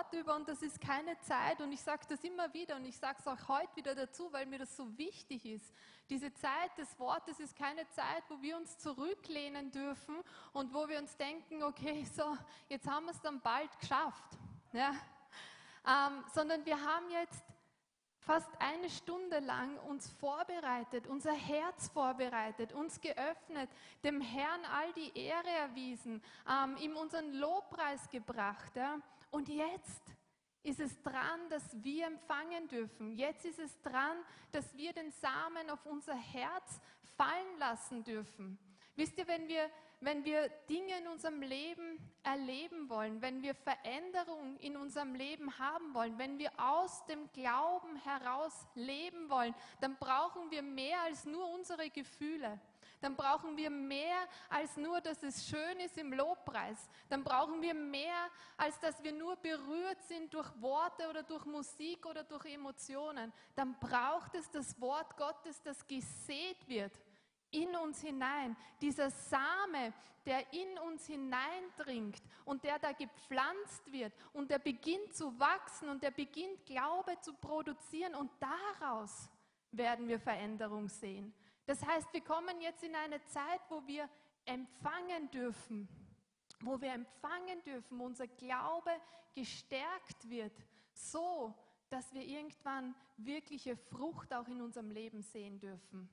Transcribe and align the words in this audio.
Wort 0.00 0.14
über 0.14 0.34
und 0.34 0.48
das 0.48 0.62
ist 0.62 0.80
keine 0.80 1.18
Zeit 1.20 1.60
und 1.60 1.72
ich 1.72 1.82
sage 1.82 2.04
das 2.08 2.24
immer 2.24 2.52
wieder 2.54 2.76
und 2.76 2.86
ich 2.86 2.96
sage 2.96 3.18
es 3.18 3.26
auch 3.26 3.48
heute 3.48 3.76
wieder 3.76 3.94
dazu, 3.94 4.32
weil 4.32 4.46
mir 4.46 4.58
das 4.58 4.74
so 4.74 4.96
wichtig 4.96 5.44
ist. 5.44 5.74
Diese 6.08 6.32
Zeit 6.32 6.76
des 6.78 6.98
Wortes 6.98 7.38
ist 7.38 7.54
keine 7.54 7.86
Zeit, 7.90 8.22
wo 8.28 8.40
wir 8.40 8.56
uns 8.56 8.78
zurücklehnen 8.78 9.70
dürfen 9.70 10.16
und 10.54 10.72
wo 10.72 10.88
wir 10.88 10.98
uns 10.98 11.14
denken, 11.18 11.62
okay, 11.62 12.06
so, 12.16 12.34
jetzt 12.70 12.88
haben 12.88 13.06
wir 13.06 13.12
es 13.12 13.20
dann 13.20 13.42
bald 13.42 13.78
geschafft. 13.78 14.38
Ja? 14.72 14.92
Ähm, 15.86 16.24
sondern 16.32 16.64
wir 16.64 16.80
haben 16.80 17.10
jetzt 17.10 17.44
fast 18.20 18.50
eine 18.58 18.88
Stunde 18.88 19.40
lang 19.40 19.76
uns 19.80 20.08
vorbereitet, 20.12 21.08
unser 21.08 21.32
Herz 21.32 21.88
vorbereitet, 21.88 22.72
uns 22.72 23.02
geöffnet, 23.02 23.68
dem 24.02 24.22
Herrn 24.22 24.64
all 24.64 24.92
die 24.94 25.18
Ehre 25.18 25.50
erwiesen, 25.50 26.22
ähm, 26.48 26.78
ihm 26.78 26.96
unseren 26.96 27.34
Lobpreis 27.34 28.08
gebracht. 28.08 28.74
Ja? 28.76 28.98
Und 29.30 29.48
jetzt 29.48 30.02
ist 30.62 30.80
es 30.80 31.02
dran, 31.02 31.48
dass 31.48 31.82
wir 31.82 32.06
empfangen 32.06 32.68
dürfen. 32.68 33.12
Jetzt 33.12 33.44
ist 33.44 33.58
es 33.58 33.80
dran, 33.82 34.18
dass 34.52 34.76
wir 34.76 34.92
den 34.92 35.10
Samen 35.12 35.70
auf 35.70 35.84
unser 35.86 36.14
Herz 36.16 36.80
fallen 37.16 37.58
lassen 37.58 38.04
dürfen. 38.04 38.58
Wisst 38.96 39.16
ihr, 39.18 39.26
wenn 39.26 39.48
wir 39.48 39.70
wenn 40.02 40.24
wir 40.24 40.48
Dinge 40.68 40.98
in 40.98 41.08
unserem 41.08 41.42
Leben 41.42 41.98
erleben 42.22 42.88
wollen, 42.88 43.20
wenn 43.20 43.42
wir 43.42 43.54
Veränderung 43.54 44.56
in 44.56 44.76
unserem 44.76 45.14
Leben 45.14 45.58
haben 45.58 45.92
wollen, 45.92 46.16
wenn 46.18 46.38
wir 46.38 46.50
aus 46.56 47.04
dem 47.04 47.30
Glauben 47.32 47.96
heraus 47.96 48.66
leben 48.74 49.28
wollen, 49.28 49.54
dann 49.80 49.96
brauchen 49.98 50.50
wir 50.50 50.62
mehr 50.62 51.02
als 51.02 51.26
nur 51.26 51.46
unsere 51.50 51.90
Gefühle. 51.90 52.58
Dann 53.00 53.16
brauchen 53.16 53.56
wir 53.56 53.70
mehr 53.70 54.28
als 54.48 54.76
nur, 54.76 55.00
dass 55.00 55.22
es 55.22 55.48
schön 55.48 55.80
ist 55.80 55.96
im 55.96 56.12
Lobpreis. 56.12 56.88
Dann 57.08 57.24
brauchen 57.24 57.62
wir 57.62 57.74
mehr, 57.74 58.28
als 58.56 58.78
dass 58.80 59.02
wir 59.02 59.12
nur 59.12 59.36
berührt 59.36 60.02
sind 60.02 60.32
durch 60.32 60.50
Worte 60.60 61.08
oder 61.08 61.22
durch 61.22 61.44
Musik 61.44 62.04
oder 62.06 62.24
durch 62.24 62.44
Emotionen. 62.46 63.32
Dann 63.54 63.78
braucht 63.78 64.34
es 64.34 64.50
das 64.50 64.78
Wort 64.80 65.16
Gottes, 65.16 65.62
das 65.62 65.86
gesät 65.86 66.68
wird 66.68 66.92
in 67.50 67.74
uns 67.76 68.00
hinein. 68.00 68.56
Dieser 68.80 69.10
Same, 69.10 69.92
der 70.26 70.52
in 70.52 70.78
uns 70.78 71.06
hineindringt 71.06 72.22
und 72.44 72.62
der 72.64 72.78
da 72.78 72.92
gepflanzt 72.92 73.90
wird 73.90 74.12
und 74.32 74.50
der 74.50 74.58
beginnt 74.58 75.14
zu 75.14 75.38
wachsen 75.38 75.88
und 75.88 76.02
der 76.02 76.10
beginnt 76.10 76.64
Glaube 76.66 77.18
zu 77.20 77.32
produzieren 77.34 78.14
und 78.14 78.30
daraus 78.38 79.28
werden 79.72 80.08
wir 80.08 80.20
Veränderung 80.20 80.88
sehen. 80.88 81.32
Das 81.70 81.86
heißt, 81.86 82.12
wir 82.12 82.22
kommen 82.22 82.60
jetzt 82.60 82.82
in 82.82 82.96
eine 82.96 83.24
Zeit, 83.26 83.60
wo 83.68 83.86
wir 83.86 84.10
empfangen 84.44 85.30
dürfen, 85.30 85.88
wo 86.62 86.80
wir 86.80 86.92
empfangen 86.92 87.62
dürfen, 87.62 87.96
wo 87.96 88.06
unser 88.06 88.26
Glaube 88.26 88.90
gestärkt 89.36 90.28
wird, 90.28 90.52
so 90.92 91.54
dass 91.88 92.12
wir 92.12 92.24
irgendwann 92.24 92.96
wirkliche 93.18 93.76
Frucht 93.76 94.34
auch 94.34 94.48
in 94.48 94.60
unserem 94.60 94.90
Leben 94.90 95.22
sehen 95.22 95.60
dürfen. 95.60 96.10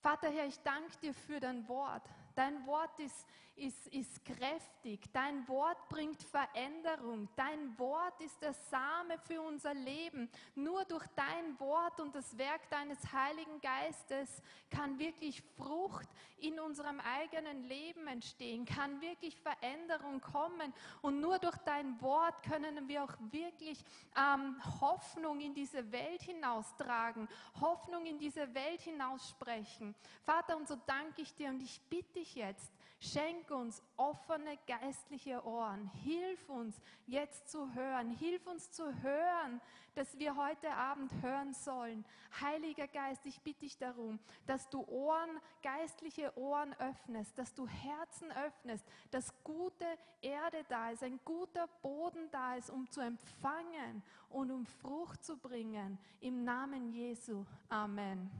Vater 0.00 0.28
Herr, 0.28 0.44
ich 0.44 0.60
danke 0.60 0.94
dir 0.98 1.14
für 1.14 1.40
dein 1.40 1.66
Wort. 1.66 2.06
Dein 2.40 2.66
Wort 2.66 2.98
ist, 2.98 3.26
ist, 3.54 3.86
ist 3.88 4.24
kräftig. 4.24 5.12
Dein 5.12 5.46
Wort 5.46 5.90
bringt 5.90 6.22
Veränderung. 6.22 7.28
Dein 7.36 7.78
Wort 7.78 8.18
ist 8.22 8.40
der 8.40 8.54
Same 8.54 9.18
für 9.18 9.42
unser 9.42 9.74
Leben. 9.74 10.30
Nur 10.54 10.86
durch 10.86 11.06
dein 11.14 11.60
Wort 11.60 12.00
und 12.00 12.14
das 12.14 12.38
Werk 12.38 12.70
deines 12.70 12.98
Heiligen 13.12 13.60
Geistes 13.60 14.42
kann 14.70 14.98
wirklich 14.98 15.42
Frucht 15.58 16.08
in 16.38 16.58
unserem 16.58 17.00
eigenen 17.00 17.64
Leben 17.64 18.06
entstehen, 18.06 18.64
kann 18.64 19.02
wirklich 19.02 19.38
Veränderung 19.40 20.22
kommen. 20.22 20.72
Und 21.02 21.20
nur 21.20 21.38
durch 21.38 21.58
dein 21.58 22.00
Wort 22.00 22.42
können 22.42 22.88
wir 22.88 23.04
auch 23.04 23.14
wirklich 23.30 23.84
ähm, 24.16 24.56
Hoffnung 24.80 25.40
in 25.40 25.52
diese 25.52 25.92
Welt 25.92 26.22
hinaustragen, 26.22 27.28
Hoffnung 27.60 28.06
in 28.06 28.18
diese 28.18 28.54
Welt 28.54 28.80
hinaussprechen. 28.80 29.94
Vater, 30.22 30.56
und 30.56 30.66
so 30.66 30.76
danke 30.86 31.20
ich 31.20 31.34
dir 31.34 31.50
und 31.50 31.60
ich 31.62 31.78
bitte 31.90 32.20
dich 32.20 32.29
jetzt, 32.34 32.72
Schenk 33.02 33.50
uns 33.50 33.82
offene 33.96 34.58
geistliche 34.66 35.42
Ohren. 35.46 35.86
Hilf 36.04 36.50
uns 36.50 36.78
jetzt 37.06 37.50
zu 37.50 37.72
hören. 37.72 38.10
Hilf 38.10 38.46
uns 38.46 38.70
zu 38.72 38.84
hören, 39.00 39.58
dass 39.94 40.18
wir 40.18 40.36
heute 40.36 40.70
Abend 40.70 41.10
hören 41.22 41.54
sollen. 41.54 42.04
Heiliger 42.42 42.86
Geist, 42.86 43.24
ich 43.24 43.40
bitte 43.40 43.60
dich 43.60 43.78
darum, 43.78 44.18
dass 44.46 44.68
du 44.68 44.84
Ohren, 44.86 45.30
geistliche 45.62 46.36
Ohren 46.36 46.74
öffnest, 46.74 47.38
dass 47.38 47.54
du 47.54 47.66
Herzen 47.66 48.30
öffnest, 48.32 48.84
dass 49.10 49.32
gute 49.44 49.86
Erde 50.20 50.62
da 50.68 50.90
ist, 50.90 51.02
ein 51.02 51.18
guter 51.24 51.68
Boden 51.80 52.30
da 52.30 52.56
ist, 52.56 52.68
um 52.68 52.86
zu 52.90 53.00
empfangen 53.00 54.02
und 54.28 54.50
um 54.50 54.66
Frucht 54.66 55.24
zu 55.24 55.38
bringen. 55.38 55.98
Im 56.20 56.44
Namen 56.44 56.92
Jesu. 56.92 57.46
Amen. 57.70 58.30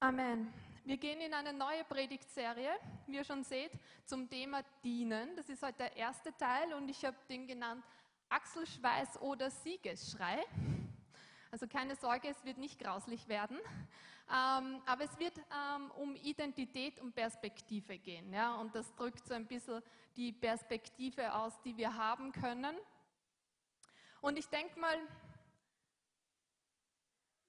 Amen. 0.00 0.52
Wir 0.88 0.96
gehen 0.96 1.20
in 1.20 1.34
eine 1.34 1.52
neue 1.52 1.84
Predigtserie, 1.84 2.70
wie 3.06 3.16
ihr 3.16 3.24
schon 3.24 3.44
seht, 3.44 3.72
zum 4.06 4.26
Thema 4.26 4.62
Dienen. 4.82 5.36
Das 5.36 5.46
ist 5.50 5.62
heute 5.62 5.76
der 5.76 5.96
erste 5.98 6.34
Teil 6.34 6.72
und 6.72 6.88
ich 6.88 7.04
habe 7.04 7.14
den 7.28 7.46
genannt 7.46 7.84
Achselschweiß 8.30 9.20
oder 9.20 9.50
Siegesschrei. 9.50 10.42
Also 11.50 11.66
keine 11.66 11.94
Sorge, 11.94 12.28
es 12.28 12.42
wird 12.42 12.56
nicht 12.56 12.78
grauslich 12.78 13.28
werden, 13.28 13.58
ähm, 14.30 14.80
aber 14.86 15.04
es 15.04 15.18
wird 15.18 15.36
ähm, 15.36 15.90
um 15.90 16.16
Identität 16.16 16.98
und 17.00 17.14
Perspektive 17.14 17.98
gehen. 17.98 18.34
Und 18.58 18.74
das 18.74 18.94
drückt 18.94 19.28
so 19.28 19.34
ein 19.34 19.46
bisschen 19.46 19.82
die 20.16 20.32
Perspektive 20.32 21.34
aus, 21.34 21.60
die 21.66 21.76
wir 21.76 21.96
haben 21.96 22.32
können. 22.32 22.74
Und 24.22 24.38
ich 24.38 24.48
denke 24.48 24.80
mal, 24.80 24.96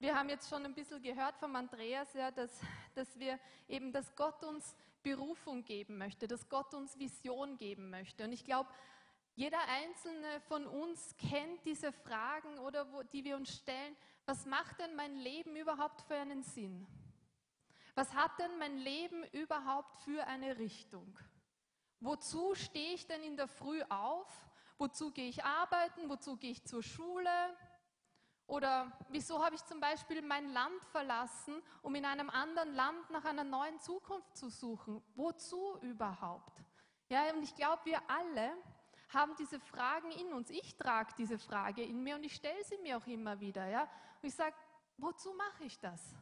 wir 0.00 0.14
haben 0.14 0.30
jetzt 0.30 0.48
schon 0.48 0.64
ein 0.64 0.74
bisschen 0.74 1.02
gehört 1.02 1.36
vom 1.36 1.54
Andreas, 1.54 2.12
ja, 2.14 2.30
dass, 2.30 2.58
dass 2.94 3.18
wir 3.18 3.38
eben, 3.68 3.92
dass 3.92 4.16
Gott 4.16 4.42
uns 4.42 4.74
Berufung 5.02 5.62
geben 5.62 5.98
möchte, 5.98 6.26
dass 6.26 6.48
Gott 6.48 6.72
uns 6.72 6.98
Vision 6.98 7.58
geben 7.58 7.90
möchte. 7.90 8.24
Und 8.24 8.32
ich 8.32 8.44
glaube, 8.44 8.70
jeder 9.34 9.60
einzelne 9.68 10.40
von 10.48 10.66
uns 10.66 11.14
kennt 11.18 11.64
diese 11.66 11.92
Fragen 11.92 12.58
oder 12.58 12.90
wo, 12.92 13.02
die 13.02 13.24
wir 13.24 13.36
uns 13.36 13.54
stellen. 13.54 13.94
Was 14.24 14.46
macht 14.46 14.78
denn 14.80 14.96
mein 14.96 15.16
Leben 15.16 15.54
überhaupt 15.54 16.00
für 16.02 16.16
einen 16.16 16.42
Sinn? 16.42 16.86
Was 17.94 18.14
hat 18.14 18.38
denn 18.38 18.58
mein 18.58 18.78
Leben 18.78 19.24
überhaupt 19.32 19.98
für 20.02 20.26
eine 20.26 20.58
Richtung? 20.58 21.18
Wozu 22.00 22.54
stehe 22.54 22.94
ich 22.94 23.06
denn 23.06 23.22
in 23.22 23.36
der 23.36 23.48
Früh 23.48 23.82
auf? 23.90 24.28
Wozu 24.78 25.10
gehe 25.10 25.28
ich 25.28 25.44
arbeiten? 25.44 26.08
Wozu 26.08 26.38
gehe 26.38 26.52
ich 26.52 26.64
zur 26.64 26.82
Schule? 26.82 27.30
Oder 28.50 28.90
wieso 29.10 29.44
habe 29.44 29.54
ich 29.54 29.64
zum 29.64 29.78
Beispiel 29.78 30.22
mein 30.22 30.52
Land 30.52 30.84
verlassen, 30.86 31.62
um 31.82 31.94
in 31.94 32.04
einem 32.04 32.28
anderen 32.28 32.74
Land 32.74 33.08
nach 33.10 33.24
einer 33.24 33.44
neuen 33.44 33.78
Zukunft 33.78 34.36
zu 34.36 34.50
suchen? 34.50 35.00
Wozu 35.14 35.78
überhaupt? 35.82 36.60
Ja, 37.08 37.32
und 37.32 37.44
ich 37.44 37.54
glaube, 37.54 37.80
wir 37.84 38.00
alle 38.10 38.52
haben 39.10 39.36
diese 39.38 39.60
Fragen 39.60 40.10
in 40.10 40.32
uns. 40.32 40.50
Ich 40.50 40.76
trage 40.76 41.14
diese 41.16 41.38
Frage 41.38 41.84
in 41.84 42.02
mir 42.02 42.16
und 42.16 42.24
ich 42.24 42.34
stelle 42.34 42.62
sie 42.64 42.76
mir 42.78 42.96
auch 42.96 43.06
immer 43.06 43.38
wieder. 43.38 43.68
Ja? 43.68 43.82
Und 43.82 44.28
ich 44.28 44.34
sage, 44.34 44.56
wozu 44.98 45.32
mache 45.32 45.62
ich 45.62 45.78
das? 45.78 46.16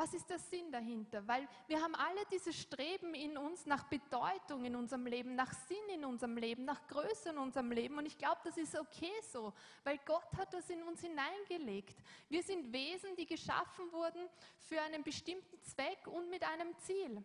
Was 0.00 0.14
ist 0.14 0.30
der 0.30 0.38
Sinn 0.38 0.72
dahinter? 0.72 1.28
Weil 1.28 1.46
wir 1.66 1.78
haben 1.78 1.94
alle 1.94 2.24
dieses 2.32 2.56
Streben 2.56 3.12
in 3.12 3.36
uns 3.36 3.66
nach 3.66 3.84
Bedeutung 3.84 4.64
in 4.64 4.74
unserem 4.74 5.04
Leben, 5.04 5.34
nach 5.34 5.52
Sinn 5.68 5.76
in 5.94 6.06
unserem 6.06 6.38
Leben, 6.38 6.64
nach 6.64 6.86
Größe 6.86 7.28
in 7.28 7.36
unserem 7.36 7.70
Leben. 7.70 7.98
Und 7.98 8.06
ich 8.06 8.16
glaube, 8.16 8.40
das 8.42 8.56
ist 8.56 8.74
okay 8.78 9.12
so, 9.30 9.52
weil 9.84 9.98
Gott 10.06 10.32
hat 10.38 10.54
das 10.54 10.70
in 10.70 10.82
uns 10.84 11.02
hineingelegt. 11.02 11.98
Wir 12.30 12.42
sind 12.42 12.72
Wesen, 12.72 13.14
die 13.16 13.26
geschaffen 13.26 13.92
wurden 13.92 14.26
für 14.62 14.80
einen 14.80 15.02
bestimmten 15.02 15.62
Zweck 15.64 16.06
und 16.06 16.30
mit 16.30 16.44
einem 16.44 16.74
Ziel. 16.78 17.22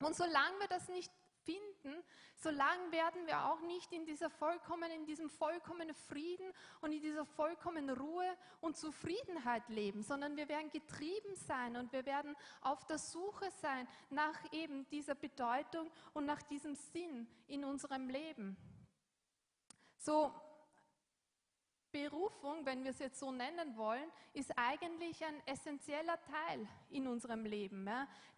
Und 0.00 0.16
solange 0.16 0.58
wir 0.58 0.66
das 0.66 0.88
nicht 0.88 1.12
finden, 1.44 2.02
solange 2.36 2.92
werden 2.92 3.26
wir 3.26 3.44
auch 3.46 3.60
nicht 3.60 3.92
in, 3.92 4.04
dieser 4.04 4.30
vollkommenen, 4.30 5.00
in 5.00 5.06
diesem 5.06 5.30
vollkommenen 5.30 5.94
Frieden 5.94 6.52
und 6.80 6.92
in 6.92 7.00
dieser 7.00 7.24
vollkommenen 7.24 7.96
Ruhe 7.96 8.36
und 8.60 8.76
Zufriedenheit 8.76 9.68
leben, 9.68 10.02
sondern 10.02 10.36
wir 10.36 10.48
werden 10.48 10.70
getrieben 10.70 11.34
sein 11.34 11.76
und 11.76 11.92
wir 11.92 12.04
werden 12.06 12.36
auf 12.60 12.84
der 12.86 12.98
Suche 12.98 13.50
sein 13.60 13.86
nach 14.10 14.40
eben 14.52 14.88
dieser 14.88 15.14
Bedeutung 15.14 15.90
und 16.14 16.26
nach 16.26 16.42
diesem 16.42 16.74
Sinn 16.74 17.26
in 17.46 17.64
unserem 17.64 18.08
Leben. 18.08 18.56
So, 19.98 20.34
Berufung, 21.92 22.64
wenn 22.64 22.82
wir 22.82 22.90
es 22.90 22.98
jetzt 22.98 23.20
so 23.20 23.30
nennen 23.30 23.76
wollen, 23.76 24.10
ist 24.32 24.50
eigentlich 24.56 25.22
ein 25.24 25.46
essentieller 25.46 26.18
Teil 26.22 26.66
in 26.90 27.06
unserem 27.06 27.44
Leben. 27.44 27.88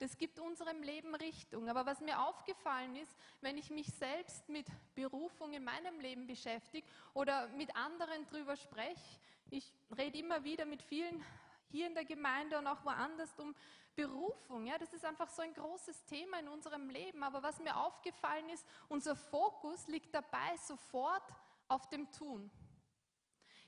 Das 0.01 0.19
gibt 0.19 0.41
unserem 0.41 0.83
Leben 0.83 1.15
Richtung. 1.15 1.69
Aber 1.69 1.87
was 1.87 2.01
mir 2.01 2.21
aufgefallen 2.21 2.97
ist, 2.97 3.17
wenn 3.41 3.57
ich 3.57 3.71
mich 3.71 3.87
selbst 3.87 4.49
mit 4.49 4.67
Berufung 4.95 5.53
in 5.53 5.65
meinem 5.65 6.01
Leben 6.01 6.27
beschäftige 6.27 6.87
oder 7.15 7.49
mit 7.49 7.75
anderen 7.77 8.27
darüber 8.31 8.57
spreche, 8.57 9.21
ich 9.51 9.73
rede 9.97 10.19
immer 10.19 10.43
wieder 10.43 10.67
mit 10.67 10.83
vielen 10.83 11.25
hier 11.71 11.87
in 11.87 11.95
der 11.95 12.05
Gemeinde 12.05 12.59
und 12.59 12.67
auch 12.67 12.85
woanders 12.85 13.39
um 13.39 13.55
Berufung. 13.95 14.67
Ja, 14.67 14.79
das 14.79 14.93
ist 14.93 15.05
einfach 15.05 15.29
so 15.29 15.43
ein 15.43 15.55
großes 15.55 16.05
Thema 16.07 16.41
in 16.41 16.49
unserem 16.49 16.89
Leben. 16.89 17.23
Aber 17.23 17.43
was 17.43 17.61
mir 17.61 17.77
aufgefallen 17.77 18.49
ist, 18.51 18.67
unser 18.89 19.15
Fokus 19.15 19.87
liegt 19.87 20.15
dabei 20.15 20.57
sofort 20.57 21.23
auf 21.69 21.89
dem 21.89 22.11
Tun. 22.11 22.51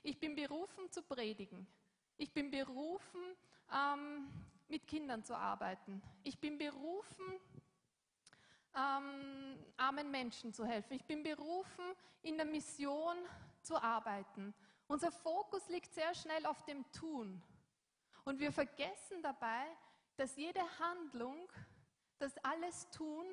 Ich 0.03 0.19
bin 0.19 0.35
berufen 0.35 0.89
zu 0.91 1.01
predigen. 1.01 1.67
Ich 2.17 2.31
bin 2.33 2.49
berufen, 2.49 3.21
ähm, 3.71 4.27
mit 4.67 4.87
Kindern 4.87 5.23
zu 5.23 5.35
arbeiten. 5.35 6.01
Ich 6.23 6.39
bin 6.39 6.57
berufen, 6.57 7.39
ähm, 8.75 9.57
armen 9.77 10.11
Menschen 10.11 10.53
zu 10.53 10.65
helfen. 10.65 10.93
Ich 10.93 11.05
bin 11.05 11.23
berufen, 11.23 11.85
in 12.21 12.37
der 12.37 12.45
Mission 12.45 13.15
zu 13.61 13.81
arbeiten. 13.81 14.53
Unser 14.87 15.11
Fokus 15.11 15.67
liegt 15.69 15.93
sehr 15.93 16.13
schnell 16.13 16.45
auf 16.45 16.63
dem 16.63 16.89
Tun. 16.91 17.41
Und 18.23 18.39
wir 18.39 18.51
vergessen 18.51 19.21
dabei, 19.21 19.65
dass 20.15 20.35
jede 20.35 20.61
Handlung, 20.79 21.49
das 22.19 22.37
alles 22.43 22.89
Tun 22.89 23.25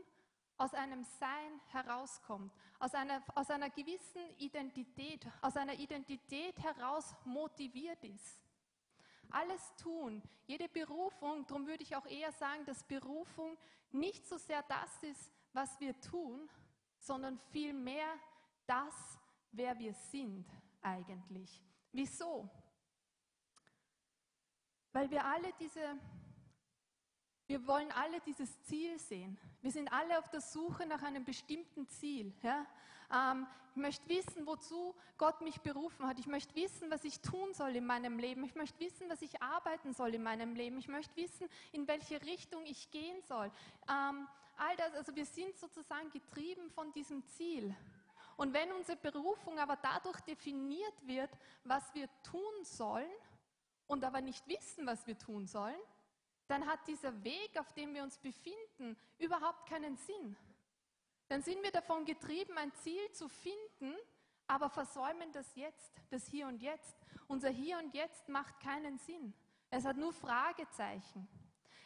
aus 0.64 0.72
einem 0.72 1.04
Sein 1.20 1.60
herauskommt, 1.72 2.50
aus 2.78 2.94
einer, 2.94 3.22
aus 3.34 3.50
einer 3.50 3.68
gewissen 3.68 4.22
Identität, 4.38 5.26
aus 5.42 5.58
einer 5.58 5.74
Identität 5.74 6.58
heraus 6.58 7.14
motiviert 7.26 8.02
ist. 8.02 8.40
Alles 9.28 9.74
tun, 9.76 10.22
jede 10.46 10.66
Berufung, 10.70 11.46
darum 11.46 11.66
würde 11.66 11.82
ich 11.82 11.94
auch 11.94 12.06
eher 12.06 12.32
sagen, 12.32 12.64
dass 12.64 12.82
Berufung 12.84 13.58
nicht 13.92 14.26
so 14.26 14.38
sehr 14.38 14.62
das 14.62 15.02
ist, 15.02 15.30
was 15.52 15.78
wir 15.80 16.00
tun, 16.00 16.48
sondern 16.98 17.38
vielmehr 17.50 18.08
das, 18.66 19.18
wer 19.52 19.78
wir 19.78 19.92
sind 19.92 20.46
eigentlich. 20.80 21.62
Wieso? 21.92 22.48
Weil 24.92 25.10
wir 25.10 25.26
alle 25.26 25.52
diese 25.60 25.98
wir 27.46 27.66
wollen 27.66 27.90
alle 27.92 28.20
dieses 28.20 28.62
Ziel 28.62 28.98
sehen. 28.98 29.38
Wir 29.60 29.70
sind 29.70 29.92
alle 29.92 30.18
auf 30.18 30.28
der 30.30 30.40
Suche 30.40 30.86
nach 30.86 31.02
einem 31.02 31.24
bestimmten 31.24 31.86
Ziel. 31.88 32.32
Ja? 32.42 32.66
Ähm, 33.12 33.46
ich 33.70 33.76
möchte 33.76 34.08
wissen, 34.08 34.46
wozu 34.46 34.94
Gott 35.18 35.40
mich 35.40 35.60
berufen 35.60 36.06
hat. 36.06 36.18
Ich 36.18 36.26
möchte 36.26 36.54
wissen, 36.54 36.90
was 36.90 37.04
ich 37.04 37.20
tun 37.20 37.52
soll 37.54 37.76
in 37.76 37.84
meinem 37.84 38.18
Leben. 38.18 38.44
Ich 38.44 38.54
möchte 38.54 38.78
wissen, 38.80 39.08
was 39.10 39.20
ich 39.20 39.42
arbeiten 39.42 39.92
soll 39.92 40.14
in 40.14 40.22
meinem 40.22 40.54
Leben. 40.54 40.78
Ich 40.78 40.88
möchte 40.88 41.14
wissen, 41.16 41.48
in 41.72 41.86
welche 41.88 42.22
Richtung 42.22 42.64
ich 42.66 42.90
gehen 42.90 43.20
soll. 43.22 43.50
Ähm, 43.88 44.28
all 44.56 44.76
das, 44.76 44.94
also 44.94 45.14
wir 45.14 45.26
sind 45.26 45.56
sozusagen 45.58 46.10
getrieben 46.10 46.70
von 46.70 46.92
diesem 46.92 47.26
Ziel. 47.26 47.74
Und 48.36 48.52
wenn 48.52 48.72
unsere 48.72 48.96
Berufung 48.96 49.58
aber 49.58 49.76
dadurch 49.76 50.20
definiert 50.20 51.06
wird, 51.06 51.30
was 51.64 51.94
wir 51.94 52.08
tun 52.22 52.64
sollen 52.64 53.10
und 53.86 54.04
aber 54.04 54.20
nicht 54.20 54.46
wissen, 54.48 54.86
was 54.86 55.06
wir 55.06 55.18
tun 55.18 55.46
sollen, 55.46 55.80
dann 56.46 56.66
hat 56.66 56.86
dieser 56.86 57.24
Weg, 57.24 57.58
auf 57.58 57.72
dem 57.72 57.94
wir 57.94 58.02
uns 58.02 58.18
befinden, 58.18 58.96
überhaupt 59.18 59.68
keinen 59.68 59.96
Sinn. 59.96 60.36
Dann 61.28 61.42
sind 61.42 61.62
wir 61.62 61.70
davon 61.70 62.04
getrieben, 62.04 62.56
ein 62.58 62.72
Ziel 62.74 63.10
zu 63.12 63.28
finden, 63.28 63.96
aber 64.46 64.68
versäumen 64.68 65.32
das 65.32 65.54
Jetzt, 65.54 65.92
das 66.10 66.26
Hier 66.26 66.46
und 66.46 66.60
Jetzt. 66.60 66.96
Unser 67.28 67.48
Hier 67.48 67.78
und 67.78 67.94
Jetzt 67.94 68.28
macht 68.28 68.60
keinen 68.60 68.98
Sinn. 68.98 69.32
Es 69.70 69.84
hat 69.84 69.96
nur 69.96 70.12
Fragezeichen. 70.12 71.26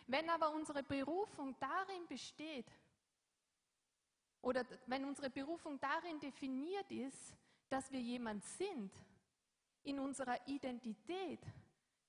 Wenn 0.07 0.29
aber 0.29 0.51
unsere 0.51 0.83
Berufung 0.83 1.55
darin 1.61 2.07
besteht, 2.09 2.67
oder 4.41 4.65
wenn 4.87 5.05
unsere 5.05 5.31
Berufung 5.31 5.79
darin 5.81 6.19
definiert 6.21 6.91
ist, 6.91 7.37
dass 7.69 7.91
wir 7.93 8.01
jemand 8.01 8.45
sind, 8.45 8.93
in 9.83 9.99
unserer 9.99 10.47
Identität, 10.47 11.41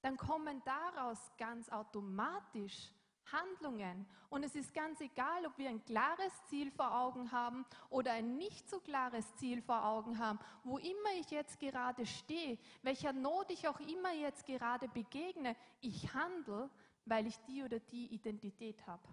dann 0.02 0.18
kommen 0.18 0.62
daraus 0.66 1.20
ganz 1.38 1.70
automatisch 1.70 2.92
Handlungen. 3.32 4.06
Und 4.30 4.44
es 4.44 4.56
ist 4.56 4.74
ganz 4.74 5.00
egal, 5.02 5.46
ob 5.46 5.58
wir 5.58 5.70
ein 5.70 5.84
klares 5.86 6.34
Ziel 6.50 6.72
vor 6.72 6.94
Augen 6.94 7.32
haben 7.32 7.66
oder 7.90 8.14
ein 8.14 8.38
nicht 8.38 8.70
so 8.70 8.80
klares 8.80 9.26
Ziel 9.36 9.62
vor 9.62 9.86
Augen 9.86 10.20
haben, 10.20 10.40
wo 10.64 10.78
immer 10.78 11.14
ich 11.20 11.30
jetzt 11.32 11.60
gerade 11.60 12.06
stehe, 12.06 12.58
welcher 12.82 13.14
Not 13.14 13.52
ich 13.52 13.68
auch 13.68 13.80
immer 13.80 14.14
jetzt 14.14 14.46
gerade 14.46 14.88
begegne, 14.88 15.56
ich 15.82 16.14
handle, 16.14 16.70
weil 17.06 17.28
ich 17.28 17.38
die 17.48 17.64
oder 17.64 17.80
die 17.80 18.08
Identität 18.08 18.86
habe. 18.86 19.04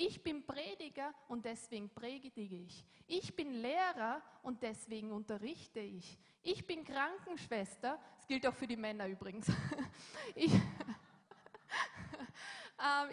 Ich 0.00 0.22
bin 0.22 0.46
Prediger 0.46 1.12
und 1.26 1.44
deswegen 1.44 1.90
predige 1.90 2.40
ich. 2.40 2.84
Ich 3.08 3.34
bin 3.34 3.50
Lehrer 3.50 4.22
und 4.42 4.62
deswegen 4.62 5.10
unterrichte 5.10 5.80
ich. 5.80 6.16
Ich 6.40 6.64
bin 6.64 6.84
Krankenschwester, 6.84 7.98
das 8.16 8.28
gilt 8.28 8.46
auch 8.46 8.54
für 8.54 8.68
die 8.68 8.76
Männer 8.76 9.08
übrigens. 9.08 9.48
Ich, 10.36 10.52
ähm, 10.54 10.60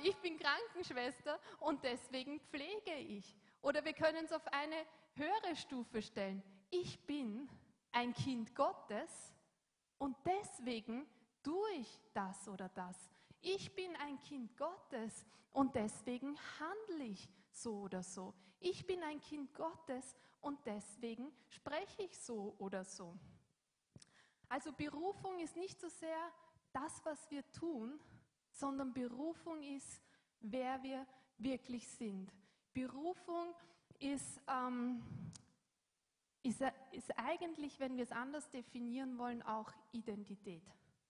ich 0.04 0.16
bin 0.18 0.38
Krankenschwester 0.38 1.40
und 1.60 1.84
deswegen 1.84 2.40
pflege 2.40 2.94
ich. 2.94 3.36
Oder 3.64 3.84
wir 3.84 3.94
können 3.94 4.26
es 4.26 4.32
auf 4.32 4.46
eine 4.54 4.86
höhere 5.16 5.56
Stufe 5.56 6.04
stellen. 6.04 6.44
Ich 6.70 7.00
bin 7.08 7.50
ein 7.94 8.14
Kind 8.14 8.54
Gottes 8.54 9.34
und 9.98 10.16
deswegen 10.24 11.08
tue 11.42 11.72
ich 11.80 12.00
das 12.14 12.48
oder 12.48 12.70
das. 12.70 13.15
Ich 13.48 13.76
bin 13.76 13.96
ein 13.98 14.20
Kind 14.22 14.58
Gottes 14.58 15.24
und 15.52 15.76
deswegen 15.76 16.36
handle 16.60 17.06
ich 17.06 17.30
so 17.52 17.82
oder 17.82 18.02
so. 18.02 18.34
Ich 18.60 18.88
bin 18.88 19.04
ein 19.04 19.22
Kind 19.22 19.54
Gottes 19.54 20.16
und 20.42 20.58
deswegen 20.66 21.32
spreche 21.50 22.02
ich 22.02 22.18
so 22.18 22.56
oder 22.58 22.84
so. 22.84 23.16
Also 24.50 24.74
Berufung 24.74 25.38
ist 25.38 25.56
nicht 25.58 25.80
so 25.80 25.88
sehr 25.90 26.18
das, 26.74 27.06
was 27.06 27.30
wir 27.30 27.44
tun, 27.52 28.00
sondern 28.50 28.92
Berufung 28.92 29.62
ist, 29.62 30.02
wer 30.40 30.82
wir 30.82 31.06
wirklich 31.38 31.88
sind. 31.88 32.34
Berufung 32.74 33.54
ist, 34.00 34.42
ähm, 34.48 35.04
ist, 36.42 36.64
ist 36.92 37.16
eigentlich, 37.16 37.80
wenn 37.80 37.96
wir 37.96 38.06
es 38.06 38.12
anders 38.12 38.50
definieren 38.50 39.20
wollen, 39.20 39.44
auch 39.44 39.72
Identität. 39.92 40.64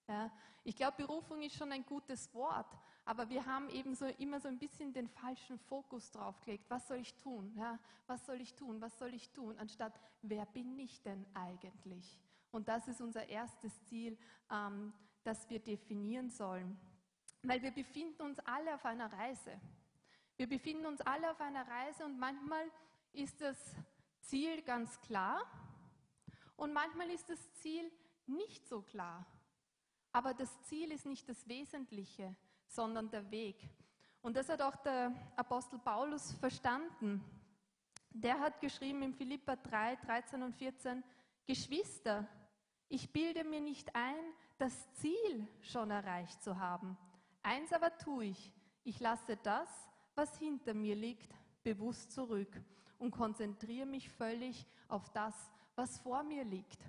Ja, 0.07 0.31
ich 0.63 0.75
glaube, 0.75 0.97
Berufung 0.97 1.41
ist 1.41 1.55
schon 1.55 1.71
ein 1.71 1.85
gutes 1.85 2.33
Wort, 2.33 2.77
aber 3.05 3.29
wir 3.29 3.45
haben 3.45 3.69
eben 3.69 3.95
so 3.95 4.05
immer 4.05 4.39
so 4.39 4.47
ein 4.47 4.59
bisschen 4.59 4.93
den 4.93 5.07
falschen 5.07 5.57
Fokus 5.59 6.11
drauf 6.11 6.39
gelegt. 6.41 6.65
Was 6.69 6.87
soll 6.87 6.97
ich 6.97 7.13
tun? 7.15 7.53
Ja, 7.55 7.79
was 8.07 8.25
soll 8.25 8.41
ich 8.41 8.53
tun? 8.53 8.81
Was 8.81 8.97
soll 8.97 9.13
ich 9.13 9.31
tun? 9.31 9.57
Anstatt, 9.57 9.99
wer 10.21 10.45
bin 10.47 10.79
ich 10.79 11.01
denn 11.01 11.25
eigentlich? 11.33 12.19
Und 12.51 12.67
das 12.67 12.87
ist 12.87 13.01
unser 13.01 13.27
erstes 13.27 13.83
Ziel, 13.85 14.17
ähm, 14.51 14.93
das 15.23 15.49
wir 15.49 15.59
definieren 15.59 16.29
sollen. 16.29 16.79
Weil 17.43 17.61
wir 17.61 17.71
befinden 17.71 18.21
uns 18.21 18.39
alle 18.39 18.73
auf 18.75 18.85
einer 18.85 19.11
Reise. 19.11 19.59
Wir 20.37 20.47
befinden 20.47 20.85
uns 20.85 21.01
alle 21.01 21.31
auf 21.31 21.39
einer 21.41 21.67
Reise 21.67 22.05
und 22.05 22.19
manchmal 22.19 22.65
ist 23.13 23.39
das 23.41 23.57
Ziel 24.21 24.61
ganz 24.63 24.99
klar 25.01 25.41
und 26.57 26.73
manchmal 26.73 27.09
ist 27.09 27.29
das 27.29 27.53
Ziel 27.53 27.91
nicht 28.25 28.67
so 28.67 28.81
klar. 28.81 29.25
Aber 30.15 30.33
das 30.33 30.61
Ziel 30.61 30.93
ist 30.93 31.05
nicht 31.05 31.27
das 31.27 31.45
Wesentliche, 31.45 32.33
sondern 32.67 33.09
der 33.09 33.29
Weg. 33.31 33.69
Und 34.21 34.37
das 34.37 34.47
hat 34.47 34.61
auch 34.61 34.77
der 34.77 35.13
Apostel 35.35 35.77
Paulus 35.77 36.31
verstanden. 36.31 37.21
Der 38.11 38.39
hat 38.39 38.61
geschrieben 38.61 39.01
in 39.01 39.13
Philippa 39.13 39.57
3, 39.57 39.97
13 39.97 40.41
und 40.41 40.55
14, 40.55 41.03
Geschwister, 41.45 42.25
ich 42.87 43.11
bilde 43.11 43.43
mir 43.43 43.59
nicht 43.59 43.93
ein, 43.93 44.23
das 44.57 44.89
Ziel 44.93 45.49
schon 45.59 45.91
erreicht 45.91 46.41
zu 46.41 46.57
haben. 46.57 46.97
Eins 47.43 47.73
aber 47.73 47.97
tue 47.97 48.27
ich, 48.27 48.53
ich 48.85 49.01
lasse 49.01 49.35
das, 49.43 49.67
was 50.15 50.37
hinter 50.37 50.73
mir 50.73 50.95
liegt, 50.95 51.35
bewusst 51.61 52.13
zurück 52.13 52.55
und 52.99 53.11
konzentriere 53.11 53.85
mich 53.85 54.09
völlig 54.09 54.65
auf 54.87 55.09
das, 55.09 55.35
was 55.75 55.99
vor 55.99 56.23
mir 56.23 56.45
liegt. 56.45 56.79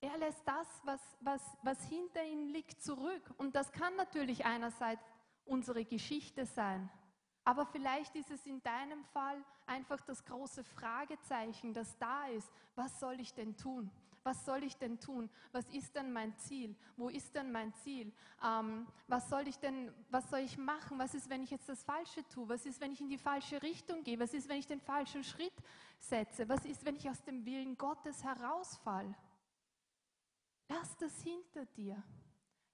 Er 0.00 0.16
lässt 0.18 0.46
das, 0.46 0.68
was, 0.84 1.00
was, 1.20 1.42
was 1.62 1.82
hinter 1.84 2.24
ihm 2.24 2.48
liegt, 2.48 2.82
zurück. 2.82 3.34
Und 3.36 3.56
das 3.56 3.72
kann 3.72 3.96
natürlich 3.96 4.44
einerseits 4.44 5.02
unsere 5.44 5.84
Geschichte 5.84 6.46
sein. 6.46 6.88
Aber 7.44 7.66
vielleicht 7.66 8.14
ist 8.14 8.30
es 8.30 8.46
in 8.46 8.62
deinem 8.62 9.02
Fall 9.06 9.42
einfach 9.66 10.00
das 10.02 10.24
große 10.24 10.62
Fragezeichen, 10.62 11.72
das 11.72 11.96
da 11.98 12.26
ist. 12.26 12.48
Was 12.76 13.00
soll 13.00 13.18
ich 13.20 13.34
denn 13.34 13.56
tun? 13.56 13.90
Was 14.22 14.44
soll 14.44 14.62
ich 14.62 14.76
denn 14.76 15.00
tun? 15.00 15.30
Was 15.52 15.66
ist 15.70 15.94
denn 15.94 16.12
mein 16.12 16.36
Ziel? 16.36 16.76
Wo 16.96 17.08
ist 17.08 17.34
denn 17.34 17.50
mein 17.50 17.72
Ziel? 17.74 18.12
Ähm, 18.44 18.86
was 19.06 19.28
soll 19.30 19.48
ich 19.48 19.58
denn, 19.58 19.90
was 20.10 20.28
soll 20.28 20.40
ich 20.40 20.58
machen? 20.58 20.98
Was 20.98 21.14
ist, 21.14 21.30
wenn 21.30 21.42
ich 21.42 21.50
jetzt 21.50 21.68
das 21.68 21.82
Falsche 21.82 22.22
tue? 22.28 22.48
Was 22.48 22.66
ist, 22.66 22.80
wenn 22.80 22.92
ich 22.92 23.00
in 23.00 23.08
die 23.08 23.18
falsche 23.18 23.62
Richtung 23.62 24.04
gehe? 24.04 24.20
Was 24.20 24.34
ist, 24.34 24.48
wenn 24.48 24.58
ich 24.58 24.66
den 24.66 24.80
falschen 24.80 25.24
Schritt 25.24 25.54
setze? 25.98 26.48
Was 26.48 26.64
ist, 26.66 26.84
wenn 26.84 26.96
ich 26.96 27.08
aus 27.08 27.22
dem 27.22 27.46
Willen 27.46 27.78
Gottes 27.78 28.22
herausfall? 28.22 29.14
Lass 30.68 30.96
das 30.98 31.22
hinter 31.22 31.64
dir. 31.66 32.02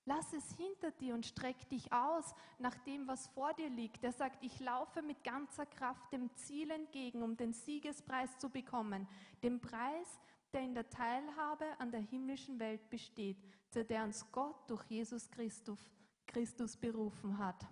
Lass 0.06 0.32
es 0.34 0.52
hinter 0.56 0.90
dir 0.90 1.14
und 1.14 1.24
streck 1.24 1.68
dich 1.70 1.90
aus 1.92 2.34
nach 2.58 2.76
dem, 2.80 3.06
was 3.06 3.26
vor 3.28 3.54
dir 3.54 3.70
liegt. 3.70 4.04
Er 4.04 4.12
sagt, 4.12 4.44
ich 4.44 4.60
laufe 4.60 5.00
mit 5.00 5.24
ganzer 5.24 5.64
Kraft 5.64 6.12
dem 6.12 6.34
Ziel 6.34 6.70
entgegen, 6.70 7.22
um 7.22 7.36
den 7.36 7.54
Siegespreis 7.54 8.36
zu 8.38 8.50
bekommen. 8.50 9.08
Den 9.42 9.60
Preis, 9.60 10.20
der 10.52 10.60
in 10.60 10.74
der 10.74 10.90
Teilhabe 10.90 11.64
an 11.78 11.90
der 11.90 12.00
himmlischen 12.00 12.58
Welt 12.58 12.90
besteht. 12.90 13.38
zu 13.70 13.84
der 13.84 14.04
uns 14.04 14.30
Gott 14.30 14.70
durch 14.70 14.84
Jesus 14.84 15.28
Christus, 15.30 15.80
Christus 16.26 16.76
berufen 16.76 17.38
hat. 17.38 17.66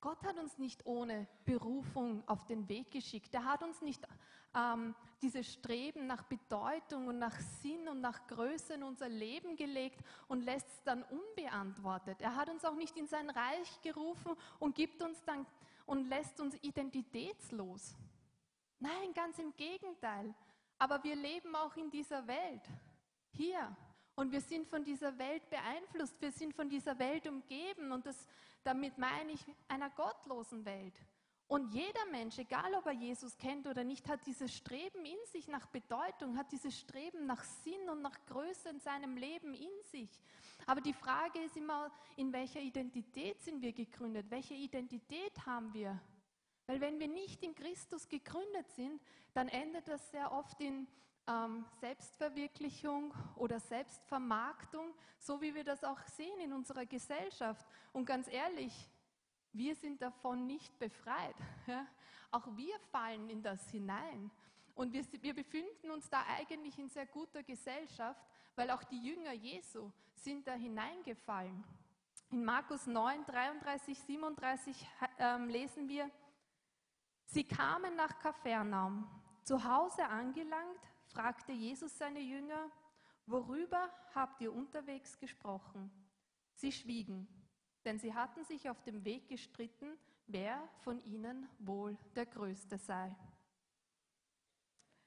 Gott 0.00 0.22
hat 0.22 0.38
uns 0.38 0.58
nicht 0.58 0.84
ohne 0.86 1.26
Berufung 1.44 2.22
auf 2.28 2.44
den 2.44 2.68
Weg 2.68 2.90
geschickt. 2.90 3.34
Er 3.34 3.44
hat 3.44 3.62
uns 3.62 3.80
nicht 3.80 4.06
ähm, 4.54 4.94
dieses 5.22 5.52
Streben 5.52 6.06
nach 6.06 6.22
Bedeutung 6.24 7.08
und 7.08 7.18
nach 7.18 7.38
Sinn 7.62 7.88
und 7.88 8.00
nach 8.00 8.26
Größe 8.26 8.74
in 8.74 8.82
unser 8.82 9.08
Leben 9.08 9.56
gelegt 9.56 10.00
und 10.28 10.42
lässt 10.42 10.68
es 10.68 10.82
dann 10.82 11.02
unbeantwortet. 11.04 12.20
Er 12.20 12.36
hat 12.36 12.50
uns 12.50 12.64
auch 12.64 12.74
nicht 12.74 12.96
in 12.96 13.06
sein 13.06 13.30
Reich 13.30 13.80
gerufen 13.82 14.32
und 14.58 14.74
gibt 14.74 15.02
uns 15.02 15.22
dann 15.24 15.46
und 15.86 16.08
lässt 16.08 16.40
uns 16.40 16.56
identitätslos. 16.62 17.94
Nein, 18.78 19.14
ganz 19.14 19.38
im 19.38 19.54
Gegenteil. 19.56 20.34
Aber 20.78 21.02
wir 21.04 21.16
leben 21.16 21.54
auch 21.56 21.76
in 21.76 21.90
dieser 21.90 22.26
Welt. 22.26 22.62
Hier. 23.30 23.74
Und 24.16 24.30
wir 24.30 24.40
sind 24.40 24.68
von 24.68 24.84
dieser 24.84 25.16
Welt 25.18 25.48
beeinflusst, 25.50 26.20
wir 26.20 26.30
sind 26.30 26.54
von 26.54 26.68
dieser 26.68 26.96
Welt 26.98 27.26
umgeben 27.26 27.90
und 27.90 28.06
das, 28.06 28.28
damit 28.62 28.96
meine 28.96 29.32
ich 29.32 29.44
einer 29.66 29.90
gottlosen 29.90 30.64
Welt. 30.64 30.94
Und 31.46 31.74
jeder 31.74 32.06
Mensch, 32.10 32.38
egal 32.38 32.74
ob 32.74 32.86
er 32.86 32.92
Jesus 32.92 33.36
kennt 33.36 33.66
oder 33.66 33.84
nicht, 33.84 34.08
hat 34.08 34.24
dieses 34.26 34.54
Streben 34.54 35.04
in 35.04 35.18
sich 35.26 35.46
nach 35.46 35.66
Bedeutung, 35.66 36.38
hat 36.38 36.50
dieses 36.52 36.78
Streben 36.78 37.26
nach 37.26 37.44
Sinn 37.44 37.88
und 37.90 38.00
nach 38.00 38.18
Größe 38.26 38.70
in 38.70 38.80
seinem 38.80 39.16
Leben 39.16 39.52
in 39.52 39.82
sich. 39.90 40.08
Aber 40.66 40.80
die 40.80 40.94
Frage 40.94 41.40
ist 41.40 41.56
immer, 41.56 41.92
in 42.16 42.32
welcher 42.32 42.60
Identität 42.60 43.42
sind 43.42 43.60
wir 43.60 43.72
gegründet? 43.72 44.26
Welche 44.30 44.54
Identität 44.54 45.44
haben 45.44 45.74
wir? 45.74 46.00
Weil 46.66 46.80
wenn 46.80 46.98
wir 46.98 47.08
nicht 47.08 47.42
in 47.42 47.54
Christus 47.54 48.08
gegründet 48.08 48.70
sind, 48.70 49.02
dann 49.34 49.48
endet 49.48 49.86
das 49.86 50.10
sehr 50.10 50.32
oft 50.32 50.58
in 50.60 50.86
ähm, 51.26 51.64
Selbstverwirklichung 51.80 53.12
oder 53.36 53.60
Selbstvermarktung, 53.60 54.94
so 55.18 55.42
wie 55.42 55.54
wir 55.54 55.64
das 55.64 55.84
auch 55.84 56.00
sehen 56.16 56.40
in 56.40 56.52
unserer 56.52 56.86
Gesellschaft. 56.86 57.66
Und 57.92 58.06
ganz 58.06 58.28
ehrlich, 58.28 58.88
wir 59.54 59.74
sind 59.76 60.02
davon 60.02 60.46
nicht 60.46 60.78
befreit. 60.78 61.36
Ja? 61.66 61.86
Auch 62.30 62.46
wir 62.56 62.78
fallen 62.90 63.30
in 63.30 63.42
das 63.42 63.70
hinein. 63.70 64.30
Und 64.74 64.92
wir, 64.92 65.04
wir 65.22 65.34
befinden 65.34 65.90
uns 65.90 66.10
da 66.10 66.24
eigentlich 66.36 66.78
in 66.78 66.88
sehr 66.88 67.06
guter 67.06 67.42
Gesellschaft, 67.42 68.20
weil 68.56 68.70
auch 68.70 68.82
die 68.82 69.00
Jünger 69.00 69.32
Jesu 69.32 69.90
sind 70.14 70.46
da 70.46 70.54
hineingefallen. 70.54 71.64
In 72.30 72.44
Markus 72.44 72.86
9, 72.86 73.24
33, 73.24 73.96
37 73.96 74.86
äh, 75.18 75.36
lesen 75.44 75.88
wir, 75.88 76.10
sie 77.26 77.44
kamen 77.44 77.94
nach 77.94 78.18
Kapernaum. 78.18 79.08
Zu 79.44 79.62
Hause 79.62 80.04
angelangt, 80.06 80.80
fragte 81.06 81.52
Jesus 81.52 81.96
seine 81.96 82.20
Jünger, 82.20 82.70
worüber 83.26 83.88
habt 84.14 84.40
ihr 84.40 84.52
unterwegs 84.52 85.16
gesprochen? 85.18 85.92
Sie 86.54 86.72
schwiegen, 86.72 87.28
denn 87.84 87.98
sie 87.98 88.14
hatten 88.14 88.44
sich 88.44 88.68
auf 88.68 88.82
dem 88.82 89.04
Weg 89.04 89.28
gestritten, 89.28 89.98
wer 90.26 90.68
von 90.80 91.00
ihnen 91.04 91.48
wohl 91.58 91.96
der 92.14 92.26
Größte 92.26 92.78
sei. 92.78 93.14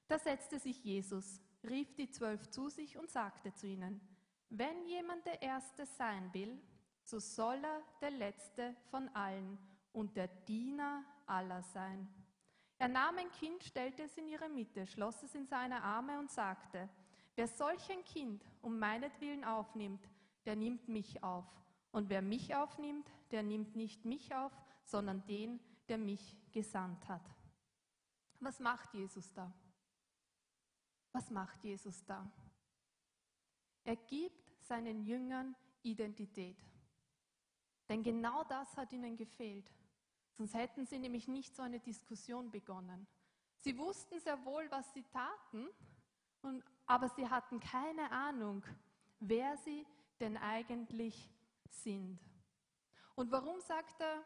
Da 0.08 0.20
setzte 0.20 0.60
sich 0.60 0.84
Jesus, 0.84 1.42
rief 1.64 1.94
die 1.96 2.10
Zwölf 2.10 2.50
zu 2.50 2.70
sich 2.70 2.98
und 2.98 3.10
sagte 3.10 3.54
zu 3.54 3.68
ihnen, 3.68 4.00
wenn 4.50 4.86
jemand 4.86 5.26
der 5.26 5.42
Erste 5.42 5.86
sein 5.86 6.34
will, 6.34 6.58
so 7.04 7.20
soll 7.20 7.64
er 7.64 7.82
der 8.02 8.12
Letzte 8.12 8.76
von 8.90 9.10
allen 9.10 9.58
und 9.92 10.16
der 10.16 10.28
Diener 10.28 11.04
aller 11.26 11.64
sein. 11.64 12.08
Er 12.80 12.88
nahm 12.88 13.18
ein 13.18 13.32
Kind, 13.32 13.64
stellte 13.64 14.04
es 14.04 14.18
in 14.18 14.28
ihre 14.28 14.50
Mitte, 14.50 14.86
schloss 14.86 15.24
es 15.24 15.34
in 15.36 15.48
seine 15.48 15.84
Arme 15.84 16.20
und 16.20 16.32
sagte, 16.32 16.88
wer 17.36 17.48
solch 17.48 17.90
ein 17.90 18.04
Kind 18.04 18.44
um 18.62 18.78
meinetwillen 18.78 19.44
aufnimmt, 19.44 20.08
der 20.46 20.56
nimmt 20.56 20.88
mich 20.88 21.24
auf. 21.24 21.46
Und 21.98 22.10
wer 22.10 22.22
mich 22.22 22.54
aufnimmt, 22.54 23.12
der 23.32 23.42
nimmt 23.42 23.76
nicht 23.76 24.06
mich 24.06 24.36
auf, 24.36 24.52
sondern 24.84 25.26
den, 25.26 25.60
der 25.90 25.98
mich 25.98 26.38
gesandt 26.52 27.10
hat. 27.10 27.28
Was 28.40 28.60
macht 28.60 28.94
Jesus 28.94 29.34
da? 29.34 29.52
Was 31.12 31.32
macht 31.32 31.64
Jesus 31.64 32.06
da? 32.06 32.32
Er 33.84 33.96
gibt 33.96 34.54
seinen 34.62 35.02
Jüngern 35.02 35.56
Identität. 35.82 36.64
Denn 37.90 38.04
genau 38.04 38.44
das 38.44 38.78
hat 38.78 38.94
ihnen 38.94 39.18
gefehlt. 39.18 39.74
Sonst 40.34 40.54
hätten 40.54 40.86
sie 40.86 41.00
nämlich 41.00 41.28
nicht 41.28 41.56
so 41.56 41.64
eine 41.64 41.80
Diskussion 41.80 42.52
begonnen. 42.52 43.08
Sie 43.56 43.76
wussten 43.76 44.20
sehr 44.20 44.46
wohl, 44.46 44.70
was 44.70 44.94
sie 44.94 45.04
taten, 45.06 45.68
und, 46.44 46.64
aber 46.86 47.10
sie 47.10 47.28
hatten 47.28 47.60
keine 47.60 48.12
Ahnung, 48.12 48.64
wer 49.20 49.58
sie 49.58 49.84
denn 50.20 50.38
eigentlich 50.38 51.32
sind. 51.74 52.20
Und 53.16 53.32
warum 53.32 53.60
sagt 53.62 54.00
er, 54.02 54.24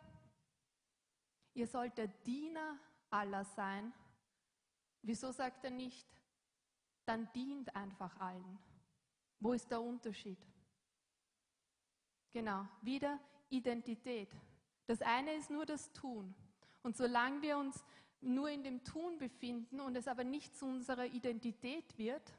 ihr 1.53 1.67
sollt 1.67 1.97
der 1.97 2.07
Diener 2.07 2.77
aller 3.09 3.45
sein? 3.45 3.93
Wieso 5.01 5.31
sagt 5.31 5.63
er 5.63 5.71
nicht, 5.71 6.07
dann 7.05 7.31
dient 7.33 7.75
einfach 7.75 8.19
allen? 8.19 8.59
Wo 9.39 9.53
ist 9.53 9.71
der 9.71 9.81
Unterschied? 9.81 10.39
Genau, 12.31 12.67
wieder 12.81 13.19
Identität. 13.49 14.29
Das 14.85 15.01
eine 15.01 15.33
ist 15.33 15.49
nur 15.49 15.65
das 15.65 15.91
Tun. 15.93 16.33
Und 16.83 16.95
solange 16.95 17.41
wir 17.41 17.57
uns 17.57 17.83
nur 18.21 18.49
in 18.49 18.63
dem 18.63 18.83
Tun 18.83 19.17
befinden 19.17 19.79
und 19.79 19.95
es 19.95 20.07
aber 20.07 20.23
nicht 20.23 20.55
zu 20.55 20.65
unserer 20.65 21.05
Identität 21.05 21.97
wird, 21.97 22.33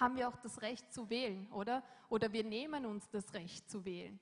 haben 0.00 0.16
wir 0.16 0.28
auch 0.28 0.36
das 0.36 0.62
Recht 0.62 0.92
zu 0.92 1.10
wählen, 1.10 1.50
oder? 1.52 1.82
Oder 2.08 2.32
wir 2.32 2.44
nehmen 2.44 2.86
uns 2.86 3.08
das 3.10 3.32
Recht 3.34 3.68
zu 3.68 3.84
wählen. 3.84 4.18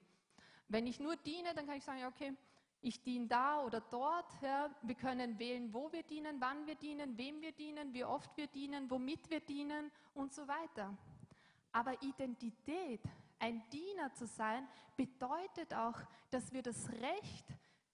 Wenn 0.69 0.87
ich 0.87 1.01
nur 1.01 1.17
diene, 1.17 1.55
dann 1.55 1.67
kann 1.67 1.77
ich 1.77 1.85
sagen, 1.85 2.05
okay, 2.07 2.35
ich 2.81 3.03
diene 3.03 3.27
da 3.27 3.63
oder 3.63 3.81
dort. 3.81 4.31
Ja. 4.43 4.71
Wir 4.83 4.95
können 4.95 5.39
wählen, 5.39 5.73
wo 5.73 5.91
wir 5.91 6.03
dienen, 6.03 6.41
wann 6.41 6.67
wir 6.67 6.75
dienen, 6.75 7.17
wem 7.17 7.41
wir 7.41 7.53
dienen, 7.53 7.93
wie 7.95 8.05
oft 8.05 8.37
wir 8.37 8.47
dienen, 8.47 8.91
womit 8.91 9.31
wir 9.31 9.41
dienen 9.41 9.91
und 10.13 10.33
so 10.33 10.47
weiter. 10.47 10.97
Aber 11.73 12.01
Identität 12.03 13.01
ein 13.39 13.63
Diener 13.71 14.13
zu 14.15 14.27
sein 14.27 14.69
bedeutet 14.97 15.75
auch, 15.75 15.99
dass 16.31 16.53
wir 16.53 16.63
das 16.63 16.89
Recht 16.91 17.47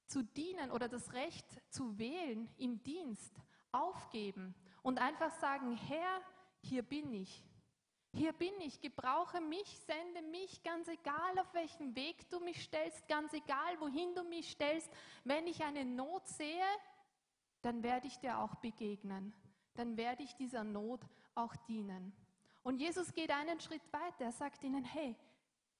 zu 0.07 0.23
dienen 0.23 0.71
oder 0.71 0.89
das 0.89 1.13
Recht 1.13 1.47
zu 1.71 1.97
wählen 1.99 2.49
im 2.59 2.83
Dienst 2.83 3.33
aufgeben 3.73 4.55
und 4.83 5.01
einfach 5.01 5.31
sagen, 5.41 5.77
Herr, 5.77 6.21
hier 6.63 6.83
bin 6.83 7.13
ich. 7.15 7.43
Hier 8.13 8.33
bin 8.33 8.61
ich, 8.61 8.81
gebrauche 8.81 9.41
mich, 9.41 9.79
sende 9.87 10.23
mich, 10.23 10.63
ganz 10.65 10.89
egal 10.89 11.39
auf 11.39 11.55
welchen 11.55 11.95
Weg 11.95 12.29
du 12.29 12.41
mich 12.41 12.63
stellst, 12.65 13.07
ganz 13.07 13.33
egal 13.33 13.81
wohin 13.81 14.15
du 14.15 14.25
mich 14.25 14.51
stellst. 14.51 14.91
Wenn 15.23 15.47
ich 15.47 15.63
eine 15.63 15.85
Not 15.85 16.27
sehe, 16.27 16.67
dann 17.63 17.83
werde 17.83 18.09
ich 18.09 18.19
dir 18.19 18.39
auch 18.39 18.57
begegnen. 18.57 19.33
Dann 19.75 19.97
werde 19.97 20.25
ich 20.25 20.35
dieser 20.35 20.65
Not 20.65 21.01
auch 21.37 21.55
dienen. 21.69 22.13
Und 22.63 22.81
Jesus 22.81 23.13
geht 23.13 23.31
einen 23.31 23.61
Schritt 23.61 23.83
weiter. 23.93 24.25
Er 24.25 24.33
sagt 24.33 24.65
ihnen, 24.65 24.85
hey, 24.85 25.17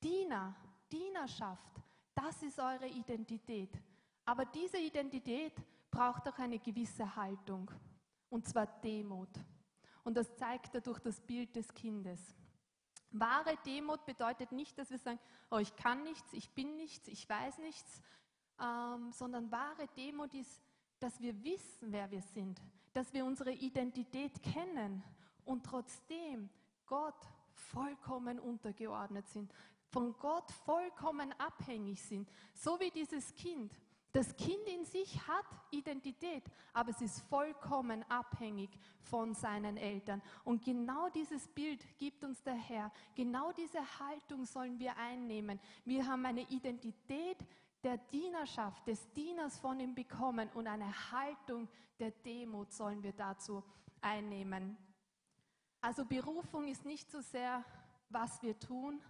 Diener, 0.03 0.55
Dienerschaft, 0.91 1.83
das 2.15 2.43
ist 2.43 2.61
eure 2.61 2.87
Identität. 2.87 3.71
Aber 4.25 4.45
diese 4.45 4.79
Identität 4.79 5.55
braucht 5.91 6.29
auch 6.29 6.39
eine 6.39 6.59
gewisse 6.59 7.17
Haltung, 7.17 7.71
und 8.29 8.47
zwar 8.47 8.67
Demut. 8.67 9.31
Und 10.05 10.17
das 10.17 10.35
zeigt 10.37 10.75
er 10.75 10.81
durch 10.81 10.99
das 11.01 11.21
Bild 11.21 11.55
des 11.55 11.73
Kindes. 11.75 12.35
Wahre 13.13 13.57
Demut 13.67 14.05
bedeutet 14.07 14.53
nicht, 14.53 14.79
dass 14.79 14.91
wir 14.91 14.99
sagen, 14.99 15.19
oh, 15.51 15.59
ich 15.59 15.75
kann 15.77 16.03
nichts, 16.05 16.33
ich 16.33 16.51
bin 16.51 16.77
nichts, 16.77 17.09
ich 17.09 17.29
weiß 17.29 17.59
nichts, 17.59 18.01
ähm, 18.61 19.11
sondern 19.13 19.51
wahre 19.51 19.89
Demut 19.97 20.33
ist, 20.35 20.63
dass 21.01 21.21
wir 21.21 21.43
wissen, 21.43 21.93
wer 21.93 22.11
wir 22.11 22.23
sind, 22.23 22.61
dass 22.93 23.13
wir 23.13 23.25
unsere 23.25 23.53
Identität 23.53 24.43
kennen 24.43 25.03
und 25.45 25.65
trotzdem 25.65 26.51
Gott 26.87 27.27
vollkommen 27.53 28.39
untergeordnet 28.39 29.27
sind, 29.29 29.53
von 29.89 30.17
Gott 30.19 30.51
vollkommen 30.65 31.33
abhängig 31.39 32.01
sind, 32.03 32.31
so 32.55 32.79
wie 32.79 32.91
dieses 32.91 33.35
Kind. 33.35 33.73
Das 34.13 34.35
Kind 34.37 34.67
in 34.67 34.85
sich 34.85 35.27
hat 35.29 35.45
Identität, 35.71 36.43
aber 36.73 36.91
es 36.91 37.01
ist 37.01 37.21
vollkommen 37.29 38.05
abhängig 38.09 38.71
von 38.99 39.35
seinen 39.35 39.77
Eltern. 39.77 40.21
Und 40.45 40.65
genau 40.65 41.09
dieses 41.11 41.47
Bild 41.49 41.81
gibt 41.97 42.25
uns 42.25 42.43
der 42.43 42.55
Herr. 42.55 42.93
Genau 43.15 43.53
diese 43.53 43.81
Haltung 44.01 44.45
sollen 44.45 44.81
wir 44.81 44.97
einnehmen. 44.97 45.61
Wir 45.85 46.07
haben 46.07 46.27
eine 46.27 46.43
Identität 46.51 47.39
der 47.85 47.99
Dienerschaft, 47.99 48.87
des 48.87 49.11
Dieners 49.13 49.59
von 49.59 49.79
ihm 49.79 49.95
bekommen 49.95 50.51
und 50.55 50.67
eine 50.67 50.93
Haltung 51.13 51.69
der 51.99 52.11
Demut 52.11 52.73
sollen 52.73 53.03
wir 53.03 53.13
dazu 53.13 53.63
einnehmen. 54.01 54.77
Also 55.81 56.05
Berufung 56.05 56.67
ist 56.67 56.85
nicht 56.85 57.11
so 57.11 57.21
sehr, 57.21 57.65
was 58.09 58.43
wir 58.43 58.59
tun, 58.59 59.01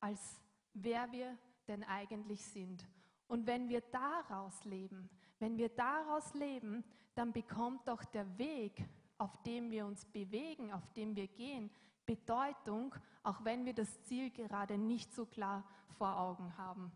als 0.00 0.40
wer 0.72 1.10
wir 1.10 1.36
denn 1.68 1.82
eigentlich 1.84 2.44
sind. 2.46 2.86
Und 3.28 3.46
wenn 3.46 3.68
wir 3.68 3.80
daraus 3.80 4.64
leben, 4.64 5.10
wenn 5.38 5.58
wir 5.58 5.68
daraus 5.68 6.32
leben, 6.34 6.84
dann 7.14 7.32
bekommt 7.32 7.88
doch 7.88 8.04
der 8.04 8.38
Weg, 8.38 8.84
auf 9.18 9.42
dem 9.42 9.70
wir 9.70 9.86
uns 9.86 10.04
bewegen, 10.04 10.72
auf 10.72 10.92
dem 10.92 11.16
wir 11.16 11.26
gehen, 11.26 11.70
Bedeutung, 12.04 12.94
auch 13.22 13.44
wenn 13.44 13.64
wir 13.64 13.74
das 13.74 14.02
Ziel 14.04 14.30
gerade 14.30 14.78
nicht 14.78 15.12
so 15.12 15.26
klar 15.26 15.64
vor 15.98 16.18
Augen 16.18 16.56
haben. 16.56 16.92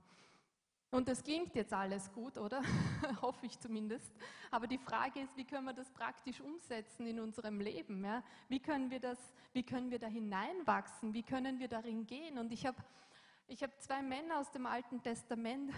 Und 0.92 1.06
das 1.06 1.22
klingt 1.22 1.54
jetzt 1.54 1.72
alles 1.72 2.10
gut, 2.12 2.36
oder? 2.36 2.62
Hoffe 3.22 3.46
ich 3.46 3.58
zumindest. 3.60 4.12
Aber 4.50 4.66
die 4.66 4.78
Frage 4.78 5.20
ist, 5.20 5.36
wie 5.36 5.44
können 5.44 5.66
wir 5.66 5.72
das 5.72 5.88
praktisch 5.90 6.40
umsetzen 6.40 7.06
in 7.06 7.20
unserem 7.20 7.60
Leben? 7.60 8.04
Ja? 8.04 8.24
Wie, 8.48 8.58
können 8.58 8.90
wir 8.90 8.98
das, 8.98 9.18
wie 9.52 9.62
können 9.62 9.92
wir 9.92 10.00
da 10.00 10.08
hineinwachsen? 10.08 11.14
Wie 11.14 11.22
können 11.22 11.60
wir 11.60 11.68
darin 11.68 12.06
gehen? 12.06 12.38
Und 12.38 12.52
ich 12.52 12.66
habe 12.66 12.78
ich 13.46 13.62
hab 13.62 13.80
zwei 13.80 14.02
Männer 14.02 14.38
aus 14.38 14.50
dem 14.50 14.66
Alten 14.66 15.00
Testament 15.00 15.72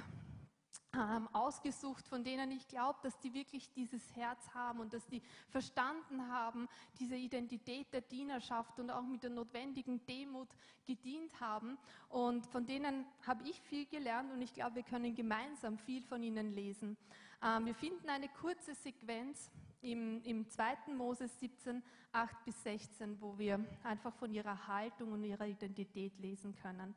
ähm, 0.94 1.28
ausgesucht, 1.32 2.06
von 2.06 2.22
denen 2.22 2.50
ich 2.50 2.68
glaube, 2.68 2.98
dass 3.02 3.18
die 3.20 3.32
wirklich 3.32 3.70
dieses 3.72 4.14
Herz 4.14 4.48
haben 4.54 4.80
und 4.80 4.92
dass 4.92 5.06
die 5.06 5.22
verstanden 5.48 6.28
haben, 6.28 6.68
diese 6.98 7.16
Identität 7.16 7.92
der 7.92 8.02
Dienerschaft 8.02 8.78
und 8.78 8.90
auch 8.90 9.02
mit 9.02 9.22
der 9.22 9.30
notwendigen 9.30 10.04
Demut 10.06 10.48
gedient 10.84 11.40
haben. 11.40 11.78
Und 12.08 12.46
von 12.46 12.66
denen 12.66 13.06
habe 13.26 13.48
ich 13.48 13.60
viel 13.62 13.86
gelernt 13.86 14.32
und 14.32 14.42
ich 14.42 14.52
glaube, 14.52 14.76
wir 14.76 14.82
können 14.82 15.14
gemeinsam 15.14 15.78
viel 15.78 16.02
von 16.02 16.22
ihnen 16.22 16.52
lesen. 16.52 16.96
Ähm, 17.42 17.66
wir 17.66 17.74
finden 17.74 18.08
eine 18.08 18.28
kurze 18.28 18.74
Sequenz 18.74 19.50
im, 19.80 20.22
im 20.22 20.48
2. 20.48 20.92
Moses 20.94 21.38
17, 21.40 21.82
8 22.12 22.44
bis 22.44 22.62
16, 22.62 23.20
wo 23.20 23.38
wir 23.38 23.64
einfach 23.82 24.14
von 24.14 24.32
ihrer 24.32 24.66
Haltung 24.68 25.12
und 25.12 25.24
ihrer 25.24 25.46
Identität 25.46 26.18
lesen 26.18 26.54
können. 26.54 26.94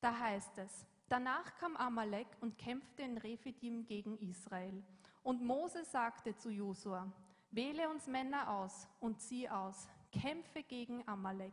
Da 0.00 0.18
heißt 0.18 0.58
es, 0.58 0.86
Danach 1.12 1.54
kam 1.56 1.76
Amalek 1.76 2.26
und 2.40 2.56
kämpfte 2.56 3.02
in 3.02 3.18
Rephidim 3.18 3.84
gegen 3.84 4.16
Israel. 4.16 4.82
Und 5.22 5.42
Mose 5.42 5.84
sagte 5.84 6.34
zu 6.34 6.48
Josua, 6.48 7.06
wähle 7.50 7.90
uns 7.90 8.06
Männer 8.06 8.48
aus 8.48 8.88
und 8.98 9.20
zieh 9.20 9.46
aus, 9.46 9.90
kämpfe 10.10 10.62
gegen 10.62 11.06
Amalek. 11.06 11.52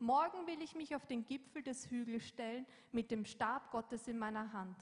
Morgen 0.00 0.44
will 0.48 0.60
ich 0.60 0.74
mich 0.74 0.96
auf 0.96 1.06
den 1.06 1.24
Gipfel 1.24 1.62
des 1.62 1.88
Hügels 1.88 2.26
stellen 2.26 2.66
mit 2.90 3.12
dem 3.12 3.24
Stab 3.24 3.70
Gottes 3.70 4.08
in 4.08 4.18
meiner 4.18 4.52
Hand. 4.52 4.76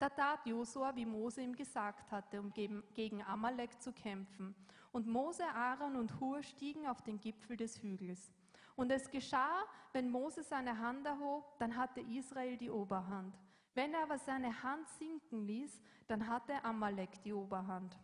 Da 0.00 0.08
tat 0.08 0.44
Josua, 0.44 0.96
wie 0.96 1.06
Mose 1.06 1.42
ihm 1.42 1.54
gesagt 1.54 2.10
hatte, 2.10 2.40
um 2.40 2.52
gegen 2.52 3.22
Amalek 3.22 3.80
zu 3.80 3.92
kämpfen. 3.92 4.56
Und 4.90 5.06
Mose, 5.06 5.44
Aaron 5.54 5.94
und 5.94 6.18
Hur 6.18 6.42
stiegen 6.42 6.88
auf 6.88 7.02
den 7.02 7.20
Gipfel 7.20 7.56
des 7.56 7.80
Hügels. 7.80 8.32
Und 8.74 8.90
es 8.90 9.08
geschah, 9.08 9.62
wenn 9.92 10.10
Mose 10.10 10.42
seine 10.42 10.80
Hand 10.80 11.06
erhob, 11.06 11.56
dann 11.60 11.76
hatte 11.76 12.00
Israel 12.00 12.56
die 12.56 12.70
Oberhand. 12.70 13.38
Wenn 13.78 13.94
er 13.94 14.02
aber 14.02 14.18
seine 14.18 14.64
Hand 14.64 14.88
sinken 14.98 15.46
ließ, 15.46 15.80
dann 16.08 16.26
hatte 16.26 16.64
Amalek 16.64 17.22
die 17.22 17.32
Oberhand. 17.32 17.96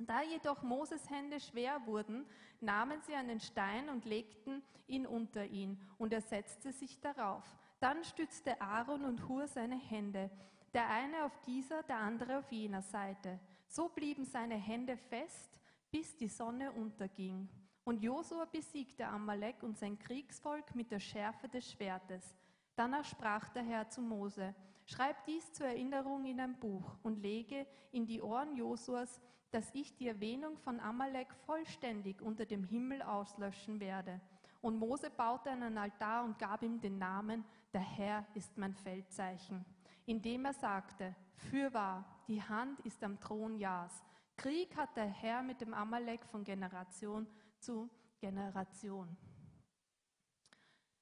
Da 0.00 0.22
jedoch 0.22 0.62
Moses 0.62 1.10
Hände 1.10 1.40
schwer 1.40 1.84
wurden, 1.86 2.24
nahmen 2.60 3.00
sie 3.00 3.16
einen 3.16 3.40
Stein 3.40 3.88
und 3.88 4.04
legten 4.04 4.62
ihn 4.86 5.04
unter 5.04 5.44
ihn, 5.44 5.80
und 5.98 6.12
er 6.12 6.20
setzte 6.20 6.70
sich 6.70 7.00
darauf. 7.00 7.42
Dann 7.80 8.04
stützte 8.04 8.60
Aaron 8.60 9.04
und 9.04 9.28
Hur 9.28 9.48
seine 9.48 9.74
Hände, 9.74 10.30
der 10.72 10.88
eine 10.88 11.24
auf 11.24 11.36
dieser, 11.40 11.82
der 11.82 11.96
andere 11.96 12.38
auf 12.38 12.52
jener 12.52 12.82
Seite. 12.82 13.40
So 13.66 13.88
blieben 13.88 14.24
seine 14.24 14.54
Hände 14.54 14.96
fest, 14.96 15.58
bis 15.90 16.16
die 16.16 16.28
Sonne 16.28 16.70
unterging. 16.70 17.48
Und 17.82 18.04
Josua 18.04 18.44
besiegte 18.44 19.08
Amalek 19.08 19.64
und 19.64 19.76
sein 19.76 19.98
Kriegsvolk 19.98 20.76
mit 20.76 20.92
der 20.92 21.00
Schärfe 21.00 21.48
des 21.48 21.72
Schwertes. 21.72 22.36
Danach 22.76 23.04
sprach 23.04 23.48
der 23.48 23.64
Herr 23.64 23.88
zu 23.88 24.00
Mose, 24.00 24.54
Schreib 24.86 25.24
dies 25.24 25.52
zur 25.52 25.66
Erinnerung 25.66 26.24
in 26.24 26.40
ein 26.40 26.58
Buch 26.58 26.96
und 27.02 27.20
lege 27.20 27.66
in 27.92 28.06
die 28.06 28.20
Ohren 28.20 28.56
Josuas, 28.56 29.20
dass 29.50 29.70
ich 29.74 29.94
die 29.94 30.08
Erwähnung 30.08 30.56
von 30.56 30.80
Amalek 30.80 31.32
vollständig 31.46 32.20
unter 32.22 32.46
dem 32.46 32.64
Himmel 32.64 33.02
auslöschen 33.02 33.80
werde. 33.80 34.20
Und 34.60 34.78
Mose 34.78 35.10
baute 35.10 35.50
einen 35.50 35.76
Altar 35.76 36.24
und 36.24 36.38
gab 36.38 36.62
ihm 36.62 36.80
den 36.80 36.98
Namen, 36.98 37.44
der 37.72 37.80
Herr 37.80 38.26
ist 38.34 38.56
mein 38.56 38.74
Feldzeichen, 38.74 39.64
indem 40.06 40.46
er 40.46 40.54
sagte, 40.54 41.14
fürwahr, 41.34 42.04
die 42.28 42.42
Hand 42.42 42.80
ist 42.80 43.02
am 43.02 43.18
Thron 43.18 43.58
Jas. 43.58 44.02
Krieg 44.36 44.76
hat 44.76 44.96
der 44.96 45.06
Herr 45.06 45.42
mit 45.42 45.60
dem 45.60 45.74
Amalek 45.74 46.24
von 46.24 46.44
Generation 46.44 47.26
zu 47.58 47.90
Generation. 48.20 49.16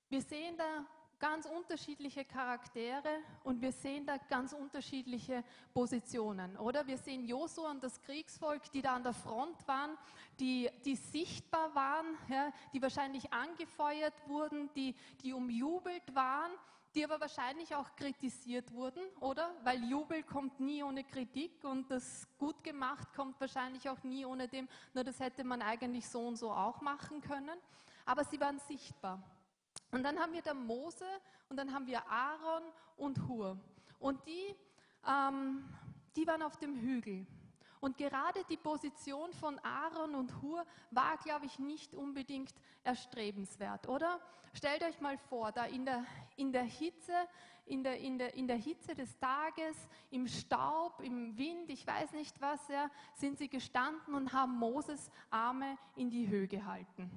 Wir 0.08 0.22
sehen 0.22 0.56
da 0.56 0.86
ganz 1.20 1.46
unterschiedliche 1.46 2.24
Charaktere 2.24 3.20
und 3.44 3.60
wir 3.60 3.70
sehen 3.70 4.06
da 4.06 4.16
ganz 4.16 4.52
unterschiedliche 4.52 5.44
Positionen, 5.72 6.56
oder? 6.56 6.86
Wir 6.86 6.96
sehen 6.96 7.24
Josua 7.24 7.70
und 7.70 7.84
das 7.84 8.00
Kriegsvolk, 8.00 8.72
die 8.72 8.82
da 8.82 8.96
an 8.96 9.02
der 9.02 9.12
Front 9.12 9.68
waren, 9.68 9.96
die, 10.40 10.68
die 10.84 10.96
sichtbar 10.96 11.74
waren, 11.74 12.06
ja, 12.28 12.50
die 12.72 12.80
wahrscheinlich 12.80 13.32
angefeuert 13.32 14.14
wurden, 14.26 14.70
die, 14.74 14.96
die 15.22 15.34
umjubelt 15.34 16.14
waren, 16.14 16.50
die 16.94 17.04
aber 17.04 17.20
wahrscheinlich 17.20 17.74
auch 17.74 17.94
kritisiert 17.94 18.72
wurden, 18.72 19.02
oder? 19.20 19.54
Weil 19.62 19.84
Jubel 19.84 20.22
kommt 20.22 20.58
nie 20.58 20.82
ohne 20.82 21.04
Kritik 21.04 21.62
und 21.62 21.90
das 21.90 22.26
gut 22.38 22.64
gemacht 22.64 23.12
kommt 23.14 23.38
wahrscheinlich 23.40 23.88
auch 23.88 24.02
nie 24.02 24.24
ohne 24.24 24.48
dem, 24.48 24.68
nur 24.94 25.04
das 25.04 25.20
hätte 25.20 25.44
man 25.44 25.62
eigentlich 25.62 26.08
so 26.08 26.26
und 26.26 26.36
so 26.36 26.50
auch 26.50 26.80
machen 26.80 27.20
können. 27.20 27.58
Aber 28.06 28.24
sie 28.24 28.40
waren 28.40 28.58
sichtbar. 28.58 29.22
Und 29.90 30.02
dann 30.04 30.18
haben 30.18 30.32
wir 30.32 30.42
da 30.42 30.54
Mose 30.54 31.06
und 31.48 31.56
dann 31.56 31.72
haben 31.72 31.86
wir 31.86 32.06
Aaron 32.08 32.62
und 32.96 33.28
Hur. 33.28 33.58
Und 33.98 34.24
die, 34.26 34.54
ähm, 35.06 35.64
die 36.16 36.26
waren 36.26 36.42
auf 36.42 36.56
dem 36.58 36.76
Hügel. 36.76 37.26
Und 37.80 37.96
gerade 37.96 38.44
die 38.50 38.58
Position 38.58 39.32
von 39.32 39.58
Aaron 39.60 40.14
und 40.14 40.42
Hur 40.42 40.64
war, 40.90 41.16
glaube 41.18 41.46
ich, 41.46 41.58
nicht 41.58 41.94
unbedingt 41.94 42.52
erstrebenswert, 42.84 43.88
oder? 43.88 44.20
Stellt 44.52 44.82
euch 44.82 45.00
mal 45.00 45.16
vor, 45.16 45.52
da 45.52 45.64
in 45.64 45.84
der, 45.84 46.04
in 46.36 46.52
der 46.52 46.64
Hitze, 46.64 47.12
in 47.66 47.82
der, 47.82 47.98
in, 47.98 48.18
der, 48.18 48.34
in 48.34 48.48
der 48.48 48.56
Hitze 48.56 48.94
des 48.94 49.16
Tages, 49.18 49.76
im 50.10 50.26
Staub, 50.26 51.00
im 51.00 51.38
Wind, 51.38 51.70
ich 51.70 51.86
weiß 51.86 52.12
nicht 52.12 52.40
was, 52.40 52.68
ja, 52.68 52.90
sind 53.14 53.38
sie 53.38 53.48
gestanden 53.48 54.14
und 54.14 54.32
haben 54.32 54.58
Moses 54.58 55.10
Arme 55.30 55.78
in 55.96 56.10
die 56.10 56.28
Höhe 56.28 56.48
gehalten. 56.48 57.10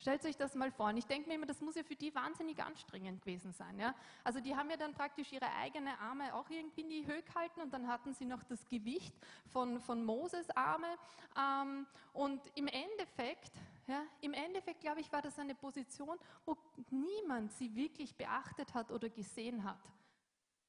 Stellt 0.00 0.24
euch 0.24 0.36
das 0.36 0.54
mal 0.54 0.70
vor. 0.70 0.86
Und 0.86 0.96
ich 0.96 1.04
denke 1.04 1.28
mir 1.28 1.34
immer, 1.34 1.44
das 1.44 1.60
muss 1.60 1.74
ja 1.74 1.82
für 1.82 1.94
die 1.94 2.14
wahnsinnig 2.14 2.62
anstrengend 2.62 3.20
gewesen 3.20 3.52
sein. 3.52 3.78
Ja? 3.78 3.94
Also 4.24 4.40
die 4.40 4.56
haben 4.56 4.70
ja 4.70 4.78
dann 4.78 4.94
praktisch 4.94 5.30
ihre 5.30 5.52
eigenen 5.56 5.94
Arme 5.98 6.34
auch 6.34 6.48
irgendwie 6.48 6.80
in 6.80 6.88
die 6.88 7.06
Höhe 7.06 7.22
gehalten 7.22 7.60
und 7.60 7.74
dann 7.74 7.86
hatten 7.86 8.14
sie 8.14 8.24
noch 8.24 8.42
das 8.44 8.66
Gewicht 8.66 9.14
von, 9.52 9.78
von 9.78 10.02
Moses 10.02 10.48
Arme. 10.56 10.88
Ähm, 11.36 11.86
und 12.14 12.40
im 12.54 12.68
Endeffekt, 12.68 13.52
ja, 13.86 14.02
im 14.22 14.32
Endeffekt, 14.32 14.80
glaube 14.80 15.00
ich, 15.00 15.12
war 15.12 15.20
das 15.20 15.38
eine 15.38 15.54
Position, 15.54 16.18
wo 16.46 16.56
niemand 16.90 17.52
sie 17.52 17.74
wirklich 17.74 18.14
beachtet 18.14 18.72
hat 18.72 18.90
oder 18.90 19.10
gesehen 19.10 19.64
hat. 19.64 19.92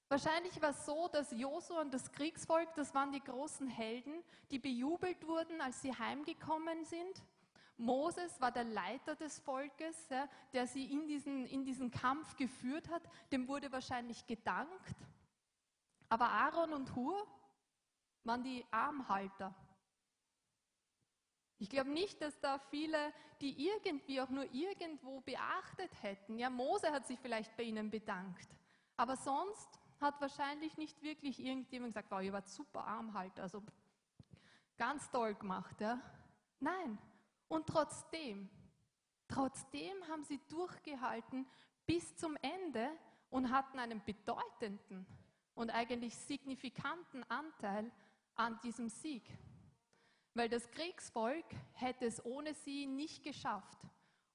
Wahrscheinlich 0.10 0.62
war 0.62 0.72
es 0.72 0.86
so, 0.86 1.08
dass 1.08 1.32
Josua 1.32 1.80
und 1.80 1.94
das 1.94 2.12
Kriegsvolk, 2.12 2.76
das 2.76 2.94
waren 2.94 3.13
die 3.13 3.24
großen 3.24 3.70
Helden, 3.70 4.26
die 4.50 4.60
bejubelt 4.60 5.26
wurden, 5.26 5.62
als 5.62 5.82
sie 5.82 5.94
heimgekommen 5.98 6.84
sind. 6.84 7.24
Moses 7.82 8.39
war 8.39 8.52
der 8.52 8.63
Leiter 8.63 9.15
des 9.15 9.39
Volkes, 9.39 10.08
ja, 10.10 10.30
der 10.54 10.67
sie 10.67 10.91
in 10.91 11.08
diesen, 11.08 11.48
in 11.48 11.65
diesen 11.65 11.89
Kampf 11.89 12.36
geführt 12.38 12.89
hat. 12.89 13.02
Dem 13.32 13.48
wurde 13.48 13.72
wahrscheinlich 13.72 14.26
gedankt. 14.28 14.96
Aber 16.08 16.30
Aaron 16.30 16.74
und 16.74 16.96
Hur 16.96 17.26
waren 18.24 18.44
die 18.44 18.63
Armhalter. 18.70 19.56
Ich 21.58 21.70
glaube 21.70 21.89
nicht, 21.89 22.22
dass 22.22 22.39
da 22.39 22.60
viele, 22.60 23.13
die 23.39 23.67
irgendwie 23.67 24.22
auch 24.22 24.30
nur 24.30 24.46
irgendwo 24.54 25.22
beachtet 25.22 25.91
hätten. 26.04 26.38
Ja, 26.38 26.50
Mose 26.50 26.91
hat 26.91 27.08
sich 27.08 27.20
vielleicht 27.20 27.56
bei 27.58 27.63
ihnen 27.63 27.89
bedankt. 27.89 28.48
Aber 28.96 29.15
sonst 29.15 29.80
hat 30.00 30.22
wahrscheinlich 30.22 30.78
nicht 30.78 31.02
wirklich 31.02 31.39
irgendjemand 31.39 31.94
gesagt, 31.94 32.12
wow, 32.12 32.22
ihr 32.22 32.34
wart 32.34 32.48
super 32.48 32.86
Armhalter, 32.86 33.44
also 33.44 33.63
ganz 34.78 35.10
toll 35.10 35.34
gemacht. 35.36 35.80
Ja. 35.82 36.00
Nein, 36.60 36.98
und 37.51 37.67
trotzdem, 37.67 38.49
trotzdem 39.27 40.07
haben 40.07 40.23
sie 40.23 40.39
durchgehalten 40.47 41.45
bis 41.85 42.15
zum 42.15 42.37
Ende 42.37 42.89
und 43.29 43.51
hatten 43.51 43.77
einen 43.77 44.01
bedeutenden 44.05 45.05
und 45.53 45.69
eigentlich 45.69 46.15
signifikanten 46.15 47.29
Anteil 47.29 47.91
an 48.35 48.57
diesem 48.63 48.87
Sieg. 48.87 49.23
Weil 50.33 50.47
das 50.47 50.71
Kriegsvolk 50.71 51.45
hätte 51.73 52.05
es 52.05 52.23
ohne 52.25 52.53
sie 52.53 52.87
nicht 52.87 53.21
geschafft. 53.21 53.79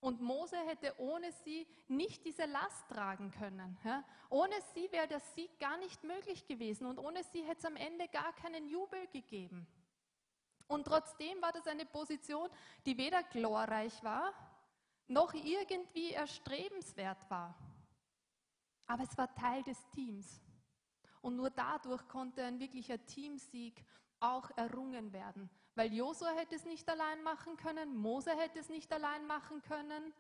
Und 0.00 0.20
Mose 0.20 0.59
hätte 0.66 0.94
ohne 0.98 1.33
sie 1.33 1.66
nicht 1.88 2.22
diese 2.26 2.44
Last 2.44 2.87
tragen 2.90 3.31
können. 3.31 3.79
Ja? 3.83 4.05
Ohne 4.29 4.55
sie 4.74 4.92
wäre 4.92 5.09
der 5.09 5.20
Sieg 5.20 5.59
gar 5.59 5.79
nicht 5.79 6.05
möglich 6.05 6.46
gewesen 6.46 6.87
und 6.87 6.98
ohne 6.98 7.24
sie 7.24 7.42
hätte 7.44 7.61
es 7.61 7.64
am 7.64 7.76
Ende 7.76 8.09
gar 8.09 8.35
keinen 8.35 8.68
Jubel 8.68 9.07
gegeben. 9.07 9.66
Und 10.68 10.85
trotzdem 10.85 11.40
war 11.40 11.52
das 11.52 11.66
eine 11.66 11.87
Position, 11.87 12.48
die 12.85 12.96
weder 12.98 13.22
glorreich 13.22 14.02
war, 14.02 14.33
noch 15.09 15.33
irgendwie 15.35 16.12
erstrebenswert 16.12 17.31
war. 17.31 17.55
Aber 18.87 19.02
es 19.05 19.16
war 19.16 19.33
Teil 19.35 19.62
des 19.62 19.79
Teams. 19.90 20.40
Und 21.20 21.37
nur 21.37 21.50
dadurch 21.50 22.07
konnte 22.09 22.44
ein 22.44 22.59
wirklicher 22.59 23.05
Teamsieg 23.07 23.85
auch 24.20 24.50
errungen 24.57 25.12
werden. 25.12 25.50
Weil 25.74 25.92
Josua 25.92 26.31
hätte 26.31 26.55
es 26.55 26.64
nicht 26.64 26.88
allein 26.88 27.22
machen 27.22 27.57
können, 27.57 27.96
Mose 27.96 28.31
hätte 28.37 28.59
es 28.59 28.68
nicht 28.68 28.92
allein 28.92 29.26
machen 29.26 29.62
können, 29.62 30.12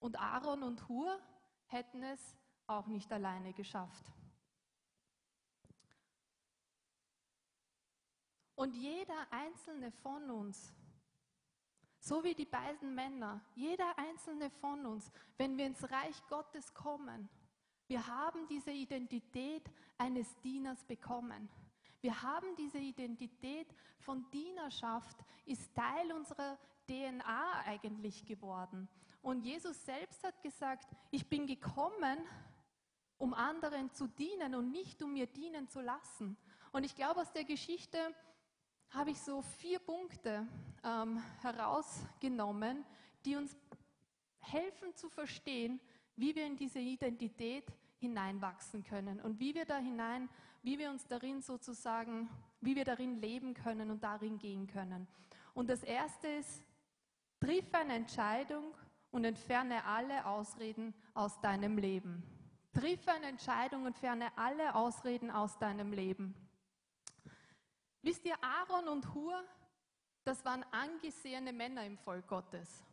Und 0.00 0.18
Aaron 0.18 0.62
und 0.62 0.88
Hur 0.88 1.20
hätten 1.66 2.02
es 2.02 2.34
auch 2.66 2.86
nicht 2.86 3.12
alleine 3.12 3.52
geschafft. 3.52 4.10
Und 8.60 8.74
jeder 8.74 9.26
einzelne 9.30 9.90
von 9.90 10.30
uns, 10.30 10.74
so 11.98 12.22
wie 12.22 12.34
die 12.34 12.44
beiden 12.44 12.94
Männer, 12.94 13.40
jeder 13.54 13.98
einzelne 13.98 14.50
von 14.50 14.84
uns, 14.84 15.10
wenn 15.38 15.56
wir 15.56 15.64
ins 15.64 15.82
Reich 15.90 16.22
Gottes 16.28 16.74
kommen, 16.74 17.30
wir 17.86 18.06
haben 18.06 18.46
diese 18.48 18.70
Identität 18.70 19.62
eines 19.96 20.38
Dieners 20.42 20.84
bekommen. 20.84 21.48
Wir 22.02 22.20
haben 22.20 22.54
diese 22.54 22.76
Identität 22.76 23.74
von 24.00 24.30
Dienerschaft, 24.30 25.16
ist 25.46 25.74
Teil 25.74 26.12
unserer 26.12 26.58
DNA 26.86 27.62
eigentlich 27.64 28.26
geworden. 28.26 28.90
Und 29.22 29.40
Jesus 29.40 29.82
selbst 29.86 30.22
hat 30.22 30.42
gesagt, 30.42 30.86
ich 31.10 31.26
bin 31.30 31.46
gekommen, 31.46 32.18
um 33.16 33.32
anderen 33.32 33.90
zu 33.94 34.06
dienen 34.06 34.54
und 34.54 34.70
nicht 34.70 35.02
um 35.02 35.14
mir 35.14 35.28
dienen 35.28 35.66
zu 35.66 35.80
lassen. 35.80 36.36
Und 36.72 36.84
ich 36.84 36.94
glaube, 36.94 37.22
aus 37.22 37.32
der 37.32 37.44
Geschichte 37.44 38.14
habe 38.90 39.10
ich 39.10 39.20
so 39.20 39.42
vier 39.42 39.78
Punkte 39.78 40.46
ähm, 40.84 41.22
herausgenommen, 41.42 42.84
die 43.24 43.36
uns 43.36 43.56
helfen 44.40 44.94
zu 44.94 45.08
verstehen, 45.08 45.80
wie 46.16 46.34
wir 46.34 46.46
in 46.46 46.56
diese 46.56 46.80
Identität 46.80 47.64
hineinwachsen 47.98 48.82
können 48.82 49.20
und 49.20 49.38
wie 49.38 49.54
wir 49.54 49.64
da 49.64 49.78
hinein, 49.78 50.28
wie 50.62 50.78
wir 50.78 50.90
uns 50.90 51.06
darin 51.06 51.40
sozusagen, 51.40 52.28
wie 52.60 52.74
wir 52.74 52.84
darin 52.84 53.16
leben 53.20 53.54
können 53.54 53.90
und 53.90 54.02
darin 54.02 54.38
gehen 54.38 54.66
können. 54.66 55.06
Und 55.54 55.70
das 55.70 55.82
erste 55.82 56.28
ist, 56.28 56.62
triff 57.38 57.72
eine 57.72 57.94
Entscheidung 57.94 58.74
und 59.10 59.24
entferne 59.24 59.84
alle 59.84 60.26
Ausreden 60.26 60.94
aus 61.14 61.40
deinem 61.40 61.78
Leben. 61.78 62.22
Triff 62.72 63.06
eine 63.08 63.26
Entscheidung 63.26 63.82
und 63.82 63.88
entferne 63.88 64.30
alle 64.36 64.74
Ausreden 64.74 65.30
aus 65.30 65.58
deinem 65.58 65.92
Leben. 65.92 66.34
Wisst 68.02 68.24
ihr, 68.24 68.36
Aaron 68.42 68.88
und 68.88 69.14
Hur, 69.14 69.44
das 70.24 70.44
waren 70.44 70.64
angesehene 70.70 71.52
Männer 71.52 71.84
im 71.84 71.98
Volk 71.98 72.26
Gottes. 72.28 72.84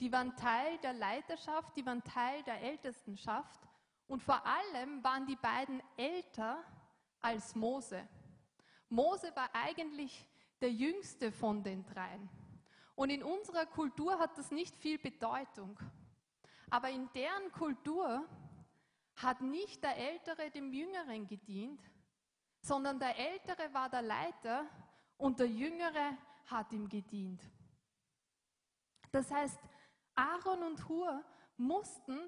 Die 0.00 0.10
waren 0.10 0.34
Teil 0.36 0.78
der 0.78 0.92
Leiterschaft, 0.92 1.76
die 1.76 1.86
waren 1.86 2.02
Teil 2.02 2.42
der 2.42 2.60
Ältestenschaft 2.60 3.60
und 4.06 4.22
vor 4.22 4.44
allem 4.44 5.02
waren 5.04 5.26
die 5.26 5.36
beiden 5.36 5.82
älter 5.96 6.64
als 7.20 7.54
Mose. 7.54 8.08
Mose 8.88 9.34
war 9.36 9.48
eigentlich 9.54 10.28
der 10.60 10.72
jüngste 10.72 11.30
von 11.30 11.62
den 11.62 11.84
dreien. 11.86 12.28
Und 12.96 13.10
in 13.10 13.22
unserer 13.22 13.66
Kultur 13.66 14.18
hat 14.18 14.36
das 14.36 14.50
nicht 14.50 14.76
viel 14.76 14.98
Bedeutung. 14.98 15.78
Aber 16.70 16.90
in 16.90 17.08
deren 17.12 17.50
Kultur 17.52 18.26
hat 19.16 19.40
nicht 19.40 19.82
der 19.82 19.96
Ältere 19.96 20.50
dem 20.50 20.72
Jüngeren 20.72 21.26
gedient, 21.26 21.80
sondern 22.64 22.98
der 22.98 23.18
Ältere 23.18 23.72
war 23.74 23.90
der 23.90 24.00
Leiter 24.00 24.64
und 25.18 25.38
der 25.38 25.48
Jüngere 25.48 26.16
hat 26.46 26.72
ihm 26.72 26.88
gedient. 26.88 27.42
Das 29.12 29.30
heißt, 29.30 29.60
Aaron 30.14 30.62
und 30.62 30.88
Hur 30.88 31.22
mussten 31.58 32.18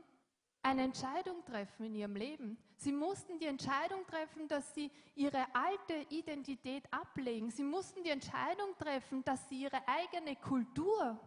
eine 0.61 0.83
Entscheidung 0.83 1.43
treffen 1.47 1.87
in 1.87 1.95
ihrem 1.95 2.17
Leben. 2.17 2.59
Sie 2.77 2.93
mussten 2.93 3.39
die 3.39 3.47
Entscheidung 3.47 4.07
treffen, 4.07 4.47
dass 4.47 4.75
sie 4.75 4.91
ihre 5.15 5.47
alte 5.55 5.95
Identität 6.11 6.85
ablegen. 6.93 7.51
Sie 7.51 7.65
mussten 7.65 8.05
die 8.05 8.11
Entscheidung 8.11 8.77
treffen, 8.77 9.25
dass 9.25 9.49
sie 9.49 9.63
ihre 9.63 9.89
eigene 9.89 10.37
Kultur 10.37 11.19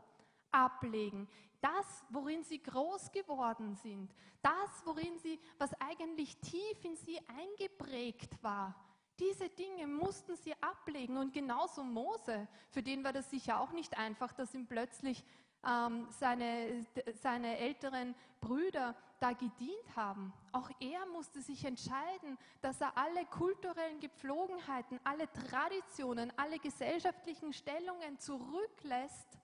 ablegen. 0.52 1.28
Das, 1.62 2.06
worin 2.10 2.44
sie 2.44 2.62
groß 2.62 3.12
geworden 3.12 3.76
sind. 3.76 4.14
Das, 4.44 4.86
worin 4.86 5.18
sie, 5.18 5.40
was 5.58 5.74
eigentlich 5.82 6.38
tief 6.42 6.86
in 6.86 6.96
sie 6.96 7.20
eingeprägt 7.28 8.42
war. 8.44 8.89
Diese 9.20 9.50
Dinge 9.50 9.86
mussten 9.86 10.38
sie 10.38 10.54
ablegen. 10.62 11.18
Und 11.18 11.34
genauso 11.34 11.84
Mose, 11.84 12.48
für 12.70 12.82
den 12.82 13.04
war 13.04 13.12
das 13.12 13.30
sicher 13.30 13.60
auch 13.60 13.72
nicht 13.72 13.98
einfach, 13.98 14.32
dass 14.34 14.54
ihm 14.54 14.66
plötzlich 14.66 15.26
ähm, 15.68 16.08
seine, 16.10 16.86
seine 17.22 17.58
älteren 17.58 18.16
Brüder 18.40 18.96
da 19.20 19.34
gedient 19.34 19.96
haben. 19.96 20.34
Auch 20.54 20.70
er 20.80 21.06
musste 21.08 21.42
sich 21.42 21.66
entscheiden, 21.66 22.38
dass 22.62 22.80
er 22.80 22.98
alle 22.98 23.26
kulturellen 23.26 24.00
Gepflogenheiten, 24.00 25.00
alle 25.04 25.30
Traditionen, 25.32 26.32
alle 26.38 26.60
gesellschaftlichen 26.60 27.52
Stellungen 27.52 28.18
zurücklässt, 28.20 29.38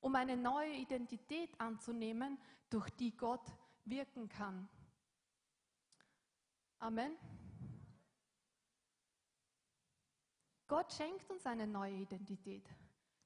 um 0.00 0.14
eine 0.14 0.36
neue 0.36 0.72
Identität 0.72 1.50
anzunehmen, 1.60 2.38
durch 2.70 2.88
die 2.90 3.14
Gott 3.14 3.46
wirken 3.84 4.28
kann. 4.30 4.68
Amen. 6.78 7.16
Gott 10.74 10.92
schenkt 10.92 11.30
uns 11.30 11.46
eine 11.46 11.68
neue 11.68 11.94
Identität. 11.94 12.68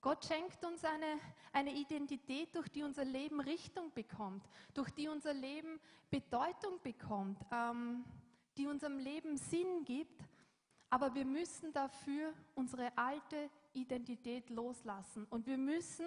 Gott 0.03 0.23
schenkt 0.23 0.63
uns 0.67 0.85
eine, 0.85 1.19
eine 1.51 1.73
Identität, 1.73 2.55
durch 2.55 2.69
die 2.69 2.83
unser 2.83 3.07
Leben 3.07 3.41
Richtung 3.41 3.91
bekommt, 3.95 4.47
durch 4.75 4.91
die 4.91 5.09
unser 5.09 5.33
Leben 5.33 5.81
Bedeutung 6.11 6.79
bekommt, 6.83 7.41
ähm, 7.51 8.05
die 8.59 8.67
unserem 8.67 8.99
Leben 8.99 9.39
Sinn 9.39 9.83
gibt. 9.87 10.29
Aber 10.91 11.15
wir 11.15 11.25
müssen 11.25 11.73
dafür 11.73 12.35
unsere 12.55 12.93
alte 12.99 13.49
Identität 13.73 14.51
loslassen. 14.51 15.27
Und 15.31 15.47
wir 15.47 15.57
müssen 15.57 16.05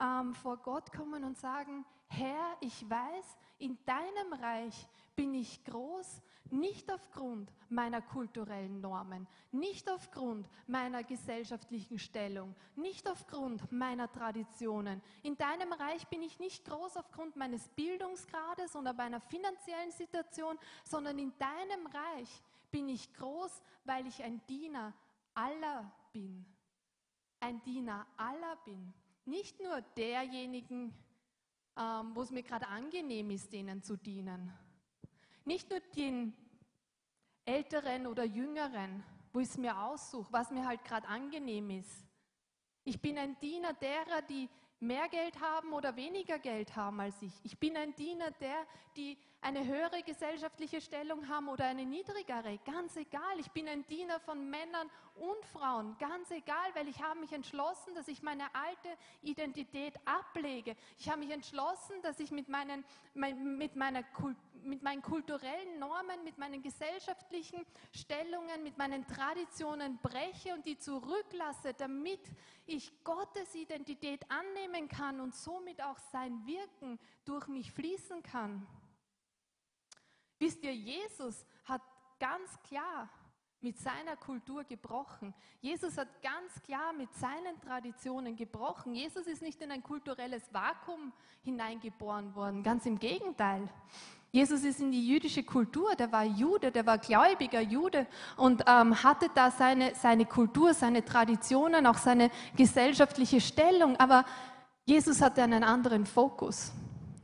ähm, 0.00 0.32
vor 0.32 0.58
Gott 0.58 0.92
kommen 0.92 1.24
und 1.24 1.36
sagen, 1.36 1.84
Herr, 2.06 2.56
ich 2.60 2.88
weiß, 2.88 3.36
in 3.58 3.76
deinem 3.84 4.32
Reich 4.32 4.86
bin 5.16 5.34
ich 5.34 5.64
groß, 5.64 6.22
nicht 6.50 6.92
aufgrund 6.92 7.52
meiner 7.68 8.02
kulturellen 8.02 8.80
Normen, 8.80 9.26
nicht 9.50 9.90
aufgrund 9.90 10.48
meiner 10.66 11.02
gesellschaftlichen 11.02 11.98
Stellung, 11.98 12.54
nicht 12.76 13.08
aufgrund 13.08 13.70
meiner 13.72 14.10
Traditionen. 14.10 15.02
In 15.22 15.36
deinem 15.36 15.72
Reich 15.72 16.06
bin 16.08 16.22
ich 16.22 16.38
nicht 16.38 16.64
groß 16.64 16.96
aufgrund 16.96 17.36
meines 17.36 17.68
Bildungsgrades 17.70 18.76
oder 18.76 18.92
meiner 18.92 19.20
finanziellen 19.20 19.90
Situation, 19.90 20.58
sondern 20.84 21.18
in 21.18 21.32
deinem 21.38 21.86
Reich 21.86 22.42
bin 22.70 22.88
ich 22.88 23.12
groß, 23.14 23.62
weil 23.84 24.06
ich 24.06 24.22
ein 24.22 24.44
Diener 24.46 24.92
aller 25.34 25.90
bin. 26.12 26.44
Ein 27.40 27.62
Diener 27.62 28.06
aller 28.16 28.56
bin. 28.64 28.92
Nicht 29.24 29.60
nur 29.60 29.80
derjenigen, 29.96 30.94
ähm, 31.76 32.10
wo 32.14 32.22
es 32.22 32.30
mir 32.30 32.42
gerade 32.42 32.68
angenehm 32.68 33.30
ist, 33.30 33.52
denen 33.52 33.82
zu 33.82 33.96
dienen. 33.96 34.52
Nicht 35.44 35.70
nur 35.70 35.80
den 35.80 36.34
Älteren 37.44 38.06
oder 38.06 38.24
Jüngeren, 38.24 39.04
wo 39.32 39.40
ich 39.40 39.48
es 39.48 39.58
mir 39.58 39.78
aussuche, 39.78 40.32
was 40.32 40.50
mir 40.50 40.66
halt 40.66 40.84
gerade 40.84 41.06
angenehm 41.06 41.70
ist. 41.70 42.06
Ich 42.84 43.00
bin 43.00 43.18
ein 43.18 43.38
Diener 43.40 43.74
derer, 43.74 44.22
die 44.22 44.48
mehr 44.80 45.08
Geld 45.08 45.40
haben 45.40 45.72
oder 45.72 45.96
weniger 45.96 46.38
Geld 46.38 46.76
haben 46.76 47.00
als 47.00 47.20
ich. 47.22 47.32
Ich 47.42 47.58
bin 47.58 47.76
ein 47.76 47.94
Diener 47.94 48.30
der, 48.32 48.66
die 48.96 49.18
eine 49.40 49.66
höhere 49.66 50.02
gesellschaftliche 50.02 50.80
Stellung 50.80 51.28
haben 51.28 51.48
oder 51.48 51.66
eine 51.66 51.84
niedrigere. 51.84 52.58
Ganz 52.64 52.96
egal. 52.96 53.38
Ich 53.38 53.50
bin 53.50 53.68
ein 53.68 53.86
Diener 53.86 54.20
von 54.20 54.48
Männern 54.48 54.90
und 55.16 55.44
Frauen. 55.52 55.96
Ganz 55.98 56.30
egal, 56.30 56.74
weil 56.74 56.88
ich 56.88 57.02
habe 57.02 57.20
mich 57.20 57.32
entschlossen, 57.32 57.94
dass 57.94 58.08
ich 58.08 58.22
meine 58.22 58.44
alte 58.54 58.88
Identität 59.22 59.94
ablege. 60.06 60.76
Ich 60.98 61.08
habe 61.08 61.20
mich 61.20 61.30
entschlossen, 61.30 62.00
dass 62.02 62.20
ich 62.20 62.30
mit 62.30 62.48
meinen, 62.48 62.84
mit 63.14 63.76
meiner 63.76 64.02
Kultur 64.02 64.53
mit 64.64 64.82
meinen 64.82 65.02
kulturellen 65.02 65.78
Normen, 65.78 66.24
mit 66.24 66.38
meinen 66.38 66.62
gesellschaftlichen 66.62 67.64
Stellungen, 67.92 68.62
mit 68.62 68.78
meinen 68.78 69.06
Traditionen 69.06 69.98
breche 69.98 70.54
und 70.54 70.66
die 70.66 70.78
zurücklasse, 70.78 71.74
damit 71.74 72.20
ich 72.66 73.04
Gottes 73.04 73.54
Identität 73.54 74.24
annehmen 74.30 74.88
kann 74.88 75.20
und 75.20 75.34
somit 75.34 75.82
auch 75.82 75.98
sein 76.12 76.46
Wirken 76.46 76.98
durch 77.24 77.46
mich 77.48 77.72
fließen 77.72 78.22
kann. 78.22 78.66
Wisst 80.38 80.62
ihr, 80.64 80.74
Jesus 80.74 81.46
hat 81.64 81.82
ganz 82.18 82.60
klar 82.62 83.08
mit 83.64 83.78
seiner 83.78 84.16
Kultur 84.16 84.62
gebrochen. 84.64 85.34
Jesus 85.60 85.96
hat 85.96 86.22
ganz 86.22 86.62
klar 86.62 86.92
mit 86.92 87.12
seinen 87.14 87.58
Traditionen 87.62 88.36
gebrochen. 88.36 88.94
Jesus 88.94 89.26
ist 89.26 89.40
nicht 89.40 89.60
in 89.62 89.70
ein 89.70 89.82
kulturelles 89.82 90.52
Vakuum 90.52 91.12
hineingeboren 91.42 92.34
worden, 92.34 92.62
ganz 92.62 92.84
im 92.84 92.98
Gegenteil. 92.98 93.68
Jesus 94.34 94.64
ist 94.64 94.80
in 94.80 94.90
die 94.90 95.06
jüdische 95.06 95.44
Kultur, 95.44 95.94
der 95.94 96.10
war 96.10 96.24
Jude, 96.24 96.72
der 96.72 96.84
war 96.86 96.98
gläubiger 96.98 97.60
Jude 97.60 98.04
und 98.36 98.64
ähm, 98.66 99.00
hatte 99.04 99.30
da 99.32 99.52
seine, 99.52 99.94
seine 99.94 100.26
Kultur, 100.26 100.74
seine 100.74 101.04
Traditionen, 101.04 101.86
auch 101.86 101.98
seine 101.98 102.32
gesellschaftliche 102.56 103.40
Stellung. 103.40 103.94
Aber 103.96 104.24
Jesus 104.86 105.22
hatte 105.22 105.40
einen 105.40 105.62
anderen 105.62 106.04
Fokus. 106.04 106.72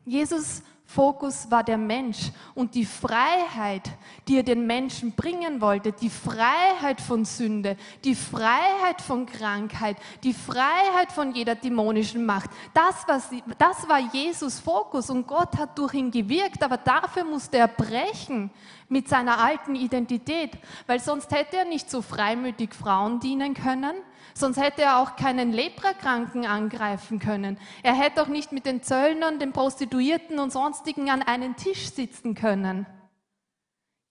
Jesus 0.05 0.63
Fokus 0.93 1.49
war 1.53 1.63
der 1.63 1.79
Mensch 1.79 2.33
und 2.57 2.75
die 2.75 2.85
Freiheit, 2.85 3.89
die 4.27 4.39
er 4.39 4.43
den 4.43 4.67
Menschen 4.67 5.13
bringen 5.13 5.61
wollte, 5.61 5.93
die 5.93 6.11
Freiheit 6.11 7.01
von 7.01 7.25
Sünde, 7.25 7.77
die 8.03 8.17
Freiheit 8.17 9.01
von 9.01 9.25
Krankheit, 9.25 9.97
die 10.25 10.33
Freiheit 10.33 11.13
von 11.13 11.33
jeder 11.33 11.55
dämonischen 11.55 12.27
Macht. 12.27 12.51
Das 12.75 13.07
war, 13.07 13.23
das 13.57 13.89
war 13.89 14.01
Jesus 14.13 14.59
Fokus 14.59 15.11
und 15.11 15.29
Gott 15.29 15.57
hat 15.59 15.79
durch 15.79 15.95
ihn 15.95 16.11
gewirkt, 16.11 16.61
aber 16.65 16.77
dafür 16.77 17.23
musste 17.23 17.59
er 17.59 17.69
brechen 17.69 18.51
mit 18.89 19.09
seiner 19.09 19.39
alten 19.39 19.77
Identität, 19.77 20.59
weil 20.89 20.99
sonst 20.99 21.31
hätte 21.31 21.59
er 21.59 21.67
nicht 21.67 21.89
so 21.89 22.03
freimütig 22.03 22.75
Frauen 22.75 23.21
dienen 23.21 23.55
können 23.55 23.95
Sonst 24.35 24.61
hätte 24.61 24.83
er 24.83 24.99
auch 24.99 25.17
keinen 25.17 25.53
Leprakranken 25.53 26.47
angreifen 26.47 27.19
können. 27.19 27.59
Er 27.83 27.95
hätte 27.95 28.23
auch 28.23 28.29
nicht 28.29 28.53
mit 28.53 28.67
den 28.67 28.83
Zöllnern, 28.83 29.39
den 29.39 29.53
Prostituierten 29.53 30.39
und 30.39 30.53
sonstigen 30.53 31.11
an 31.11 31.23
einen 31.23 31.57
Tisch 31.57 31.91
sitzen 31.91 32.35
können. 32.35 32.87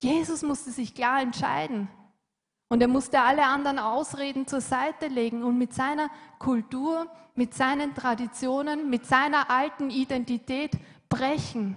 Jesus 0.02 0.44
musste 0.44 0.72
sich 0.72 0.96
klar 0.96 1.22
entscheiden. 1.22 1.90
Und 2.70 2.82
er 2.82 2.88
musste 2.88 3.22
alle 3.22 3.46
anderen 3.46 3.80
Ausreden 3.80 4.46
zur 4.46 4.62
Seite 4.62 5.08
legen 5.08 5.44
und 5.44 5.58
mit 5.58 5.74
seiner 5.74 6.10
Kultur, 6.38 7.08
mit 7.34 7.56
seinen 7.56 7.96
Traditionen, 7.96 8.90
mit 8.90 9.08
seiner 9.08 9.50
alten 9.50 9.90
Identität 9.90 10.74
brechen. 11.10 11.76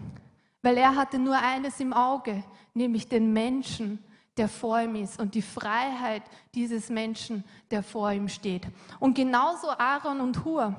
Weil 0.60 0.76
er 0.76 0.94
hatte 0.94 1.18
nur 1.18 1.38
eines 1.38 1.80
im 1.80 1.94
Auge, 1.94 2.44
nämlich 2.74 3.08
den 3.08 3.32
Menschen, 3.32 4.04
der 4.36 4.48
vor 4.48 4.80
ihm 4.80 4.94
ist 4.94 5.20
und 5.20 5.34
die 5.34 5.42
Freiheit 5.42 6.22
dieses 6.54 6.88
Menschen, 6.88 7.44
der 7.70 7.82
vor 7.82 8.10
ihm 8.12 8.28
steht. 8.28 8.66
Und 8.98 9.14
genauso 9.14 9.70
Aaron 9.70 10.20
und 10.20 10.44
Hur. 10.44 10.74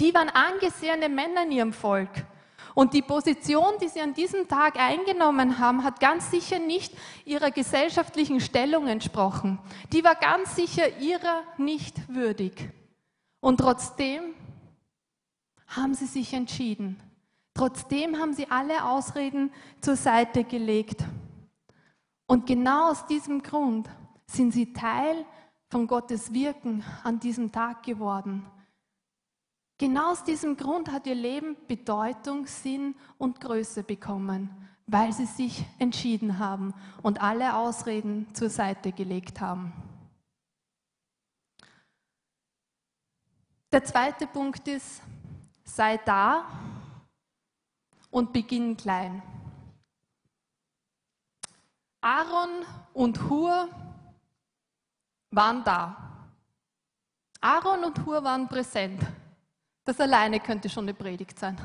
Die 0.00 0.14
waren 0.14 0.30
angesehene 0.30 1.08
Männer 1.08 1.42
in 1.42 1.52
ihrem 1.52 1.72
Volk. 1.72 2.10
Und 2.74 2.94
die 2.94 3.02
Position, 3.02 3.74
die 3.82 3.88
sie 3.88 4.00
an 4.00 4.14
diesem 4.14 4.46
Tag 4.46 4.78
eingenommen 4.78 5.58
haben, 5.58 5.82
hat 5.82 5.98
ganz 5.98 6.30
sicher 6.30 6.60
nicht 6.60 6.92
ihrer 7.24 7.50
gesellschaftlichen 7.50 8.40
Stellung 8.40 8.86
entsprochen. 8.86 9.58
Die 9.92 10.04
war 10.04 10.14
ganz 10.14 10.54
sicher 10.54 10.98
ihrer 10.98 11.42
nicht 11.56 11.96
würdig. 12.08 12.70
Und 13.40 13.58
trotzdem 13.58 14.34
haben 15.66 15.94
sie 15.94 16.06
sich 16.06 16.32
entschieden. 16.32 17.00
Trotzdem 17.52 18.18
haben 18.18 18.32
sie 18.32 18.48
alle 18.48 18.84
Ausreden 18.84 19.52
zur 19.80 19.96
Seite 19.96 20.44
gelegt. 20.44 21.04
Und 22.28 22.46
genau 22.46 22.90
aus 22.90 23.06
diesem 23.06 23.42
Grund 23.42 23.88
sind 24.26 24.52
sie 24.52 24.74
Teil 24.74 25.24
von 25.70 25.86
Gottes 25.86 26.32
Wirken 26.32 26.84
an 27.02 27.18
diesem 27.18 27.50
Tag 27.50 27.82
geworden. 27.82 28.46
Genau 29.78 30.12
aus 30.12 30.24
diesem 30.24 30.56
Grund 30.56 30.92
hat 30.92 31.06
ihr 31.06 31.14
Leben 31.14 31.56
Bedeutung, 31.66 32.46
Sinn 32.46 32.94
und 33.16 33.40
Größe 33.40 33.82
bekommen, 33.82 34.50
weil 34.86 35.10
sie 35.12 35.24
sich 35.24 35.64
entschieden 35.78 36.38
haben 36.38 36.74
und 37.02 37.22
alle 37.22 37.56
Ausreden 37.56 38.26
zur 38.34 38.50
Seite 38.50 38.92
gelegt 38.92 39.40
haben. 39.40 39.72
Der 43.72 43.84
zweite 43.84 44.26
Punkt 44.26 44.68
ist, 44.68 45.00
sei 45.64 45.96
da 45.96 46.44
und 48.10 48.34
beginn 48.34 48.76
klein. 48.76 49.22
Aaron 52.08 52.64
und 52.94 53.28
Hur 53.28 53.68
waren 55.30 55.62
da. 55.62 55.94
Aaron 57.42 57.84
und 57.84 58.06
Hur 58.06 58.24
waren 58.24 58.48
präsent. 58.48 59.02
Das 59.84 60.00
alleine 60.00 60.40
könnte 60.40 60.70
schon 60.70 60.84
eine 60.84 60.94
Predigt 60.94 61.38
sein. 61.38 61.58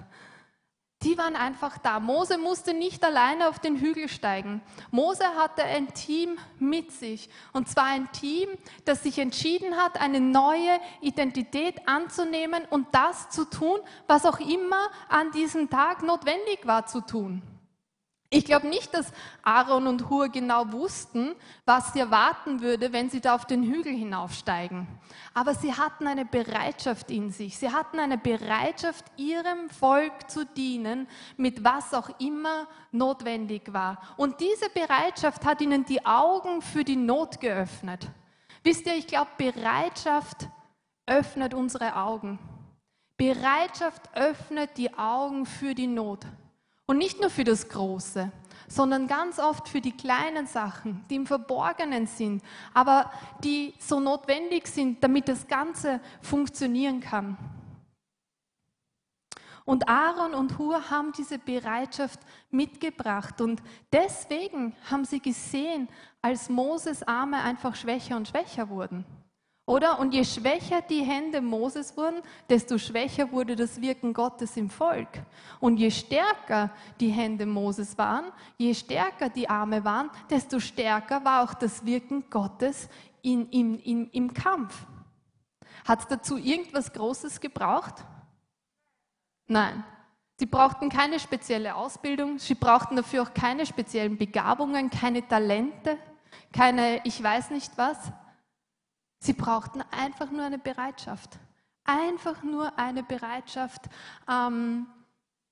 Die 1.01 1.17
waren 1.17 1.37
einfach 1.37 1.77
da. 1.77 2.01
Mose 2.01 2.37
musste 2.37 2.73
nicht 2.73 3.05
alleine 3.05 3.47
auf 3.47 3.59
den 3.59 3.77
Hügel 3.77 4.09
steigen. 4.09 4.61
Mose 4.91 5.23
hatte 5.37 5.63
ein 5.63 5.93
Team 5.93 6.37
mit 6.59 6.91
sich. 6.91 7.29
Und 7.53 7.69
zwar 7.69 7.85
ein 7.85 8.11
Team, 8.11 8.49
das 8.83 9.01
sich 9.03 9.19
entschieden 9.19 9.77
hat, 9.77 10.01
eine 10.01 10.19
neue 10.19 10.77
Identität 10.99 11.87
anzunehmen 11.87 12.65
und 12.69 12.87
das 12.91 13.29
zu 13.29 13.45
tun, 13.45 13.79
was 14.07 14.25
auch 14.25 14.41
immer 14.41 14.89
an 15.07 15.31
diesem 15.31 15.69
Tag 15.69 16.03
notwendig 16.03 16.67
war 16.67 16.85
zu 16.85 16.99
tun. 16.99 17.41
Ich 18.35 18.45
glaube 18.45 18.65
nicht, 18.65 18.91
dass 18.95 19.11
Aaron 19.43 19.85
und 19.85 20.09
Hur 20.09 20.27
genau 20.27 20.71
wussten, 20.71 21.35
was 21.65 21.93
sie 21.93 21.99
erwarten 21.99 22.61
würde, 22.61 22.91
wenn 22.91 23.11
sie 23.11 23.21
da 23.21 23.35
auf 23.35 23.45
den 23.45 23.61
Hügel 23.61 23.93
hinaufsteigen. 23.93 24.87
Aber 25.35 25.53
sie 25.53 25.71
hatten 25.75 26.07
eine 26.07 26.25
Bereitschaft 26.25 27.11
in 27.11 27.29
sich. 27.29 27.59
Sie 27.59 27.71
hatten 27.71 27.99
eine 27.99 28.17
Bereitschaft, 28.17 29.05
ihrem 29.17 29.69
Volk 29.69 30.31
zu 30.31 30.47
dienen, 30.47 31.07
mit 31.37 31.63
was 31.63 31.93
auch 31.93 32.09
immer 32.19 32.67
notwendig 32.91 33.71
war. 33.71 34.01
Und 34.17 34.39
diese 34.39 34.67
Bereitschaft 34.71 35.45
hat 35.45 35.61
ihnen 35.61 35.85
die 35.85 36.03
Augen 36.03 36.63
für 36.63 36.83
die 36.83 36.95
Not 36.95 37.39
geöffnet. 37.39 38.09
Wisst 38.63 38.87
ihr, 38.87 38.95
ich 38.95 39.05
glaube, 39.05 39.29
Bereitschaft 39.37 40.47
öffnet 41.05 41.53
unsere 41.53 41.95
Augen. 41.97 42.39
Bereitschaft 43.15 44.09
öffnet 44.15 44.71
die 44.77 44.91
Augen 44.97 45.45
für 45.45 45.75
die 45.75 45.85
Not. 45.85 46.25
Und 46.85 46.97
nicht 46.97 47.21
nur 47.21 47.29
für 47.29 47.45
das 47.45 47.69
Große, 47.69 48.31
sondern 48.67 49.07
ganz 49.07 49.39
oft 49.39 49.69
für 49.69 49.79
die 49.79 49.95
kleinen 49.95 50.47
Sachen, 50.47 51.05
die 51.09 51.15
im 51.15 51.25
Verborgenen 51.25 52.07
sind, 52.07 52.43
aber 52.73 53.11
die 53.43 53.73
so 53.79 53.99
notwendig 53.99 54.67
sind, 54.67 55.03
damit 55.03 55.27
das 55.27 55.47
Ganze 55.47 56.01
funktionieren 56.21 56.99
kann. 56.99 57.37
Und 59.65 59.87
Aaron 59.87 60.33
und 60.33 60.57
Hur 60.57 60.89
haben 60.89 61.13
diese 61.13 61.39
Bereitschaft 61.39 62.19
mitgebracht 62.51 63.39
und 63.39 63.63
deswegen 63.93 64.75
haben 64.89 65.05
sie 65.05 65.21
gesehen, 65.21 65.87
als 66.21 66.49
Moses 66.49 67.01
Arme 67.03 67.41
einfach 67.41 67.75
schwächer 67.75 68.17
und 68.17 68.27
schwächer 68.27 68.67
wurden. 68.67 69.05
Oder? 69.65 69.99
Und 69.99 70.13
je 70.13 70.25
schwächer 70.25 70.81
die 70.81 71.03
Hände 71.03 71.39
Moses 71.39 71.95
wurden, 71.95 72.21
desto 72.49 72.77
schwächer 72.77 73.31
wurde 73.31 73.55
das 73.55 73.79
Wirken 73.79 74.13
Gottes 74.13 74.57
im 74.57 74.69
Volk. 74.69 75.07
Und 75.61 75.77
je 75.77 75.89
stärker 75.89 76.69
die 76.99 77.09
Hände 77.09 77.45
Moses 77.45 77.97
waren, 77.97 78.25
je 78.57 78.73
stärker 78.73 79.29
die 79.29 79.49
Arme 79.49 79.85
waren, 79.85 80.09
desto 80.29 80.59
stärker 80.59 81.23
war 81.23 81.43
auch 81.43 81.53
das 81.53 81.85
Wirken 81.85 82.29
Gottes 82.29 82.89
in, 83.21 83.49
in, 83.51 83.79
in, 83.79 84.09
im 84.09 84.33
Kampf. 84.33 84.85
Hat 85.87 85.99
es 85.99 86.07
dazu 86.07 86.37
irgendwas 86.37 86.91
Großes 86.91 87.39
gebraucht? 87.39 87.95
Nein. 89.47 89.83
Sie 90.39 90.45
brauchten 90.45 90.89
keine 90.89 91.19
spezielle 91.19 91.75
Ausbildung, 91.75 92.37
sie 92.39 92.55
brauchten 92.55 92.97
dafür 92.97 93.21
auch 93.21 93.33
keine 93.33 93.65
speziellen 93.65 94.17
Begabungen, 94.17 94.89
keine 94.89 95.25
Talente, 95.25 95.97
keine 96.51 96.99
ich 97.05 97.21
weiß 97.21 97.51
nicht 97.51 97.71
was. 97.77 98.11
Sie 99.23 99.31
brauchten 99.31 99.81
einfach 99.89 100.29
nur 100.31 100.43
eine 100.43 100.59
Bereitschaft. 100.59 101.39
Einfach 101.85 102.43
nur 102.43 102.77
eine 102.77 103.03
Bereitschaft. 103.03 103.83
Ähm, 104.29 104.85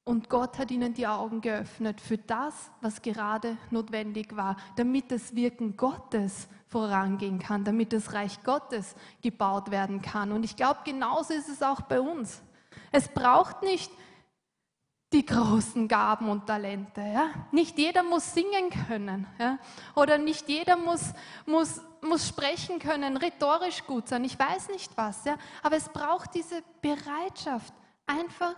und 0.04 0.30
Gott 0.30 0.58
hat 0.60 0.72
ihnen 0.72 0.94
die 0.94 1.08
Augen 1.08 1.40
geöffnet 1.40 2.02
für 2.02 2.18
das, 2.18 2.70
was 2.82 3.02
gerade 3.02 3.56
notwendig 3.70 4.36
war, 4.36 4.58
damit 4.76 5.10
das 5.10 5.36
Wirken 5.36 5.78
Gottes 5.78 6.50
vorangehen 6.68 7.40
kann, 7.40 7.64
damit 7.64 7.94
das 7.94 8.12
Reich 8.12 8.44
Gottes 8.44 8.94
gebaut 9.22 9.72
werden 9.72 10.02
kann. 10.02 10.34
Und 10.34 10.44
ich 10.44 10.58
glaube, 10.58 10.82
genauso 10.84 11.34
ist 11.34 11.48
es 11.48 11.64
auch 11.64 11.80
bei 11.80 12.02
uns. 12.02 12.42
Es 12.92 13.08
braucht 13.08 13.64
nicht 13.64 13.90
die 15.14 15.26
großen 15.26 15.88
Gaben 15.88 16.28
und 16.28 16.46
Talente. 16.46 17.00
Ja? 17.00 17.30
Nicht 17.54 17.78
jeder 17.78 18.04
muss 18.04 18.34
singen 18.34 18.70
können. 18.88 19.28
Ja? 19.40 19.60
Oder 19.96 20.18
nicht 20.18 20.50
jeder 20.50 20.76
muss, 20.76 21.14
muss, 21.46 21.80
muss 22.02 22.28
sprechen 22.28 22.80
können, 22.80 23.18
rhetorisch 23.18 23.86
gut 23.86 24.08
sein. 24.08 24.24
Ich 24.24 24.38
weiß 24.38 24.70
nicht 24.70 24.92
was. 24.96 25.24
Ja? 25.26 25.38
Aber 25.62 25.78
es 25.78 25.90
braucht 25.90 26.34
diese 26.34 26.64
Bereitschaft, 26.82 27.74
einfach 28.06 28.56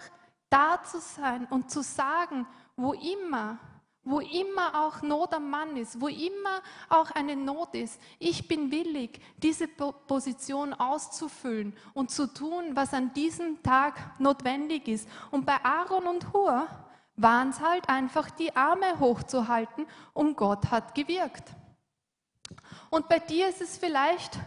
da 0.49 0.81
zu 0.83 0.99
sein 0.99 1.45
und 1.49 1.71
zu 1.71 1.81
sagen, 1.81 2.47
wo 2.75 2.93
immer 2.93 3.59
wo 4.05 4.19
immer 4.19 4.85
auch 4.85 5.01
Not 5.01 5.33
am 5.33 5.49
Mann 5.49 5.77
ist, 5.77 5.99
wo 5.99 6.07
immer 6.07 6.61
auch 6.89 7.09
eine 7.11 7.35
Not 7.35 7.73
ist. 7.73 7.99
Ich 8.19 8.47
bin 8.47 8.69
willig, 8.69 9.21
diese 9.37 9.67
Position 9.67 10.73
auszufüllen 10.73 11.73
und 11.93 12.11
zu 12.11 12.27
tun, 12.27 12.75
was 12.75 12.93
an 12.93 13.13
diesem 13.13 13.63
Tag 13.63 14.19
notwendig 14.19 14.87
ist. 14.87 15.07
Und 15.31 15.45
bei 15.45 15.63
Aaron 15.63 16.07
und 16.07 16.33
Hur 16.33 16.67
waren 17.15 17.49
es 17.49 17.61
halt 17.61 17.87
einfach 17.87 18.29
die 18.31 18.55
Arme 18.55 18.99
hochzuhalten 18.99 19.85
und 20.13 20.35
Gott 20.35 20.69
hat 20.69 20.95
gewirkt. 20.95 21.43
Und 22.93 23.09
bei 23.09 23.17
dir 23.17 23.49
ist 23.49 23.59
es 23.59 23.75
vielleicht, 23.75 24.37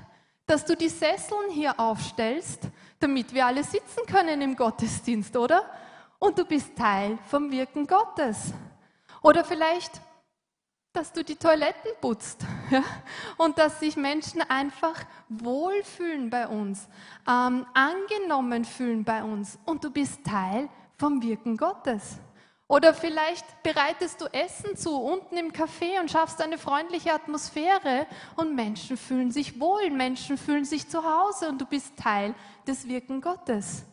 dass 0.47 0.65
du 0.65 0.77
die 0.77 0.89
Sesseln 0.89 1.51
hier 1.51 1.81
aufstellst, 1.81 2.61
damit 3.01 3.35
wir 3.35 3.45
alle 3.45 3.65
sitzen 3.65 4.07
können 4.07 4.41
im 4.41 4.55
Gottesdienst, 4.55 5.37
oder? 5.37 5.69
Und 6.21 6.39
du 6.39 6.45
bist 6.45 6.77
Teil 6.77 7.19
vom 7.27 7.51
Wirken 7.51 7.89
Gottes. 7.89 8.53
Oder 9.21 9.43
vielleicht, 9.43 10.01
dass 10.93 11.13
du 11.13 11.25
die 11.25 11.35
Toiletten 11.35 11.91
putzt 12.01 12.47
ja? 12.71 12.85
und 13.37 13.59
dass 13.59 13.81
sich 13.81 13.97
Menschen 13.97 14.43
einfach 14.43 15.05
wohlfühlen 15.29 16.31
bei 16.31 16.47
uns, 16.47 16.87
ähm, 17.29 17.67
angenommen 17.75 18.65
fühlen 18.65 19.03
bei 19.03 19.25
uns 19.25 19.59
und 19.65 19.83
du 19.83 19.91
bist 19.91 20.23
Teil 20.25 20.69
vom 20.97 21.21
Wirken 21.21 21.57
Gottes. 21.57 22.21
Oder 22.69 22.95
vielleicht 22.95 23.63
bereitest 23.63 24.21
du 24.21 24.27
Essen 24.27 24.77
zu 24.77 25.01
unten 25.01 25.37
im 25.37 25.53
Café 25.53 26.01
und 26.01 26.11
schaffst 26.11 26.41
eine 26.43 26.59
freundliche 26.59 27.13
Atmosphäre 27.13 28.07
und 28.35 28.57
Menschen 28.57 28.97
fühlen 28.97 29.31
sich 29.31 29.61
wohl, 29.61 29.89
Menschen 29.91 30.37
fühlen 30.37 30.65
sich 30.65 30.89
zu 30.89 31.05
Hause 31.05 31.49
und 31.49 31.61
du 31.61 31.67
bist 31.67 31.97
Teil 31.97 32.35
des 32.67 32.89
Wirken 32.89 33.21
Gottes. 33.21 33.85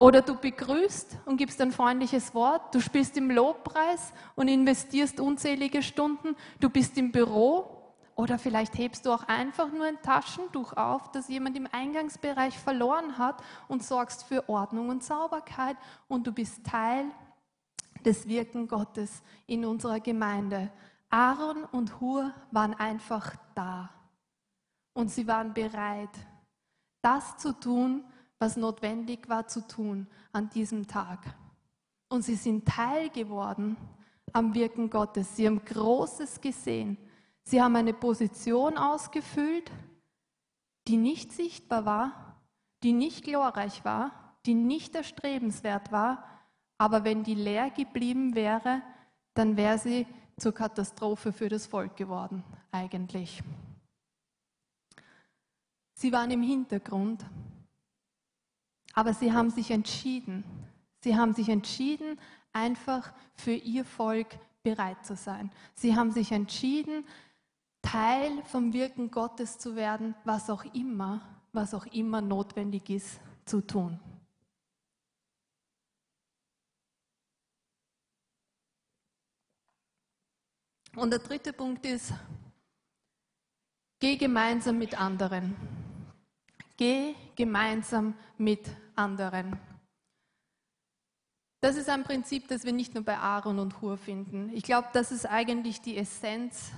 Oder 0.00 0.22
du 0.22 0.34
begrüßt 0.34 1.18
und 1.26 1.36
gibst 1.36 1.60
ein 1.60 1.70
freundliches 1.70 2.34
Wort, 2.34 2.74
du 2.74 2.80
spielst 2.80 3.16
im 3.16 3.30
Lobpreis 3.30 4.12
und 4.34 4.48
investierst 4.48 5.20
unzählige 5.20 5.82
Stunden, 5.82 6.36
du 6.58 6.70
bist 6.70 6.96
im 6.98 7.12
Büro 7.12 7.94
oder 8.16 8.38
vielleicht 8.38 8.76
hebst 8.76 9.06
du 9.06 9.12
auch 9.12 9.24
einfach 9.28 9.70
nur 9.70 9.86
ein 9.86 10.02
Taschentuch 10.02 10.72
auf, 10.76 11.12
das 11.12 11.28
jemand 11.28 11.56
im 11.56 11.68
Eingangsbereich 11.70 12.58
verloren 12.58 13.18
hat 13.18 13.40
und 13.68 13.84
sorgst 13.84 14.24
für 14.24 14.48
Ordnung 14.48 14.88
und 14.88 15.04
Sauberkeit 15.04 15.76
und 16.08 16.26
du 16.26 16.32
bist 16.32 16.64
Teil 16.64 17.04
des 18.04 18.28
Wirken 18.28 18.68
Gottes 18.68 19.22
in 19.46 19.64
unserer 19.64 20.00
Gemeinde. 20.00 20.70
Aaron 21.10 21.64
und 21.64 22.00
Hur 22.00 22.32
waren 22.50 22.74
einfach 22.74 23.34
da 23.54 23.90
und 24.92 25.10
sie 25.10 25.26
waren 25.26 25.54
bereit, 25.54 26.10
das 27.02 27.36
zu 27.38 27.52
tun, 27.52 28.04
was 28.38 28.56
notwendig 28.56 29.28
war 29.28 29.46
zu 29.46 29.66
tun 29.66 30.06
an 30.32 30.50
diesem 30.50 30.86
Tag. 30.86 31.20
Und 32.08 32.22
sie 32.22 32.34
sind 32.34 32.66
Teil 32.66 33.10
geworden 33.10 33.76
am 34.32 34.54
Wirken 34.54 34.90
Gottes. 34.90 35.36
Sie 35.36 35.46
haben 35.46 35.64
Großes 35.64 36.40
gesehen. 36.40 36.96
Sie 37.42 37.62
haben 37.62 37.76
eine 37.76 37.94
Position 37.94 38.76
ausgefüllt, 38.76 39.70
die 40.86 40.96
nicht 40.96 41.32
sichtbar 41.32 41.84
war, 41.84 42.40
die 42.82 42.92
nicht 42.92 43.24
glorreich 43.24 43.84
war, 43.84 44.34
die 44.46 44.54
nicht 44.54 44.94
erstrebenswert 44.94 45.92
war, 45.92 46.24
aber 46.78 47.04
wenn 47.04 47.24
die 47.24 47.34
leer 47.34 47.70
geblieben 47.70 48.34
wäre, 48.34 48.80
dann 49.34 49.56
wäre 49.56 49.78
sie 49.78 50.06
zur 50.38 50.54
Katastrophe 50.54 51.32
für 51.32 51.48
das 51.48 51.66
Volk 51.66 51.96
geworden, 51.96 52.44
eigentlich. 52.70 53.42
Sie 55.94 56.12
waren 56.12 56.30
im 56.30 56.42
Hintergrund, 56.42 57.24
aber 58.94 59.12
sie 59.12 59.32
haben 59.32 59.50
sich 59.50 59.72
entschieden. 59.72 60.44
Sie 61.02 61.16
haben 61.16 61.34
sich 61.34 61.48
entschieden, 61.48 62.18
einfach 62.52 63.12
für 63.34 63.52
ihr 63.52 63.84
Volk 63.84 64.38
bereit 64.62 65.04
zu 65.04 65.16
sein. 65.16 65.50
Sie 65.74 65.96
haben 65.96 66.12
sich 66.12 66.32
entschieden, 66.32 67.04
Teil 67.82 68.42
vom 68.44 68.72
Wirken 68.72 69.10
Gottes 69.10 69.58
zu 69.58 69.76
werden, 69.76 70.14
was 70.24 70.50
auch 70.50 70.64
immer, 70.74 71.20
was 71.52 71.74
auch 71.74 71.86
immer 71.86 72.20
notwendig 72.20 72.90
ist 72.90 73.20
zu 73.44 73.60
tun. 73.60 73.98
Und 80.98 81.10
der 81.10 81.20
dritte 81.20 81.52
Punkt 81.52 81.86
ist, 81.86 82.12
geh 84.00 84.16
gemeinsam 84.16 84.78
mit 84.78 85.00
anderen. 85.00 85.54
Geh 86.76 87.14
gemeinsam 87.36 88.14
mit 88.36 88.68
anderen. 88.96 89.58
Das 91.60 91.76
ist 91.76 91.88
ein 91.88 92.04
Prinzip, 92.04 92.48
das 92.48 92.64
wir 92.64 92.72
nicht 92.72 92.94
nur 92.94 93.04
bei 93.04 93.16
Aaron 93.16 93.58
und 93.58 93.80
Hur 93.80 93.96
finden. 93.96 94.50
Ich 94.54 94.62
glaube, 94.62 94.88
das 94.92 95.10
ist 95.12 95.26
eigentlich 95.26 95.80
die 95.80 95.96
Essenz 95.96 96.70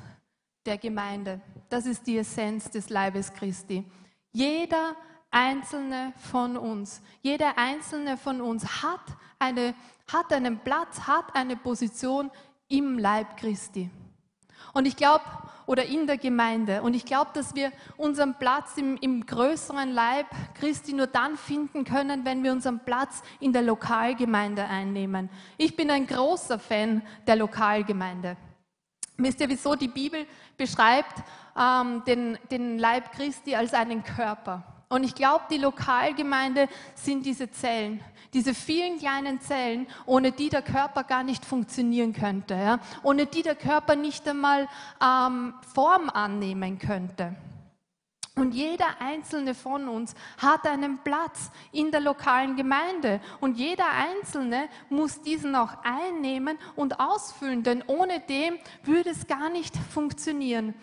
der 0.67 0.79
Gemeinde. 0.79 1.41
Das 1.69 1.87
ist 1.87 2.07
die 2.07 2.19
Essenz 2.19 2.71
des 2.71 2.89
Leibes 2.91 3.33
Christi. 3.33 3.85
Jeder 4.33 4.97
einzelne 5.31 6.13
von 6.31 6.57
uns, 6.57 7.03
jeder 7.23 7.57
einzelne 7.57 8.17
von 8.17 8.41
uns 8.41 8.83
hat, 8.83 9.05
eine, 9.39 9.75
hat 10.11 10.33
einen 10.33 10.59
Platz, 10.59 11.01
hat 11.01 11.35
eine 11.35 11.57
Position 11.57 12.31
im 12.69 12.99
Leib 12.99 13.37
Christi. 13.37 13.91
Und 14.73 14.87
ich 14.87 14.97
glaube, 14.97 15.25
oder 15.71 15.85
in 15.85 16.09
der 16.09 16.19
Gemeinde. 16.19 16.83
Und 16.83 16.95
ich 16.95 17.05
glaube, 17.05 17.31
dass 17.33 17.55
wir 17.55 17.71
unseren 17.97 18.35
Platz 18.35 18.77
im, 18.77 18.97
im 18.97 19.25
größeren 19.25 19.93
Leib 19.93 20.27
Christi 20.55 20.93
nur 20.93 21.07
dann 21.07 21.37
finden 21.37 21.85
können, 21.85 22.25
wenn 22.25 22.43
wir 22.43 22.51
unseren 22.51 22.81
Platz 22.81 23.23
in 23.39 23.53
der 23.53 23.63
Lokalgemeinde 23.63 24.65
einnehmen. 24.65 25.31
Ich 25.59 25.77
bin 25.77 25.89
ein 25.93 26.09
großer 26.09 26.59
Fan 26.59 27.03
der 27.25 27.37
Lokalgemeinde. 27.37 28.37
Wisst 29.17 29.41
ihr, 29.41 29.49
wieso 29.49 29.77
die 29.77 29.87
Bibel 29.87 30.27
beschreibt 30.57 31.23
ähm, 31.57 32.03
den, 32.05 32.37
den 32.51 32.79
Leib 32.79 33.13
Christi 33.13 33.55
als 33.55 33.73
einen 33.73 34.03
Körper? 34.03 34.65
Und 34.89 35.05
ich 35.05 35.15
glaube, 35.15 35.45
die 35.49 35.59
Lokalgemeinde 35.59 36.69
sind 36.97 37.25
diese 37.25 37.49
Zellen, 37.49 38.03
diese 38.33 38.55
vielen 38.55 38.99
kleinen 38.99 39.41
Zellen, 39.41 39.87
ohne 40.07 40.33
die 40.33 40.49
der 40.49 40.63
Körper 40.63 41.05
gar 41.05 41.23
nicht 41.23 41.45
funktionieren 41.45 42.13
könnte, 42.13 42.55
ja? 42.55 42.79
ohne 43.03 43.27
die 43.27 43.43
der 43.43 43.57
Körper 43.57 43.97
nicht 43.97 44.27
einmal 44.29 44.69
ähm, 45.03 45.55
Form 45.75 46.09
annehmen 46.11 46.79
könnte. 46.79 47.37
Und 48.37 48.55
jeder 48.55 48.87
einzelne 49.01 49.55
von 49.55 49.89
uns 49.89 50.15
hat 50.39 50.67
einen 50.67 50.99
Platz 50.99 51.51
in 51.73 51.91
der 51.91 52.01
lokalen 52.01 52.57
Gemeinde. 52.57 53.21
Und 53.41 53.59
jeder 53.59 53.85
einzelne 53.91 54.69
muss 54.89 55.21
diesen 55.21 55.55
auch 55.55 55.75
einnehmen 55.83 56.57
und 56.75 57.01
ausfüllen, 57.01 57.63
denn 57.63 57.85
ohne 57.87 58.21
dem 58.21 58.55
würde 58.85 59.11
es 59.11 59.27
gar 59.27 59.51
nicht 59.51 59.77
funktionieren. 59.77 60.75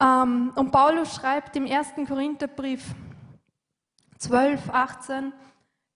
Ähm, 0.00 0.52
und 0.54 0.70
Paulus 0.70 1.14
schreibt 1.14 1.54
im 1.56 1.66
ersten 1.66 2.06
Korintherbrief, 2.06 2.82
12, 4.18 4.70
18. 4.70 5.32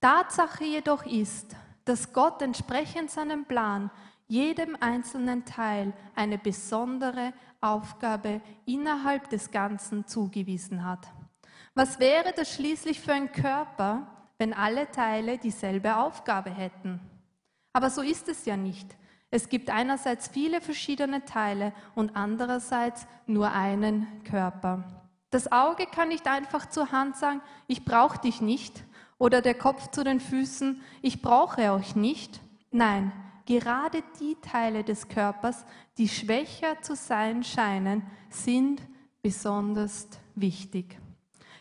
Tatsache 0.04 0.64
jedoch 0.64 1.06
ist, 1.06 1.56
dass 1.86 2.12
Gott 2.12 2.42
entsprechend 2.42 3.10
seinem 3.10 3.46
Plan 3.46 3.90
jedem 4.28 4.76
einzelnen 4.78 5.46
Teil 5.46 5.94
eine 6.14 6.36
besondere 6.36 7.32
Aufgabe 7.62 8.42
innerhalb 8.66 9.30
des 9.30 9.50
Ganzen 9.50 10.06
zugewiesen 10.06 10.84
hat. 10.84 11.06
Was 11.74 12.00
wäre 12.00 12.34
das 12.36 12.52
schließlich 12.52 13.00
für 13.00 13.14
ein 13.14 13.32
Körper, 13.32 14.06
wenn 14.36 14.52
alle 14.52 14.90
Teile 14.90 15.38
dieselbe 15.38 15.96
Aufgabe 15.96 16.50
hätten? 16.50 17.00
Aber 17.72 17.88
so 17.88 18.02
ist 18.02 18.28
es 18.28 18.44
ja 18.44 18.58
nicht. 18.58 18.94
Es 19.30 19.48
gibt 19.48 19.70
einerseits 19.70 20.28
viele 20.28 20.60
verschiedene 20.60 21.24
Teile 21.24 21.72
und 21.94 22.14
andererseits 22.14 23.06
nur 23.26 23.50
einen 23.52 24.22
Körper. 24.24 24.84
Das 25.30 25.50
Auge 25.50 25.86
kann 25.86 26.08
nicht 26.08 26.28
einfach 26.28 26.66
zur 26.66 26.92
Hand 26.92 27.16
sagen, 27.16 27.40
ich 27.68 27.86
brauche 27.86 28.18
dich 28.18 28.42
nicht. 28.42 28.84
Oder 29.24 29.40
der 29.40 29.54
Kopf 29.54 29.90
zu 29.90 30.04
den 30.04 30.20
Füßen, 30.20 30.82
ich 31.00 31.22
brauche 31.22 31.72
euch 31.72 31.96
nicht. 31.96 32.42
Nein, 32.70 33.10
gerade 33.46 34.02
die 34.20 34.36
Teile 34.42 34.84
des 34.84 35.08
Körpers, 35.08 35.64
die 35.96 36.10
schwächer 36.10 36.82
zu 36.82 36.94
sein 36.94 37.42
scheinen, 37.42 38.02
sind 38.28 38.82
besonders 39.22 40.08
wichtig. 40.34 40.98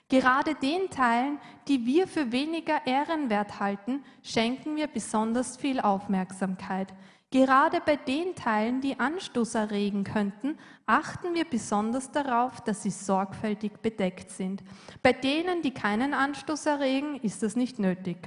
Gerade 0.10 0.56
den 0.56 0.89
Teilen, 0.89 1.39
die 1.69 1.86
wir 1.86 2.06
für 2.10 2.34
weniger 2.34 2.86
ehrenwert 2.86 3.62
halten, 3.62 4.04
schenken 4.23 4.76
wir 4.76 4.88
besonders 4.88 5.56
viel 5.56 5.80
Aufmerksamkeit. 5.80 6.93
Gerade 7.34 7.82
bei 7.84 7.96
den 7.96 8.36
Teilen, 8.36 8.80
die 8.80 9.00
Anstoß 9.00 9.56
erregen 9.56 10.04
könnten, 10.04 10.56
achten 10.86 11.34
wir 11.34 11.46
besonders 11.46 12.12
darauf, 12.12 12.62
dass 12.62 12.84
sie 12.84 12.91
sorgfältig 12.91 13.80
bedeckt 13.82 14.30
sind. 14.30 14.63
Bei 15.02 15.13
denen, 15.13 15.63
die 15.63 15.74
keinen 15.74 16.13
Anstoß 16.13 16.67
erregen, 16.67 17.15
ist 17.24 17.41
das 17.41 17.56
nicht 17.56 17.80
nötig. 17.80 18.17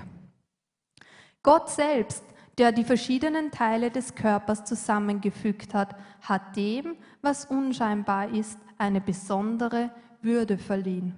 Gott 1.45 1.71
selbst, 1.71 2.25
der 2.59 2.73
die 2.73 2.83
verschiedenen 2.83 3.53
Teile 3.53 3.93
des 3.93 4.17
Körpers 4.17 4.65
zusammengefügt 4.65 5.73
hat, 5.73 5.95
hat 6.23 6.57
dem, 6.57 6.97
was 7.23 7.45
unscheinbar 7.45 8.31
ist, 8.31 8.59
eine 8.77 9.01
besondere 9.01 9.93
Würde 10.21 10.59
verliehen. 10.59 11.15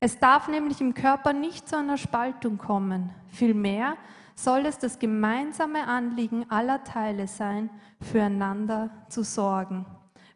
Es 0.00 0.18
darf 0.18 0.48
nämlich 0.48 0.82
im 0.82 0.92
Körper 0.92 1.32
nicht 1.32 1.66
zu 1.66 1.78
einer 1.78 1.96
Spaltung 1.96 2.58
kommen. 2.58 3.08
Vielmehr 3.28 3.96
soll 4.36 4.66
es 4.66 4.78
das 4.78 4.98
gemeinsame 4.98 5.88
Anliegen 5.88 6.48
aller 6.50 6.84
Teile 6.84 7.26
sein, 7.26 7.70
füreinander 8.00 8.90
zu 9.08 9.24
sorgen. 9.24 9.86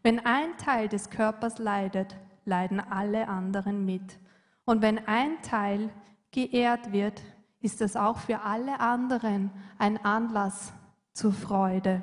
Wenn 0.03 0.25
ein 0.25 0.57
Teil 0.57 0.89
des 0.89 1.11
Körpers 1.11 1.59
leidet, 1.59 2.17
leiden 2.47 2.81
alle 2.81 3.29
anderen 3.29 3.85
mit. 3.85 4.19
Und 4.65 4.81
wenn 4.83 5.07
ein 5.07 5.43
Teil 5.43 5.91
geehrt 6.31 6.93
wird, 6.93 7.23
ist 7.61 7.83
es 7.83 7.97
auch 7.97 8.19
für 8.19 8.41
alle 8.41 8.81
anderen 8.81 9.51
ein 9.79 10.03
Anlass 10.03 10.73
zur 11.13 11.33
Freude. 11.33 12.01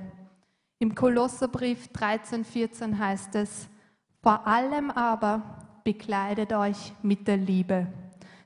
Im 0.77 0.93
Kolosserbrief 0.93 1.87
13, 1.87 2.45
14 2.45 2.99
heißt 2.99 3.33
es, 3.35 3.67
vor 4.21 4.45
allem 4.45 4.91
aber 4.91 5.41
bekleidet 5.83 6.53
euch 6.53 6.93
mit 7.01 7.27
der 7.27 7.37
Liebe. 7.37 7.87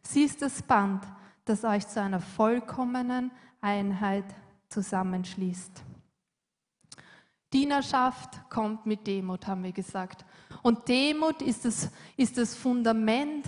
Sie 0.02 0.24
ist 0.24 0.42
das 0.42 0.62
Band, 0.62 1.04
das 1.46 1.64
euch 1.64 1.88
zu 1.88 2.02
einer 2.02 2.20
vollkommenen 2.20 3.32
Einheit 3.62 4.26
zusammenschließt. 4.70 5.84
Dienerschaft 7.54 8.50
kommt 8.50 8.86
mit 8.86 9.06
Demut, 9.06 9.46
haben 9.46 9.64
wir 9.64 9.74
gesagt. 9.74 10.26
Und 10.62 10.88
Demut 10.88 11.42
ist 11.42 11.66
das, 11.66 11.90
ist 12.16 12.38
das 12.38 12.56
Fundament 12.56 13.46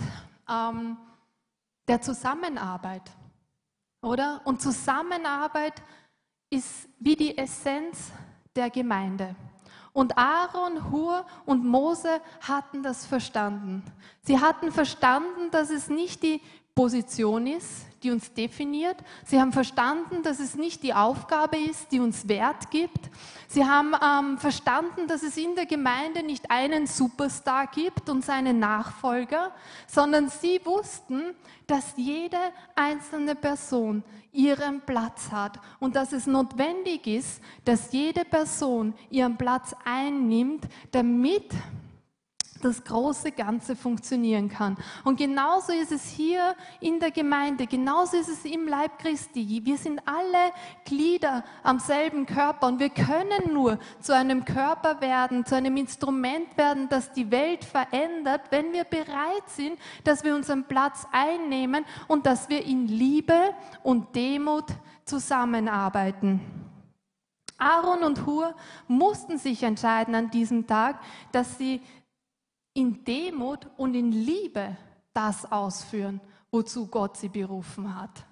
ähm, 0.48 0.98
der 1.88 2.00
Zusammenarbeit, 2.02 3.10
oder? 4.02 4.42
Und 4.44 4.60
Zusammenarbeit 4.60 5.82
ist 6.50 6.88
wie 6.98 7.16
die 7.16 7.36
Essenz 7.38 8.12
der 8.54 8.70
Gemeinde. 8.70 9.34
Und 9.92 10.18
Aaron, 10.18 10.90
Hur 10.90 11.24
und 11.46 11.64
Mose 11.64 12.20
hatten 12.40 12.82
das 12.82 13.06
verstanden. 13.06 13.84
Sie 14.22 14.40
hatten 14.40 14.72
verstanden, 14.72 15.50
dass 15.50 15.70
es 15.70 15.88
nicht 15.88 16.22
die 16.22 16.42
Position 16.74 17.46
ist, 17.46 17.86
die 18.02 18.10
uns 18.10 18.32
definiert. 18.32 18.96
Sie 19.24 19.40
haben 19.40 19.52
verstanden, 19.52 20.22
dass 20.22 20.40
es 20.40 20.56
nicht 20.56 20.82
die 20.82 20.92
Aufgabe 20.92 21.56
ist, 21.56 21.92
die 21.92 22.00
uns 22.00 22.26
Wert 22.28 22.70
gibt. 22.70 23.10
Sie 23.46 23.64
haben 23.64 23.94
ähm, 23.94 24.38
verstanden, 24.38 25.06
dass 25.06 25.22
es 25.22 25.36
in 25.36 25.54
der 25.54 25.66
Gemeinde 25.66 26.24
nicht 26.24 26.50
einen 26.50 26.88
Superstar 26.88 27.68
gibt 27.68 28.10
und 28.10 28.24
seine 28.24 28.52
Nachfolger, 28.52 29.52
sondern 29.86 30.28
sie 30.28 30.60
wussten, 30.64 31.22
dass 31.68 31.94
jede 31.96 32.38
einzelne 32.74 33.36
Person 33.36 34.02
ihren 34.32 34.80
Platz 34.80 35.30
hat 35.30 35.60
und 35.78 35.94
dass 35.94 36.12
es 36.12 36.26
notwendig 36.26 37.06
ist, 37.06 37.40
dass 37.64 37.92
jede 37.92 38.24
Person 38.24 38.94
ihren 39.10 39.36
Platz 39.36 39.76
einnimmt, 39.84 40.66
damit 40.90 41.54
das 42.64 42.82
große 42.84 43.32
Ganze 43.32 43.76
funktionieren 43.76 44.48
kann. 44.48 44.76
Und 45.04 45.18
genauso 45.18 45.72
ist 45.72 45.92
es 45.92 46.08
hier 46.08 46.56
in 46.80 46.98
der 46.98 47.10
Gemeinde, 47.10 47.66
genauso 47.66 48.16
ist 48.16 48.28
es 48.28 48.44
im 48.44 48.66
Leib 48.66 48.98
Christi. 48.98 49.60
Wir 49.64 49.76
sind 49.76 50.00
alle 50.06 50.52
Glieder 50.84 51.44
am 51.62 51.78
selben 51.78 52.26
Körper 52.26 52.66
und 52.68 52.78
wir 52.78 52.90
können 52.90 53.52
nur 53.52 53.78
zu 54.00 54.14
einem 54.14 54.44
Körper 54.44 55.00
werden, 55.00 55.44
zu 55.44 55.54
einem 55.56 55.76
Instrument 55.76 56.56
werden, 56.56 56.88
das 56.88 57.12
die 57.12 57.30
Welt 57.30 57.64
verändert, 57.64 58.42
wenn 58.50 58.72
wir 58.72 58.84
bereit 58.84 59.48
sind, 59.48 59.78
dass 60.04 60.24
wir 60.24 60.34
unseren 60.34 60.64
Platz 60.64 61.06
einnehmen 61.12 61.84
und 62.08 62.26
dass 62.26 62.48
wir 62.48 62.64
in 62.64 62.88
Liebe 62.88 63.54
und 63.82 64.16
Demut 64.16 64.66
zusammenarbeiten. 65.04 66.40
Aaron 67.58 68.02
und 68.02 68.26
Hur 68.26 68.54
mussten 68.88 69.38
sich 69.38 69.62
entscheiden 69.62 70.14
an 70.14 70.30
diesem 70.30 70.66
Tag, 70.66 71.00
dass 71.32 71.56
sie 71.56 71.80
in 72.74 73.04
Demut 73.04 73.66
und 73.76 73.94
in 73.94 74.12
Liebe 74.12 74.76
das 75.12 75.50
ausführen, 75.50 76.20
wozu 76.50 76.88
Gott 76.88 77.16
sie 77.16 77.28
berufen 77.28 77.98
hat. 77.98 78.24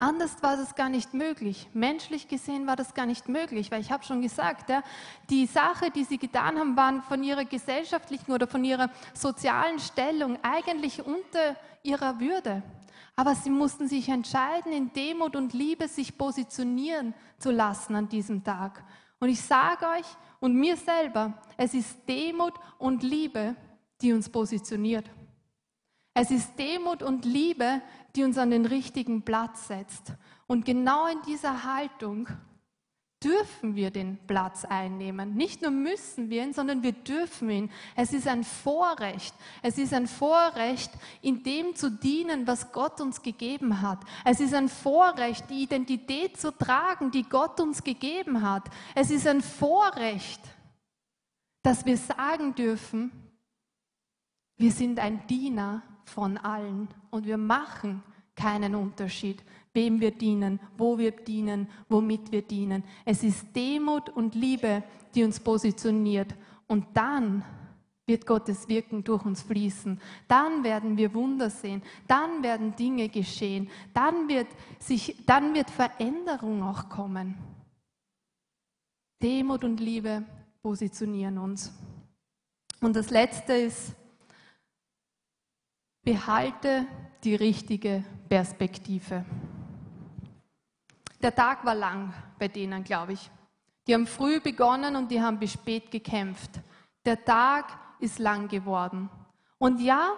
Anders 0.00 0.42
war 0.42 0.56
das 0.56 0.76
gar 0.76 0.88
nicht 0.88 1.12
möglich. 1.12 1.68
Menschlich 1.74 2.28
gesehen 2.28 2.68
war 2.68 2.76
das 2.76 2.94
gar 2.94 3.04
nicht 3.04 3.28
möglich, 3.28 3.72
weil 3.72 3.80
ich 3.80 3.90
habe 3.90 4.04
schon 4.04 4.22
gesagt, 4.22 4.70
ja, 4.70 4.84
die 5.28 5.46
Sache, 5.46 5.90
die 5.90 6.04
sie 6.04 6.18
getan 6.18 6.56
haben, 6.56 6.76
waren 6.76 7.02
von 7.02 7.24
ihrer 7.24 7.44
gesellschaftlichen 7.44 8.30
oder 8.30 8.46
von 8.46 8.64
ihrer 8.64 8.90
sozialen 9.12 9.80
Stellung 9.80 10.38
eigentlich 10.42 11.04
unter 11.04 11.56
ihrer 11.82 12.20
Würde. 12.20 12.62
Aber 13.16 13.34
sie 13.34 13.50
mussten 13.50 13.88
sich 13.88 14.08
entscheiden, 14.08 14.72
in 14.72 14.92
Demut 14.92 15.34
und 15.34 15.52
Liebe 15.52 15.88
sich 15.88 16.16
positionieren 16.16 17.12
zu 17.38 17.50
lassen 17.50 17.96
an 17.96 18.08
diesem 18.08 18.44
Tag. 18.44 18.84
Und 19.18 19.30
ich 19.30 19.40
sage 19.40 19.84
euch 19.88 20.06
und 20.40 20.54
mir 20.54 20.76
selber, 20.76 21.34
es 21.56 21.74
ist 21.74 22.08
Demut 22.08 22.54
und 22.78 23.02
Liebe, 23.02 23.56
die 24.00 24.12
uns 24.12 24.28
positioniert. 24.28 25.10
Es 26.14 26.30
ist 26.30 26.58
Demut 26.58 27.02
und 27.02 27.24
Liebe, 27.24 27.80
die 28.16 28.24
uns 28.24 28.38
an 28.38 28.50
den 28.50 28.66
richtigen 28.66 29.22
Platz 29.22 29.68
setzt. 29.68 30.14
Und 30.46 30.64
genau 30.64 31.06
in 31.06 31.22
dieser 31.22 31.64
Haltung 31.64 32.28
dürfen 33.22 33.74
wir 33.74 33.90
den 33.90 34.18
Platz 34.26 34.64
einnehmen. 34.64 35.34
Nicht 35.34 35.62
nur 35.62 35.72
müssen 35.72 36.30
wir 36.30 36.44
ihn, 36.44 36.52
sondern 36.52 36.82
wir 36.82 36.92
dürfen 36.92 37.50
ihn. 37.50 37.70
Es 37.96 38.12
ist 38.12 38.28
ein 38.28 38.44
Vorrecht. 38.44 39.34
Es 39.62 39.76
ist 39.76 39.92
ein 39.92 40.06
Vorrecht, 40.06 40.90
in 41.20 41.42
dem 41.42 41.74
zu 41.74 41.90
dienen, 41.90 42.46
was 42.46 42.70
Gott 42.70 43.00
uns 43.00 43.22
gegeben 43.22 43.82
hat. 43.82 43.98
Es 44.24 44.38
ist 44.38 44.54
ein 44.54 44.68
Vorrecht, 44.68 45.50
die 45.50 45.64
Identität 45.64 46.36
zu 46.36 46.52
tragen, 46.52 47.10
die 47.10 47.24
Gott 47.24 47.58
uns 47.60 47.82
gegeben 47.82 48.42
hat. 48.42 48.64
Es 48.94 49.10
ist 49.10 49.26
ein 49.26 49.40
Vorrecht, 49.40 50.40
dass 51.62 51.84
wir 51.84 51.96
sagen 51.96 52.54
dürfen, 52.54 53.10
wir 54.56 54.72
sind 54.72 54.98
ein 55.00 55.26
Diener 55.26 55.82
von 56.04 56.38
allen 56.38 56.88
und 57.10 57.26
wir 57.26 57.38
machen 57.38 58.02
keinen 58.34 58.74
Unterschied, 58.74 59.42
wem 59.78 60.00
wir 60.00 60.10
dienen, 60.10 60.58
wo 60.76 60.98
wir 60.98 61.12
dienen, 61.12 61.68
womit 61.88 62.32
wir 62.32 62.42
dienen. 62.42 62.82
Es 63.04 63.22
ist 63.22 63.54
Demut 63.54 64.10
und 64.10 64.34
Liebe, 64.34 64.82
die 65.14 65.22
uns 65.22 65.38
positioniert. 65.38 66.34
Und 66.66 66.84
dann 66.94 67.44
wird 68.04 68.26
Gottes 68.26 68.68
Wirken 68.68 69.04
durch 69.04 69.24
uns 69.24 69.42
fließen. 69.42 70.00
Dann 70.26 70.64
werden 70.64 70.96
wir 70.96 71.14
Wunder 71.14 71.48
sehen. 71.48 71.82
Dann 72.08 72.42
werden 72.42 72.74
Dinge 72.74 73.08
geschehen. 73.08 73.70
Dann 73.94 74.28
wird, 74.28 74.48
sich, 74.80 75.14
dann 75.24 75.54
wird 75.54 75.70
Veränderung 75.70 76.64
auch 76.64 76.88
kommen. 76.88 77.36
Demut 79.22 79.62
und 79.62 79.78
Liebe 79.78 80.24
positionieren 80.60 81.38
uns. 81.38 81.72
Und 82.80 82.96
das 82.96 83.10
Letzte 83.10 83.52
ist, 83.52 83.94
behalte 86.02 86.84
die 87.22 87.36
richtige 87.36 88.02
Perspektive. 88.28 89.24
Der 91.22 91.34
Tag 91.34 91.64
war 91.64 91.74
lang 91.74 92.14
bei 92.38 92.48
denen, 92.48 92.84
glaube 92.84 93.14
ich. 93.14 93.30
Die 93.86 93.94
haben 93.94 94.06
früh 94.06 94.40
begonnen 94.40 94.96
und 94.96 95.10
die 95.10 95.20
haben 95.20 95.38
bis 95.38 95.54
spät 95.54 95.90
gekämpft. 95.90 96.50
Der 97.04 97.24
Tag 97.24 97.78
ist 98.00 98.18
lang 98.18 98.48
geworden. 98.48 99.08
Und 99.58 99.80
ja, 99.80 100.12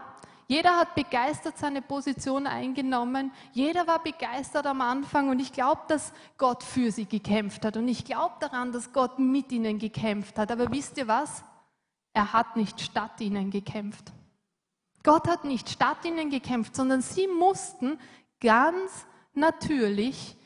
jeder 0.49 0.77
hat 0.77 0.97
begeistert 0.97 1.57
seine 1.57 1.81
Position 1.81 2.49
eingenommen. 2.49 3.31
Jeder 3.53 3.87
war 3.87 4.03
begeistert 4.03 4.67
am 4.67 4.81
Anfang 4.81 5.29
und 5.29 5.39
ich 5.39 5.53
glaube, 5.53 5.83
dass 5.87 6.13
Gott 6.37 6.65
für 6.65 6.91
sie 6.91 7.07
gekämpft 7.07 7.65
hat. 7.65 7.77
Und 7.77 7.87
ich 7.87 8.05
glaube 8.05 8.35
daran, 8.41 8.73
dass 8.73 8.93
Gott 8.93 9.21
mit 9.21 9.53
ihnen 9.53 9.79
gekämpft 9.79 10.37
hat. 10.39 10.51
Aber 10.51 10.71
wisst 10.73 10.99
ihr 10.99 11.07
was? 11.07 11.45
Er 12.13 12.33
hat 12.33 12.57
nicht 12.57 12.81
statt 12.81 13.21
ihnen 13.21 13.51
gekämpft. 13.51 14.13
Gott 15.05 15.29
hat 15.29 15.45
nicht 15.45 15.71
statt 15.71 16.05
ihnen 16.05 16.31
gekämpft, 16.31 16.75
sondern 16.75 17.01
sie 17.01 17.29
mussten 17.29 17.99
ganz 18.41 19.07
natürlich 19.35 20.37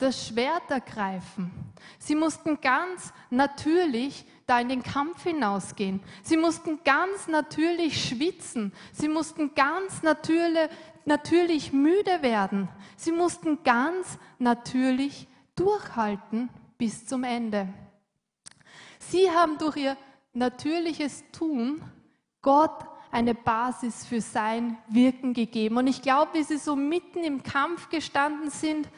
das 0.00 0.26
Schwert 0.26 0.70
ergreifen. 0.70 1.50
Sie 1.98 2.14
mussten 2.14 2.60
ganz 2.60 3.12
natürlich 3.30 4.24
da 4.46 4.58
in 4.58 4.68
den 4.68 4.82
Kampf 4.82 5.22
hinausgehen. 5.22 6.00
Sie 6.22 6.36
mussten 6.36 6.80
ganz 6.84 7.28
natürlich 7.28 8.08
schwitzen. 8.08 8.72
Sie 8.92 9.08
mussten 9.08 9.54
ganz 9.54 10.02
natürlich, 10.02 10.68
natürlich 11.04 11.72
müde 11.72 12.22
werden. 12.22 12.68
Sie 12.96 13.12
mussten 13.12 13.62
ganz 13.62 14.18
natürlich 14.38 15.28
durchhalten 15.54 16.48
bis 16.78 17.06
zum 17.06 17.22
Ende. 17.22 17.68
Sie 18.98 19.30
haben 19.30 19.58
durch 19.58 19.76
ihr 19.76 19.96
natürliches 20.32 21.24
Tun 21.32 21.82
Gott 22.42 22.86
eine 23.10 23.34
Basis 23.34 24.06
für 24.06 24.20
sein 24.20 24.78
Wirken 24.88 25.34
gegeben. 25.34 25.76
Und 25.76 25.86
ich 25.86 26.02
glaube, 26.02 26.34
wie 26.34 26.42
sie 26.42 26.58
so 26.58 26.76
mitten 26.76 27.24
im 27.24 27.42
Kampf 27.42 27.88
gestanden 27.88 28.50
sind, 28.50 28.88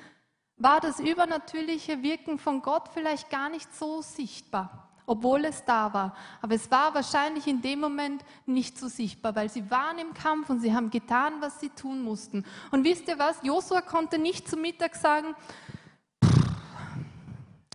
war 0.63 0.81
das 0.81 1.01
übernatürliche 1.01 2.03
Wirken 2.03 2.39
von 2.39 2.63
Gott 2.63 2.89
vielleicht 2.95 3.31
gar 3.31 3.49
nicht 3.49 3.75
so 3.75 4.01
sichtbar, 4.01 4.89
obwohl 5.07 5.45
es 5.45 5.65
da 5.65 5.93
war. 5.93 6.17
Aber 6.41 6.55
es 6.55 6.71
war 6.71 6.95
wahrscheinlich 6.95 7.47
in 7.49 7.61
dem 7.63 7.81
Moment 7.81 8.25
nicht 8.47 8.79
so 8.79 8.87
sichtbar, 8.87 9.35
weil 9.35 9.49
sie 9.49 9.71
waren 9.71 9.99
im 9.99 10.15
Kampf 10.15 10.51
und 10.51 10.61
sie 10.61 10.73
haben 10.73 10.91
getan, 10.91 11.35
was 11.41 11.59
sie 11.59 11.71
tun 11.71 12.03
mussten. 12.03 12.45
Und 12.71 12.85
wisst 12.85 13.09
ihr 13.09 13.19
was? 13.19 13.39
Josua 13.43 13.81
konnte 13.81 14.19
nicht 14.19 14.49
zum 14.49 14.61
Mittag 14.61 14.95
sagen, 14.95 15.35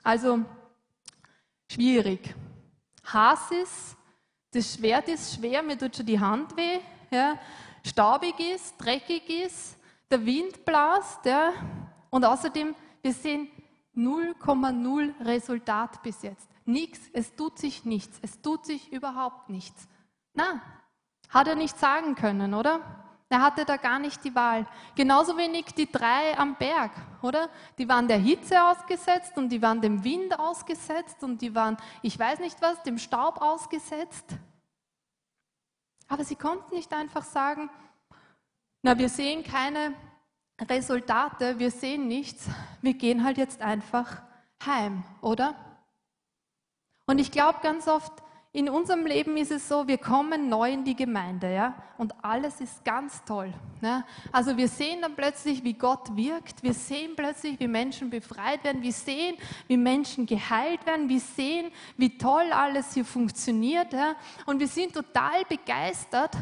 also 0.01 0.45
schwierig. 1.69 2.33
Hass 3.03 3.51
ist, 3.51 3.97
das 4.51 4.75
Schwert 4.75 5.09
ist 5.09 5.35
schwer, 5.35 5.61
mir 5.61 5.77
tut 5.77 5.97
schon 5.97 6.05
die 6.05 6.19
Hand 6.19 6.55
weh. 6.55 6.79
Ja. 7.11 7.37
Staubig 7.85 8.39
ist, 8.39 8.77
dreckig 8.77 9.29
ist, 9.29 9.77
der 10.09 10.25
Wind 10.25 10.63
blast. 10.63 11.25
Ja. 11.25 11.51
Und 12.09 12.25
außerdem, 12.25 12.75
wir 13.01 13.13
sehen 13.13 13.49
0,0 13.95 15.25
Resultat 15.25 16.01
bis 16.03 16.21
jetzt. 16.21 16.47
Nichts, 16.65 17.09
es 17.13 17.35
tut 17.35 17.57
sich 17.57 17.85
nichts, 17.85 18.19
es 18.21 18.41
tut 18.41 18.65
sich 18.65 18.91
überhaupt 18.91 19.49
nichts. 19.49 19.87
Na, 20.33 20.61
hat 21.29 21.47
er 21.47 21.55
nicht 21.55 21.77
sagen 21.77 22.15
können, 22.15 22.53
oder? 22.53 22.81
Er 23.29 23.41
hatte 23.41 23.65
da 23.65 23.75
gar 23.75 23.99
nicht 23.99 24.23
die 24.23 24.35
Wahl. 24.35 24.65
Genauso 24.95 25.35
wenig 25.35 25.65
die 25.75 25.91
drei 25.91 26.37
am 26.37 26.55
Berg, 26.55 26.91
oder? 27.21 27.49
Die 27.77 27.89
waren 27.89 28.07
der 28.07 28.19
Hitze 28.19 28.63
ausgesetzt 28.63 29.37
und 29.37 29.49
die 29.49 29.61
waren 29.61 29.81
dem 29.81 30.03
Wind 30.03 30.39
ausgesetzt 30.39 31.23
und 31.23 31.41
die 31.41 31.53
waren, 31.53 31.75
ich 32.01 32.17
weiß 32.17 32.39
nicht 32.39 32.61
was, 32.61 32.81
dem 32.83 32.97
Staub 32.97 33.41
ausgesetzt. 33.41 34.37
Aber 36.07 36.23
sie 36.23 36.37
konnten 36.37 36.73
nicht 36.73 36.93
einfach 36.93 37.23
sagen, 37.23 37.69
na, 38.81 38.97
wir 38.97 39.09
sehen 39.09 39.43
keine 39.43 39.93
Resultate, 40.59 41.59
wir 41.59 41.71
sehen 41.71 42.07
nichts, 42.07 42.47
wir 42.81 42.93
gehen 42.93 43.23
halt 43.23 43.37
jetzt 43.37 43.61
einfach 43.61 44.21
heim, 44.65 45.03
oder? 45.21 45.55
Und 47.05 47.19
ich 47.19 47.31
glaube 47.31 47.59
ganz 47.61 47.87
oft, 47.87 48.11
in 48.53 48.69
unserem 48.69 49.05
Leben 49.05 49.37
ist 49.37 49.51
es 49.51 49.67
so, 49.67 49.87
wir 49.87 49.99
kommen 49.99 50.49
neu 50.49 50.71
in 50.71 50.83
die 50.83 50.95
Gemeinde, 50.95 51.53
ja, 51.53 51.75
und 51.99 52.15
alles 52.23 52.59
ist 52.59 52.83
ganz 52.83 53.23
toll. 53.23 53.53
Ja? 53.81 54.03
Also 54.31 54.57
wir 54.57 54.67
sehen 54.67 55.01
dann 55.01 55.15
plötzlich, 55.15 55.63
wie 55.63 55.73
Gott 55.73 56.15
wirkt, 56.15 56.63
wir 56.63 56.73
sehen 56.73 57.11
plötzlich, 57.15 57.59
wie 57.59 57.67
Menschen 57.67 58.09
befreit 58.09 58.63
werden, 58.63 58.81
wir 58.81 58.93
sehen, 58.93 59.35
wie 59.67 59.77
Menschen 59.77 60.25
geheilt 60.25 60.83
werden, 60.87 61.07
wir 61.07 61.19
sehen, 61.19 61.71
wie 61.97 62.17
toll 62.17 62.51
alles 62.51 62.95
hier 62.95 63.05
funktioniert, 63.05 63.93
ja? 63.93 64.15
und 64.47 64.59
wir 64.59 64.67
sind 64.67 64.91
total 64.91 65.45
begeistert 65.47 66.35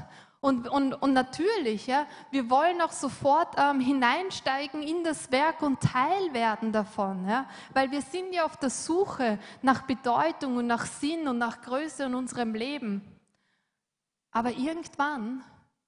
und, 0.46 0.68
und, 0.68 0.94
und 0.94 1.14
natürlich, 1.14 1.88
ja, 1.88 2.06
wir 2.30 2.52
wollen 2.52 2.80
auch 2.80 2.92
sofort 2.92 3.56
ähm, 3.58 3.80
hineinsteigen 3.80 4.84
in 4.84 5.04
das 5.04 5.32
Werk 5.32 5.64
und 5.64 5.82
Teil 5.82 6.36
werden 6.36 6.72
davon, 6.72 7.28
ja, 7.28 7.50
weil 7.74 7.90
wir 7.90 8.04
sind 8.04 8.32
ja 8.32 8.46
auf 8.46 8.56
der 8.56 8.70
Suche 8.70 9.40
nach 9.64 9.88
Bedeutung 9.88 10.58
und 10.58 10.68
nach 10.68 10.86
Sinn 10.86 11.28
und 11.28 11.40
nach 11.40 11.64
Größe 11.64 12.04
in 12.04 12.14
unserem 12.14 12.54
Leben. 12.54 13.02
Aber 14.30 14.52
irgendwann 14.52 15.44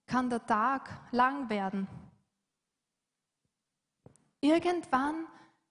kann 0.08 0.28
der 0.32 0.44
Tag 0.44 0.90
lang 1.12 1.52
werden. 1.52 1.88
Irgendwann 4.42 5.28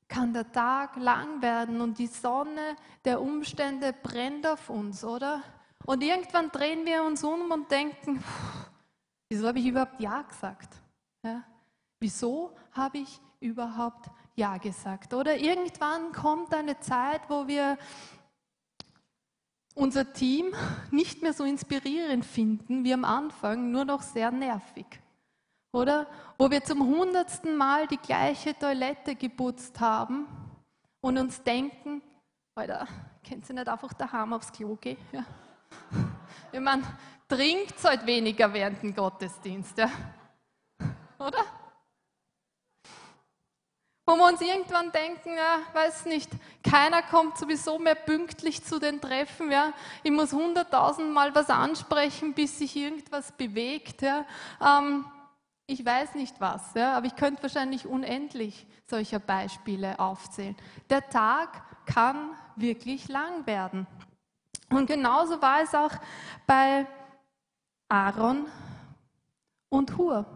kann 0.07 0.33
der 0.33 0.53
Tag 0.53 0.95
lang 0.95 1.43
werden 1.43 1.81
und 1.81 1.99
die 1.99 2.07
Sonne 2.07 2.77
der 3.05 3.21
Umstände 3.21 3.93
brennt 4.01 4.47
auf 4.47 4.71
uns, 4.71 5.03
oder? 5.03 5.43
Und 5.85 6.05
irgendwann 6.05 6.53
drehen 6.53 6.87
wir 6.87 7.03
uns 7.03 7.25
um 7.25 7.51
und 7.51 7.69
denken, 7.69 8.21
pff, 8.21 8.66
Wieso 9.29 9.49
habe 9.49 9.59
ich 9.59 9.67
überhaupt 9.67 10.01
Ja 10.01 10.23
gesagt? 10.23 10.75
Ja? 11.23 11.43
Wieso 11.99 12.55
habe 12.73 12.99
ich 12.99 13.21
überhaupt 13.41 14.09
Ja 14.35 14.59
gesagt? 14.59 15.15
Oder 15.15 15.37
irgendwann 15.37 16.13
kommt 16.13 16.55
eine 16.55 16.79
Zeit, 16.81 17.23
wo 17.29 17.47
wir 17.47 17.77
unser 19.75 20.13
Team 20.13 20.55
nicht 20.91 21.23
mehr 21.23 21.33
so 21.33 21.45
inspirierend 21.45 22.25
finden 22.25 22.85
wie 22.85 22.95
am 22.95 23.05
Anfang, 23.05 23.71
nur 23.71 23.85
noch 23.85 24.03
sehr 24.03 24.31
nervig. 24.31 24.87
Oder 25.73 26.07
wo 26.39 26.51
wir 26.51 26.65
zum 26.65 26.87
hundertsten 26.87 27.57
Mal 27.57 27.87
die 27.87 27.99
gleiche 27.99 28.59
Toilette 28.59 29.15
geputzt 29.15 29.79
haben 29.81 30.27
und 31.03 31.19
uns 31.19 31.43
denken, 31.43 32.01
Alter, 32.55 32.89
könnt 33.29 33.49
ihr 33.51 33.55
nicht 33.55 33.69
einfach 33.69 33.93
daheim 33.93 34.33
aufs 34.33 34.51
Klo 34.51 34.77
gehen? 34.77 34.97
Ja. 35.13 35.25
Ich 36.53 36.61
meine, 36.61 36.83
trinkt 37.29 37.83
halt 37.83 38.07
weniger 38.07 38.53
während 38.53 38.83
dem 38.83 38.95
Gottesdienst, 38.95 39.79
ja? 39.79 39.91
oder? 41.19 41.45
Wo 44.09 44.15
wir 44.15 44.29
uns 44.29 44.41
irgendwann 44.41 44.93
denken, 44.93 45.31
ja, 45.37 45.59
weiß 45.73 46.07
nicht, 46.07 46.31
keiner 46.63 47.03
kommt 47.03 47.37
sowieso 47.39 47.79
mehr 47.81 47.97
pünktlich 47.97 48.63
zu 48.63 48.79
den 48.79 49.01
Treffen, 49.01 49.51
ja. 49.51 49.73
Ich 50.05 50.13
muss 50.13 50.33
hunderttausend 50.33 51.13
Mal 51.13 51.35
was 51.35 51.51
ansprechen, 51.51 52.33
bis 52.33 52.59
sich 52.59 52.77
irgendwas 52.77 53.33
bewegt, 53.33 54.03
ja. 54.03 54.25
Ähm, 54.61 55.05
ich 55.67 55.85
weiß 55.85 56.15
nicht 56.15 56.41
was, 56.41 56.75
ja, 56.75 56.97
aber 56.97 57.07
ich 57.07 57.17
könnte 57.17 57.43
wahrscheinlich 57.43 57.87
unendlich 57.87 58.69
solcher 58.89 59.19
Beispiele 59.19 59.99
aufzählen. 59.99 60.57
Der 60.89 61.09
Tag 61.09 61.65
kann 61.87 62.31
wirklich 62.55 63.09
lang 63.09 63.45
werden. 63.47 63.89
Und 64.71 64.87
genauso 64.87 65.43
war 65.43 65.63
es 65.63 65.75
auch 65.75 65.93
bei 66.47 66.87
Aaron 67.89 68.47
und 69.69 69.97
Hur. 69.97 70.27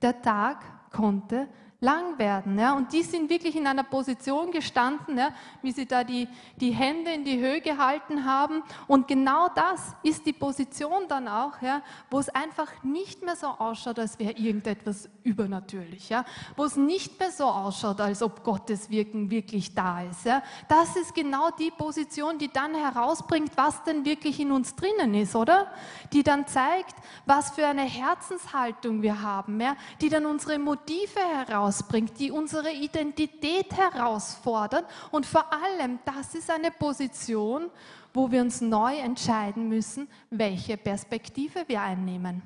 Der 0.00 0.22
Tag 0.22 0.90
konnte 0.90 1.48
lang 1.80 2.18
werden. 2.18 2.58
Ja? 2.58 2.74
Und 2.74 2.92
die 2.92 3.02
sind 3.02 3.30
wirklich 3.30 3.54
in 3.54 3.66
einer 3.66 3.84
Position 3.84 4.50
gestanden, 4.50 5.16
ja, 5.16 5.30
wie 5.62 5.70
sie 5.70 5.86
da 5.86 6.02
die, 6.02 6.26
die 6.56 6.72
Hände 6.72 7.12
in 7.12 7.24
die 7.24 7.38
Höhe 7.38 7.60
gehalten 7.60 8.24
haben. 8.24 8.64
Und 8.88 9.06
genau 9.06 9.48
das 9.54 9.94
ist 10.02 10.26
die 10.26 10.32
Position 10.32 11.06
dann 11.08 11.28
auch, 11.28 11.62
ja, 11.62 11.82
wo 12.10 12.18
es 12.18 12.28
einfach 12.30 12.82
nicht 12.82 13.22
mehr 13.22 13.36
so 13.36 13.46
ausschaut, 13.46 13.98
als 13.98 14.18
wäre 14.18 14.32
irgendetwas 14.32 15.08
übernatürlich. 15.22 16.08
Ja? 16.08 16.24
Wo 16.56 16.64
es 16.64 16.76
nicht 16.76 17.18
mehr 17.20 17.30
so 17.30 17.44
ausschaut, 17.44 18.00
als 18.00 18.22
ob 18.22 18.42
Gottes 18.42 18.90
Wirken 18.90 19.30
wirklich 19.30 19.74
da 19.74 20.02
ist. 20.02 20.24
Ja? 20.24 20.42
Das 20.68 20.96
ist 20.96 21.14
genau 21.14 21.50
die 21.50 21.70
Position, 21.70 22.38
die 22.38 22.52
dann 22.52 22.74
herausbringt, 22.74 23.52
was 23.54 23.84
denn 23.84 24.04
wirklich 24.04 24.40
in 24.40 24.50
uns 24.50 24.74
drinnen 24.74 25.14
ist, 25.14 25.36
oder? 25.36 25.68
Die 26.12 26.24
dann 26.24 26.46
zeigt, 26.48 26.96
was 27.24 27.50
für 27.50 27.66
eine 27.66 27.82
Herzenshaltung 27.82 29.02
wir 29.02 29.22
haben, 29.22 29.60
ja? 29.60 29.76
die 30.00 30.08
dann 30.08 30.26
unsere 30.26 30.58
Motive 30.58 31.20
heraus 31.20 31.67
herausbringt, 31.68 32.18
die 32.18 32.30
unsere 32.30 32.72
Identität 32.72 33.72
herausfordern. 33.76 34.84
Und 35.10 35.26
vor 35.26 35.52
allem, 35.52 35.98
das 36.04 36.34
ist 36.34 36.50
eine 36.50 36.70
Position, 36.70 37.70
wo 38.14 38.30
wir 38.30 38.40
uns 38.40 38.60
neu 38.60 38.96
entscheiden 38.96 39.68
müssen, 39.68 40.08
welche 40.30 40.76
Perspektive 40.76 41.64
wir 41.68 41.82
einnehmen. 41.82 42.42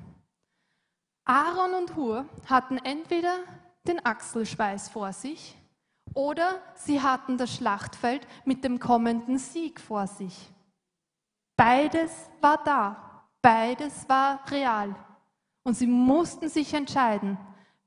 Aaron 1.25 1.73
und 1.73 1.95
Hur 1.95 2.25
hatten 2.47 2.77
entweder 2.79 3.35
den 3.87 4.05
Achselschweiß 4.05 4.89
vor 4.89 5.13
sich 5.13 5.55
oder 6.13 6.61
sie 6.75 7.01
hatten 7.01 7.37
das 7.37 7.55
Schlachtfeld 7.55 8.27
mit 8.43 8.63
dem 8.63 8.79
kommenden 8.79 9.37
Sieg 9.37 9.79
vor 9.79 10.05
sich. 10.05 10.51
Beides 11.55 12.11
war 12.41 12.61
da, 12.63 13.25
beides 13.41 14.07
war 14.09 14.39
real. 14.51 14.93
Und 15.63 15.75
sie 15.75 15.87
mussten 15.87 16.49
sich 16.49 16.73
entscheiden, 16.73 17.37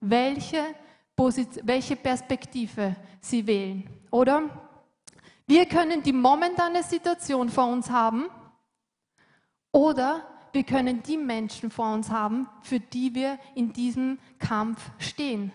welche 0.00 0.64
welche 1.16 1.96
Perspektive 1.96 2.94
sie 3.20 3.46
wählen. 3.46 3.88
Oder? 4.10 4.42
Wir 5.46 5.66
können 5.66 6.02
die 6.02 6.12
momentane 6.12 6.82
Situation 6.82 7.48
vor 7.48 7.66
uns 7.66 7.88
haben 7.90 8.26
oder 9.72 10.22
wir 10.52 10.64
können 10.64 11.02
die 11.02 11.16
Menschen 11.16 11.70
vor 11.70 11.92
uns 11.92 12.10
haben, 12.10 12.48
für 12.62 12.80
die 12.80 13.14
wir 13.14 13.38
in 13.54 13.72
diesem 13.72 14.18
Kampf 14.38 14.90
stehen. 14.98 15.52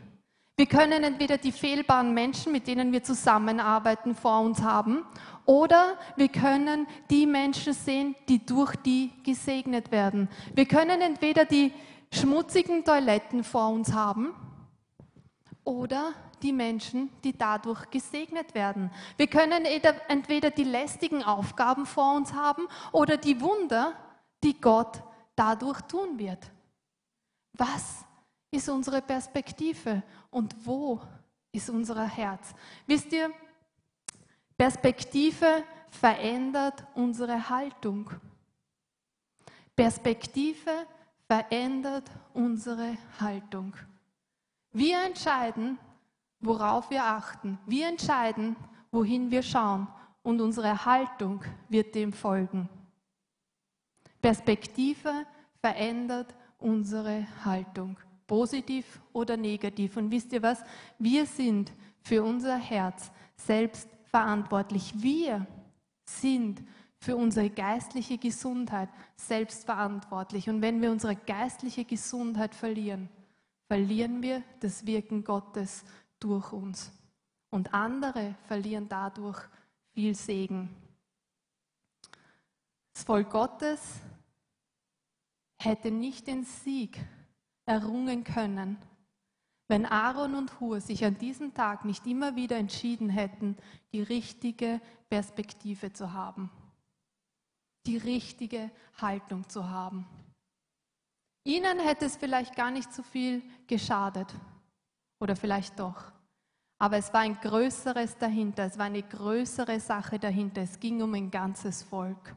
Wir 0.57 0.67
können 0.67 1.03
entweder 1.03 1.37
die 1.37 1.51
fehlbaren 1.51 2.13
Menschen, 2.13 2.51
mit 2.51 2.67
denen 2.67 2.91
wir 2.91 3.03
zusammenarbeiten, 3.03 4.13
vor 4.13 4.41
uns 4.41 4.61
haben, 4.61 5.03
oder 5.45 5.97
wir 6.17 6.27
können 6.27 6.85
die 7.09 7.25
Menschen 7.25 7.73
sehen, 7.73 8.15
die 8.29 8.45
durch 8.45 8.75
die 8.75 9.11
gesegnet 9.23 9.91
werden. 9.91 10.29
Wir 10.53 10.67
können 10.67 11.01
entweder 11.01 11.45
die 11.45 11.73
schmutzigen 12.13 12.85
Toiletten 12.85 13.43
vor 13.43 13.69
uns 13.69 13.91
haben, 13.91 14.35
oder 15.63 16.13
die 16.41 16.53
Menschen, 16.53 17.09
die 17.23 17.37
dadurch 17.37 17.89
gesegnet 17.89 18.55
werden. 18.55 18.89
Wir 19.17 19.27
können 19.27 19.65
entweder 19.65 20.49
die 20.49 20.63
lästigen 20.63 21.23
Aufgaben 21.23 21.85
vor 21.85 22.15
uns 22.15 22.33
haben 22.33 22.67
oder 22.91 23.17
die 23.17 23.39
Wunder, 23.41 23.93
die 24.43 24.59
Gott 24.59 25.03
dadurch 25.35 25.81
tun 25.81 26.17
wird. 26.17 26.51
Was 27.53 28.05
ist 28.49 28.69
unsere 28.69 29.01
Perspektive 29.01 30.03
und 30.29 30.55
wo 30.65 30.99
ist 31.51 31.69
unser 31.69 32.05
Herz? 32.05 32.53
Wisst 32.87 33.11
ihr, 33.13 33.31
Perspektive 34.57 35.63
verändert 35.89 36.85
unsere 36.93 37.49
Haltung. 37.49 38.09
Perspektive 39.75 40.85
verändert 41.27 42.11
unsere 42.33 42.97
Haltung. 43.19 43.75
Wir 44.73 45.03
entscheiden, 45.03 45.77
worauf 46.39 46.89
wir 46.89 47.03
achten. 47.03 47.59
Wir 47.65 47.87
entscheiden, 47.87 48.55
wohin 48.91 49.31
wir 49.31 49.43
schauen. 49.43 49.87
Und 50.23 50.39
unsere 50.39 50.85
Haltung 50.85 51.43
wird 51.69 51.95
dem 51.95 52.13
folgen. 52.13 52.69
Perspektive 54.21 55.25
verändert 55.59 56.35
unsere 56.59 57.25
Haltung. 57.43 57.97
Positiv 58.27 59.01
oder 59.13 59.35
negativ. 59.35 59.97
Und 59.97 60.11
wisst 60.11 60.31
ihr 60.31 60.41
was? 60.41 60.63
Wir 60.99 61.25
sind 61.25 61.71
für 62.01 62.23
unser 62.23 62.55
Herz 62.55 63.11
selbst 63.35 63.89
verantwortlich. 64.05 64.93
Wir 64.95 65.45
sind 66.05 66.61
für 66.97 67.15
unsere 67.15 67.49
geistliche 67.49 68.17
Gesundheit 68.17 68.89
selbst 69.15 69.65
verantwortlich. 69.65 70.49
Und 70.49 70.61
wenn 70.61 70.81
wir 70.81 70.91
unsere 70.91 71.15
geistliche 71.15 71.83
Gesundheit 71.83 72.53
verlieren, 72.53 73.09
verlieren 73.71 74.21
wir 74.21 74.43
das 74.59 74.85
Wirken 74.85 75.23
Gottes 75.23 75.85
durch 76.19 76.51
uns. 76.51 76.91
Und 77.51 77.73
andere 77.73 78.35
verlieren 78.43 78.89
dadurch 78.89 79.39
viel 79.93 80.13
Segen. 80.13 80.75
Das 82.91 83.05
Volk 83.05 83.29
Gottes 83.29 84.01
hätte 85.57 85.89
nicht 85.89 86.27
den 86.27 86.43
Sieg 86.43 86.99
errungen 87.65 88.25
können, 88.25 88.75
wenn 89.69 89.85
Aaron 89.85 90.35
und 90.35 90.59
Hur 90.59 90.81
sich 90.81 91.05
an 91.05 91.17
diesem 91.17 91.53
Tag 91.53 91.85
nicht 91.85 92.05
immer 92.05 92.35
wieder 92.35 92.57
entschieden 92.57 93.07
hätten, 93.07 93.55
die 93.93 94.01
richtige 94.01 94.81
Perspektive 95.09 95.93
zu 95.93 96.11
haben, 96.11 96.51
die 97.85 97.95
richtige 97.95 98.69
Haltung 98.97 99.47
zu 99.47 99.69
haben. 99.69 100.05
Ihnen 101.43 101.79
hätte 101.79 102.05
es 102.05 102.17
vielleicht 102.17 102.55
gar 102.55 102.71
nicht 102.71 102.93
so 102.93 103.03
viel 103.03 103.41
geschadet. 103.67 104.33
Oder 105.19 105.35
vielleicht 105.35 105.79
doch. 105.79 106.11
Aber 106.77 106.97
es 106.97 107.13
war 107.13 107.21
ein 107.21 107.37
größeres 107.39 108.17
dahinter, 108.17 108.65
es 108.65 108.77
war 108.77 108.85
eine 108.85 109.03
größere 109.03 109.79
Sache 109.79 110.17
dahinter. 110.17 110.61
Es 110.63 110.79
ging 110.79 111.01
um 111.01 111.13
ein 111.13 111.29
ganzes 111.29 111.83
Volk. 111.83 112.35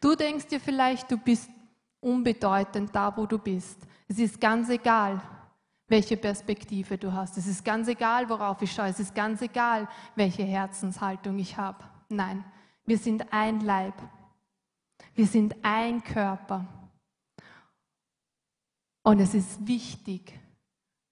Du 0.00 0.16
denkst 0.16 0.48
dir 0.48 0.58
vielleicht, 0.58 1.10
du 1.10 1.16
bist 1.16 1.48
unbedeutend 2.00 2.94
da, 2.94 3.16
wo 3.16 3.26
du 3.26 3.38
bist. 3.38 3.78
Es 4.08 4.18
ist 4.18 4.40
ganz 4.40 4.68
egal, 4.70 5.20
welche 5.88 6.16
Perspektive 6.16 6.98
du 6.98 7.12
hast. 7.12 7.38
Es 7.38 7.46
ist 7.46 7.64
ganz 7.64 7.86
egal, 7.86 8.28
worauf 8.28 8.60
ich 8.62 8.72
schaue. 8.72 8.88
Es 8.88 8.98
ist 8.98 9.14
ganz 9.14 9.40
egal, 9.40 9.88
welche 10.16 10.42
Herzenshaltung 10.42 11.38
ich 11.38 11.56
habe. 11.56 11.84
Nein, 12.08 12.44
wir 12.84 12.98
sind 12.98 13.32
ein 13.32 13.60
Leib. 13.60 13.94
Wir 15.14 15.26
sind 15.26 15.54
ein 15.62 16.02
Körper. 16.02 16.66
Und 19.06 19.20
es 19.20 19.34
ist 19.34 19.68
wichtig, 19.68 20.36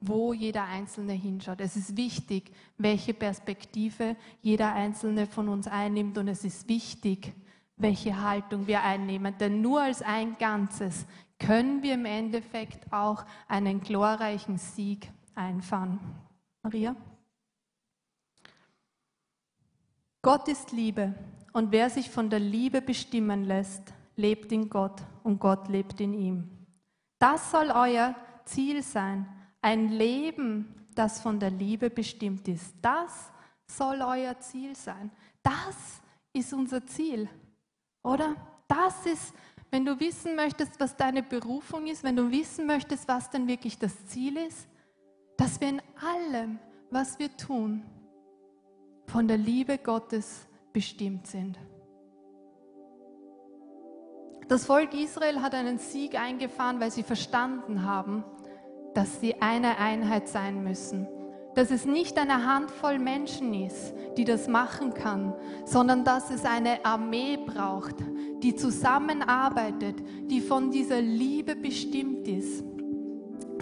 wo 0.01 0.33
jeder 0.33 0.65
Einzelne 0.65 1.13
hinschaut. 1.13 1.61
Es 1.61 1.77
ist 1.77 1.97
wichtig, 1.97 2.51
welche 2.77 3.15
Perspektive 3.15 4.17
jeder 4.43 4.73
Einzelne 4.73 5.29
von 5.29 5.49
uns 5.49 5.69
einnimmt. 5.69 6.19
Und 6.19 6.27
es 6.27 6.43
ist 6.43 6.69
wichtig, 6.69 7.33
welche 7.77 8.21
Haltung 8.21 8.67
wir 8.67 8.83
einnehmen. 8.83 9.39
Denn 9.39 9.61
nur 9.61 9.83
als 9.83 10.03
ein 10.03 10.37
Ganzes 10.39 11.07
können 11.39 11.85
wir 11.85 11.95
im 11.95 12.05
Endeffekt 12.05 12.93
auch 12.93 13.25
einen 13.47 13.81
glorreichen 13.81 14.59
Sieg 14.59 15.09
einfahren. 15.37 16.01
Maria? 16.65 16.97
Gott 20.21 20.49
ist 20.49 20.73
Liebe 20.73 21.15
und 21.53 21.71
wer 21.71 21.91
sich 21.91 22.11
von 22.11 22.29
der 22.29 22.41
Liebe 22.41 22.83
bestimmen 22.83 23.45
lässt, 23.45 23.95
lebt 24.17 24.51
in 24.51 24.69
Gott 24.69 25.01
und 25.23 25.39
Gott 25.39 25.69
lebt 25.69 26.01
in 26.01 26.13
ihm. 26.13 26.54
Das 27.19 27.51
soll 27.51 27.71
euer 27.71 28.15
Ziel 28.45 28.83
sein, 28.83 29.27
ein 29.63 29.89
Leben, 29.89 30.87
das 30.95 31.21
von 31.21 31.41
der 31.41 31.51
Liebe 31.51 31.91
bestimmt 31.91 32.47
ist. 32.49 32.75
Das 32.83 33.33
soll 33.67 34.03
euer 34.03 34.39
Ziel 34.41 34.77
sein. 34.77 35.11
Das 35.43 36.03
ist 36.33 36.53
unser 36.53 36.87
Ziel, 36.87 37.29
oder? 38.03 38.35
Das 38.69 39.07
ist, 39.07 39.35
wenn 39.71 39.85
du 39.85 39.99
wissen 40.01 40.37
möchtest, 40.37 40.79
was 40.81 40.97
deine 40.97 41.23
Berufung 41.23 41.87
ist, 41.87 42.03
wenn 42.05 42.17
du 42.17 42.31
wissen 42.31 42.67
möchtest, 42.67 43.09
was 43.09 43.31
denn 43.31 43.47
wirklich 43.47 43.79
das 43.79 44.07
Ziel 44.07 44.37
ist, 44.37 44.69
dass 45.37 45.61
wir 45.61 45.69
in 45.69 45.83
allem, 46.01 46.59
was 46.91 47.19
wir 47.19 47.35
tun, 47.37 47.85
von 49.07 49.29
der 49.29 49.39
Liebe 49.39 49.79
Gottes 49.79 50.47
bestimmt 50.73 51.27
sind. 51.27 51.59
Das 54.49 54.67
Volk 54.67 54.93
Israel 54.93 55.41
hat 55.41 55.55
einen 55.55 55.79
Sieg 55.79 56.19
eingefahren, 56.19 56.79
weil 56.81 56.91
sie 56.91 57.03
verstanden 57.03 57.85
haben, 57.85 58.25
dass 58.95 59.21
sie 59.21 59.41
eine 59.41 59.79
Einheit 59.79 60.29
sein 60.29 60.63
müssen. 60.63 61.09
Dass 61.55 61.71
es 61.71 61.87
nicht 61.87 62.19
eine 62.19 62.47
Handvoll 62.47 62.99
Menschen 62.99 63.55
ist, 63.55 63.95
die 64.17 64.25
das 64.25 64.49
machen 64.49 64.93
kann, 64.93 65.35
sondern 65.65 66.05
dass 66.05 66.31
es 66.31 66.45
eine 66.45 66.85
Armee 66.85 67.39
braucht, 67.39 67.97
die 68.43 68.55
zusammenarbeitet, 68.55 69.97
die 70.31 70.41
von 70.41 70.71
dieser 70.71 71.01
Liebe 71.01 71.55
bestimmt 71.57 72.27
ist. 72.27 72.65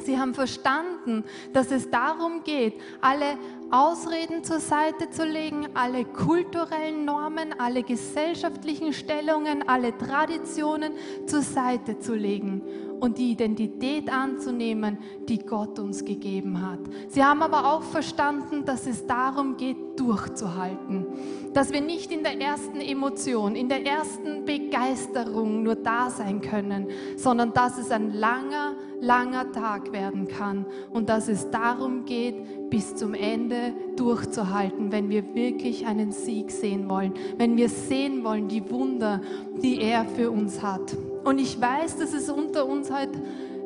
Sie 0.04 0.18
haben 0.18 0.34
verstanden, 0.34 1.24
dass 1.52 1.70
es 1.70 1.90
darum 1.90 2.44
geht, 2.44 2.74
alle 3.00 3.38
Ausreden 3.70 4.44
zur 4.44 4.60
Seite 4.60 5.10
zu 5.10 5.24
legen, 5.24 5.68
alle 5.74 6.04
kulturellen 6.04 7.04
Normen, 7.04 7.54
alle 7.58 7.82
gesellschaftlichen 7.82 8.92
Stellungen, 8.92 9.68
alle 9.68 9.96
Traditionen 9.96 10.92
zur 11.26 11.42
Seite 11.42 11.98
zu 11.98 12.14
legen 12.14 12.62
und 13.02 13.18
die 13.18 13.32
Identität 13.32 14.12
anzunehmen, 14.12 14.96
die 15.28 15.38
Gott 15.38 15.80
uns 15.80 16.04
gegeben 16.04 16.62
hat. 16.62 16.78
Sie 17.08 17.24
haben 17.24 17.42
aber 17.42 17.72
auch 17.72 17.82
verstanden, 17.82 18.64
dass 18.64 18.86
es 18.86 19.08
darum 19.08 19.56
geht, 19.56 19.76
durchzuhalten. 19.96 21.06
Dass 21.52 21.72
wir 21.72 21.80
nicht 21.80 22.12
in 22.12 22.22
der 22.22 22.40
ersten 22.40 22.80
Emotion, 22.80 23.56
in 23.56 23.68
der 23.68 23.84
ersten 23.84 24.44
Begeisterung 24.44 25.64
nur 25.64 25.74
da 25.74 26.10
sein 26.10 26.42
können, 26.42 26.86
sondern 27.16 27.52
dass 27.52 27.76
es 27.76 27.90
ein 27.90 28.12
langer, 28.12 28.76
langer 29.00 29.50
Tag 29.50 29.92
werden 29.92 30.28
kann 30.28 30.64
und 30.92 31.08
dass 31.08 31.26
es 31.26 31.50
darum 31.50 32.04
geht, 32.04 32.70
bis 32.70 32.94
zum 32.94 33.14
Ende 33.14 33.74
durchzuhalten, 33.96 34.92
wenn 34.92 35.10
wir 35.10 35.34
wirklich 35.34 35.88
einen 35.88 36.12
Sieg 36.12 36.52
sehen 36.52 36.88
wollen, 36.88 37.14
wenn 37.36 37.56
wir 37.56 37.68
sehen 37.68 38.22
wollen 38.22 38.46
die 38.46 38.70
Wunder, 38.70 39.20
die 39.60 39.80
er 39.80 40.04
für 40.04 40.30
uns 40.30 40.62
hat. 40.62 40.96
Und 41.24 41.38
ich 41.38 41.60
weiß, 41.60 41.98
dass 41.98 42.12
es 42.12 42.28
unter 42.28 42.66
uns 42.66 42.90
halt 42.90 43.10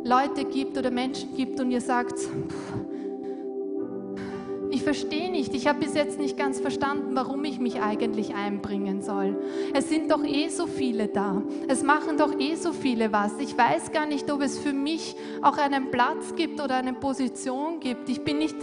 Leute 0.05 0.45
gibt 0.45 0.79
oder 0.79 0.91
Menschen 0.91 1.35
gibt 1.35 1.59
und 1.61 1.71
ihr 1.71 1.81
sagt, 1.81 2.15
ich 4.71 4.83
verstehe 4.83 5.31
nicht, 5.31 5.55
ich 5.55 5.67
habe 5.67 5.81
bis 5.81 5.95
jetzt 5.95 6.19
nicht 6.19 6.37
ganz 6.37 6.61
verstanden, 6.61 7.15
warum 7.15 7.45
ich 7.45 7.59
mich 7.59 7.81
eigentlich 7.81 8.35
einbringen 8.35 9.01
soll. 9.01 9.37
Es 9.73 9.89
sind 9.89 10.11
doch 10.11 10.23
eh 10.25 10.49
so 10.49 10.67
viele 10.67 11.09
da. 11.09 11.43
Es 11.67 11.83
machen 11.83 12.19
doch 12.19 12.39
eh 12.39 12.57
so 12.57 12.73
viele 12.73 13.13
was. 13.13 13.39
Ich 13.39 13.57
weiß 13.57 13.93
gar 13.93 14.07
nicht, 14.07 14.31
ob 14.31 14.43
es 14.43 14.59
für 14.59 14.73
mich 14.73 15.17
auch 15.41 15.57
einen 15.57 15.91
Platz 15.91 16.35
gibt 16.37 16.61
oder 16.61 16.77
eine 16.77 16.93
Position 16.93 17.81
gibt. 17.81 18.09
Ich 18.09 18.23
bin 18.23 18.39
nicht 18.39 18.57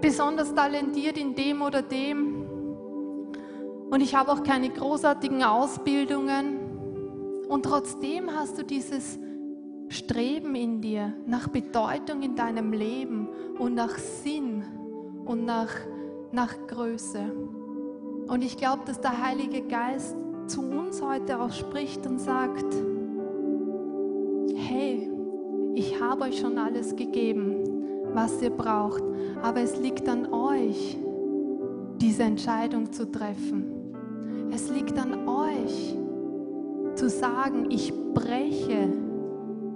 besonders 0.00 0.54
talentiert 0.54 1.16
in 1.16 1.34
dem 1.34 1.62
oder 1.62 1.80
dem. 1.80 2.44
Und 3.90 4.00
ich 4.00 4.14
habe 4.14 4.32
auch 4.32 4.42
keine 4.42 4.68
großartigen 4.68 5.44
Ausbildungen. 5.44 6.61
Und 7.52 7.66
trotzdem 7.66 8.30
hast 8.34 8.56
du 8.56 8.64
dieses 8.64 9.18
Streben 9.90 10.54
in 10.54 10.80
dir 10.80 11.12
nach 11.26 11.48
Bedeutung 11.48 12.22
in 12.22 12.34
deinem 12.34 12.72
Leben 12.72 13.28
und 13.58 13.74
nach 13.74 13.98
Sinn 13.98 14.64
und 15.26 15.44
nach, 15.44 15.68
nach 16.32 16.54
Größe. 16.66 17.20
Und 18.26 18.42
ich 18.42 18.56
glaube, 18.56 18.84
dass 18.86 19.02
der 19.02 19.22
Heilige 19.22 19.60
Geist 19.60 20.16
zu 20.46 20.62
uns 20.62 21.02
heute 21.02 21.38
auch 21.42 21.52
spricht 21.52 22.06
und 22.06 22.18
sagt, 22.18 22.74
hey, 24.56 25.10
ich 25.74 26.00
habe 26.00 26.24
euch 26.24 26.38
schon 26.38 26.56
alles 26.56 26.96
gegeben, 26.96 27.56
was 28.14 28.40
ihr 28.40 28.48
braucht, 28.48 29.04
aber 29.42 29.60
es 29.60 29.78
liegt 29.78 30.08
an 30.08 30.32
euch, 30.32 30.96
diese 31.98 32.22
Entscheidung 32.22 32.90
zu 32.90 33.12
treffen. 33.12 33.66
Es 34.50 34.70
liegt 34.70 34.98
an 34.98 35.28
euch, 35.28 35.98
zu 36.94 37.08
sagen, 37.08 37.70
ich 37.70 37.92
breche 38.14 38.88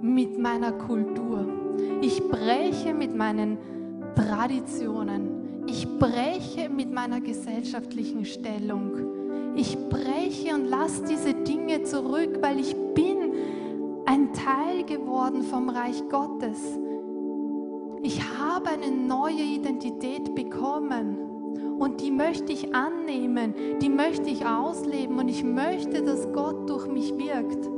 mit 0.01 0.37
meiner 0.37 0.71
Kultur. 0.71 1.45
Ich 2.01 2.21
breche 2.27 2.93
mit 2.93 3.15
meinen 3.15 3.57
Traditionen. 4.15 5.65
Ich 5.67 5.87
breche 5.99 6.69
mit 6.69 6.91
meiner 6.91 7.19
gesellschaftlichen 7.19 8.25
Stellung. 8.25 9.53
Ich 9.55 9.77
breche 9.89 10.53
und 10.53 10.65
lasse 10.65 11.03
diese 11.03 11.33
Dinge 11.33 11.83
zurück, 11.83 12.39
weil 12.41 12.59
ich 12.59 12.75
bin 12.93 13.17
ein 14.05 14.31
Teil 14.33 14.83
geworden 14.85 15.43
vom 15.43 15.69
Reich 15.69 16.01
Gottes. 16.09 16.59
Ich 18.01 18.21
habe 18.21 18.69
eine 18.69 18.91
neue 18.95 19.41
Identität 19.41 20.33
bekommen. 20.33 21.26
Und 21.79 22.01
die 22.01 22.11
möchte 22.11 22.51
ich 22.51 22.73
annehmen, 22.73 23.53
die 23.81 23.89
möchte 23.89 24.29
ich 24.29 24.45
ausleben 24.45 25.19
und 25.19 25.29
ich 25.29 25.43
möchte, 25.43 26.01
dass 26.01 26.31
Gott 26.33 26.69
durch 26.69 26.87
mich 26.87 27.17
wirkt. 27.17 27.69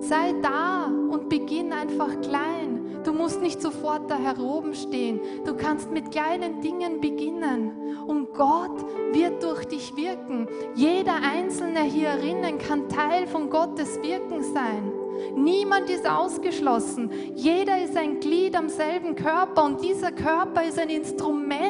Sei 0.00 0.34
da 0.42 0.86
und 0.86 1.30
beginn 1.30 1.72
einfach 1.72 2.20
klein. 2.20 3.00
Du 3.04 3.12
musst 3.12 3.40
nicht 3.40 3.62
sofort 3.62 4.10
da 4.10 4.16
heroben 4.16 4.74
stehen. 4.74 5.20
Du 5.46 5.54
kannst 5.54 5.90
mit 5.90 6.10
kleinen 6.10 6.60
Dingen 6.60 7.00
beginnen. 7.00 7.96
Und 8.06 8.34
Gott 8.34 8.84
wird 9.12 9.42
durch 9.42 9.64
dich 9.64 9.96
wirken. 9.96 10.46
Jeder 10.74 11.14
einzelne 11.22 11.82
hier 11.82 12.10
herinnen 12.10 12.58
kann 12.58 12.88
Teil 12.88 13.26
von 13.26 13.48
Gottes 13.48 14.02
Wirken 14.02 14.42
sein. 14.42 14.92
Niemand 15.36 15.90
ist 15.90 16.08
ausgeschlossen. 16.08 17.10
Jeder 17.34 17.82
ist 17.82 17.96
ein 17.96 18.20
Glied 18.20 18.56
am 18.56 18.68
selben 18.68 19.14
Körper 19.14 19.64
und 19.64 19.82
dieser 19.82 20.12
Körper 20.12 20.64
ist 20.64 20.78
ein 20.78 20.90
Instrument 20.90 21.63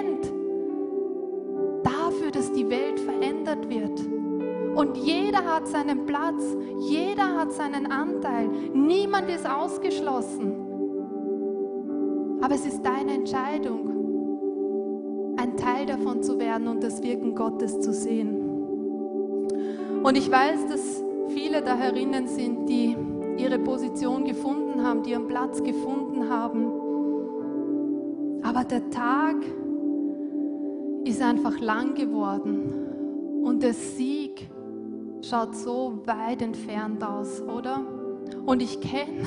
Und 4.84 4.96
jeder 4.98 5.44
hat 5.44 5.66
seinen 5.66 6.04
Platz, 6.04 6.44
jeder 6.78 7.38
hat 7.38 7.52
seinen 7.52 7.90
Anteil. 7.90 8.50
Niemand 8.74 9.30
ist 9.30 9.48
ausgeschlossen. 9.48 10.52
Aber 12.42 12.54
es 12.54 12.66
ist 12.66 12.84
deine 12.84 13.14
Entscheidung, 13.14 13.88
ein 15.38 15.56
Teil 15.56 15.86
davon 15.86 16.22
zu 16.22 16.38
werden 16.38 16.68
und 16.68 16.84
das 16.84 17.02
Wirken 17.02 17.34
Gottes 17.34 17.80
zu 17.80 17.94
sehen. 17.94 18.36
Und 20.02 20.18
ich 20.18 20.30
weiß, 20.30 20.66
dass 20.68 21.02
viele 21.28 21.62
da 21.62 21.76
herinnen 21.76 22.28
sind, 22.28 22.68
die 22.68 22.94
ihre 23.38 23.58
Position 23.58 24.24
gefunden 24.24 24.86
haben, 24.86 25.02
die 25.02 25.12
ihren 25.12 25.28
Platz 25.28 25.62
gefunden 25.62 26.28
haben. 26.28 26.70
Aber 28.42 28.64
der 28.64 28.90
Tag, 28.90 29.36
ist 31.04 31.20
einfach 31.20 31.60
lang 31.60 31.94
geworden 31.94 33.42
und 33.44 33.62
der 33.62 33.74
Sieg 33.74 34.23
schaut 35.28 35.56
so 35.56 36.00
weit 36.04 36.42
entfernt 36.42 37.02
aus, 37.02 37.40
oder? 37.42 37.84
Und 38.46 38.62
ich 38.62 38.80
kenne 38.80 39.22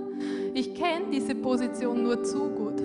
ich 0.54 0.74
kenn 0.74 1.10
diese 1.10 1.34
Position 1.34 2.02
nur 2.02 2.22
zu 2.22 2.50
gut. 2.50 2.82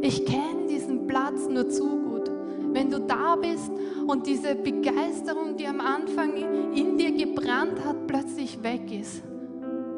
Ich 0.00 0.24
kenne 0.26 0.66
diesen 0.68 1.06
Platz 1.06 1.48
nur 1.48 1.68
zu 1.68 1.84
gut. 1.84 2.30
Wenn 2.72 2.90
du 2.90 3.00
da 3.00 3.36
bist 3.36 3.70
und 4.06 4.26
diese 4.26 4.54
Begeisterung, 4.54 5.56
die 5.56 5.66
am 5.66 5.80
Anfang 5.80 6.34
in 6.74 6.98
dir 6.98 7.12
gebrannt 7.12 7.84
hat, 7.84 8.06
plötzlich 8.06 8.62
weg 8.62 8.92
ist. 8.92 9.22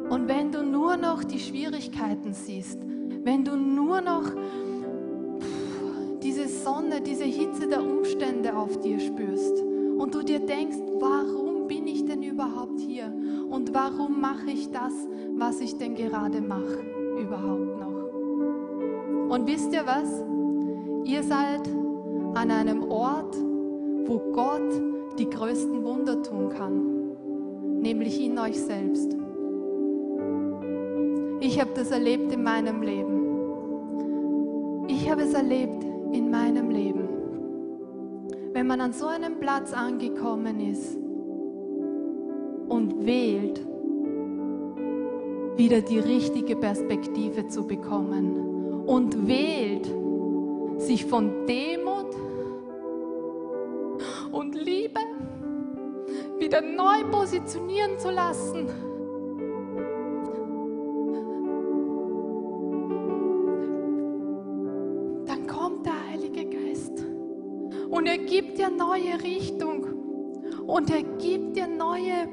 Und 0.09 0.27
wenn 0.27 0.51
du 0.51 0.63
nur 0.63 0.95
noch 0.95 1.23
die 1.23 1.39
Schwierigkeiten 1.39 2.33
siehst, 2.33 2.79
wenn 3.23 3.43
du 3.43 3.57
nur 3.57 3.99
noch 3.99 4.23
diese 6.21 6.47
Sonne, 6.47 7.01
diese 7.01 7.25
Hitze 7.25 7.67
der 7.67 7.83
Umstände 7.83 8.55
auf 8.55 8.79
dir 8.79 8.99
spürst 8.99 9.61
und 9.97 10.13
du 10.13 10.23
dir 10.23 10.39
denkst, 10.39 10.77
warum 10.99 11.46
überhaupt 12.37 12.79
hier? 12.79 13.11
Und 13.49 13.73
warum 13.73 14.21
mache 14.21 14.51
ich 14.51 14.69
das, 14.69 14.93
was 15.35 15.59
ich 15.59 15.79
denn 15.79 15.95
gerade 15.95 16.39
mache, 16.39 16.83
überhaupt 17.19 17.79
noch? 17.79 19.33
Und 19.33 19.47
wisst 19.47 19.73
ihr 19.73 19.87
was? 19.87 20.23
Ihr 21.03 21.23
seid 21.23 21.67
an 22.35 22.51
einem 22.51 22.83
Ort, 22.83 23.35
wo 24.05 24.19
Gott 24.33 24.83
die 25.17 25.27
größten 25.27 25.83
Wunder 25.83 26.21
tun 26.21 26.49
kann, 26.49 27.81
nämlich 27.81 28.23
in 28.23 28.37
euch 28.37 28.61
selbst. 28.61 29.17
Ich 31.39 31.59
habe 31.59 31.71
das 31.73 31.89
erlebt 31.89 32.31
in 32.31 32.43
meinem 32.43 32.83
Leben. 32.83 33.25
Ich 34.87 35.09
habe 35.09 35.23
es 35.23 35.33
erlebt 35.33 35.83
in 36.11 36.29
meinem 36.29 36.69
Leben. 36.69 37.09
Wenn 38.53 38.67
man 38.67 38.79
an 38.79 38.93
so 38.93 39.07
einem 39.07 39.39
Platz 39.39 39.73
angekommen 39.73 40.59
ist 40.59 41.06
und 42.67 43.05
wählt, 43.05 43.65
wieder 45.57 45.81
die 45.81 45.99
richtige 45.99 46.55
Perspektive 46.55 47.47
zu 47.47 47.65
bekommen 47.65 48.83
und 48.85 49.27
wählt, 49.27 49.87
sich 50.77 51.05
von 51.05 51.47
Demut 51.47 52.15
und 54.31 54.53
Liebe 54.53 54.99
wieder 56.39 56.61
neu 56.61 57.03
positionieren 57.11 57.97
zu 57.97 58.11
lassen. 58.11 58.67
Dann 65.25 65.47
kommt 65.47 65.85
der 65.85 66.09
Heilige 66.11 66.45
Geist 66.45 67.03
und 67.89 68.05
er 68.05 68.19
gibt 68.19 68.59
dir 68.59 68.69
neue 68.69 69.21
Richtung 69.23 69.85
und 70.67 70.91
er 70.91 71.03
gibt 71.17 71.57
dir 71.57 71.67
neue 71.67 72.27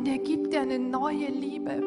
und 0.00 0.08
er 0.08 0.16
gibt 0.16 0.54
dir 0.54 0.62
eine 0.62 0.78
neue 0.78 1.26
Liebe. 1.26 1.82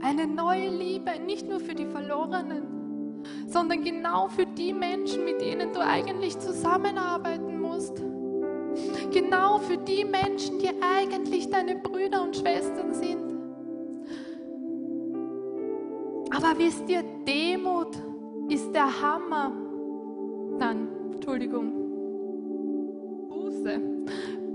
Eine 0.00 0.26
neue 0.26 0.70
Liebe, 0.70 1.10
nicht 1.20 1.46
nur 1.46 1.60
für 1.60 1.74
die 1.74 1.84
Verlorenen, 1.84 3.22
sondern 3.46 3.84
genau 3.84 4.28
für 4.28 4.46
die 4.46 4.72
Menschen, 4.72 5.26
mit 5.26 5.42
denen 5.42 5.74
du 5.74 5.80
eigentlich 5.80 6.38
zusammenarbeiten 6.38 7.60
musst. 7.60 8.02
Genau 9.12 9.58
für 9.58 9.76
die 9.76 10.06
Menschen, 10.06 10.58
die 10.58 10.70
eigentlich 10.80 11.50
deine 11.50 11.76
Brüder 11.76 12.22
und 12.22 12.34
Schwestern 12.34 12.94
sind. 12.94 13.34
Aber 16.30 16.58
wisst 16.58 16.88
ihr, 16.88 17.04
Demut 17.28 17.94
ist 18.48 18.72
der 18.72 19.02
Hammer. 19.02 19.52
Nein, 20.58 20.88
Entschuldigung. 21.12 21.74
Buße. 23.28 23.82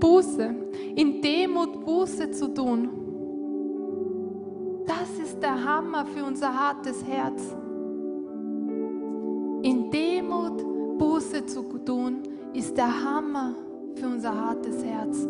Buße. 0.00 0.54
In 0.96 1.20
Demut 1.22 1.84
Buße 1.84 2.30
zu 2.30 2.48
tun 2.52 3.00
das 4.90 5.18
ist 5.20 5.40
der 5.40 5.64
Hammer 5.64 6.04
für 6.04 6.24
unser 6.24 6.52
hartes 6.52 7.06
Herz. 7.06 7.56
In 9.62 9.90
Demut 9.90 10.98
Buße 10.98 11.46
zu 11.46 11.62
tun, 11.84 12.22
ist 12.52 12.76
der 12.76 13.04
Hammer 13.04 13.54
für 13.94 14.06
unser 14.06 14.34
hartes 14.34 14.84
Herz. 14.84 15.28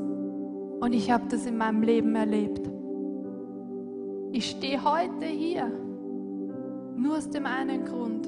Und 0.80 0.94
ich 0.94 1.10
habe 1.10 1.24
das 1.28 1.44
in 1.44 1.58
meinem 1.58 1.82
Leben 1.82 2.14
erlebt. 2.14 2.68
Ich 4.32 4.50
stehe 4.50 4.82
heute 4.82 5.26
hier 5.26 5.70
nur 6.96 7.18
aus 7.18 7.28
dem 7.28 7.44
einen 7.44 7.84
Grund, 7.84 8.26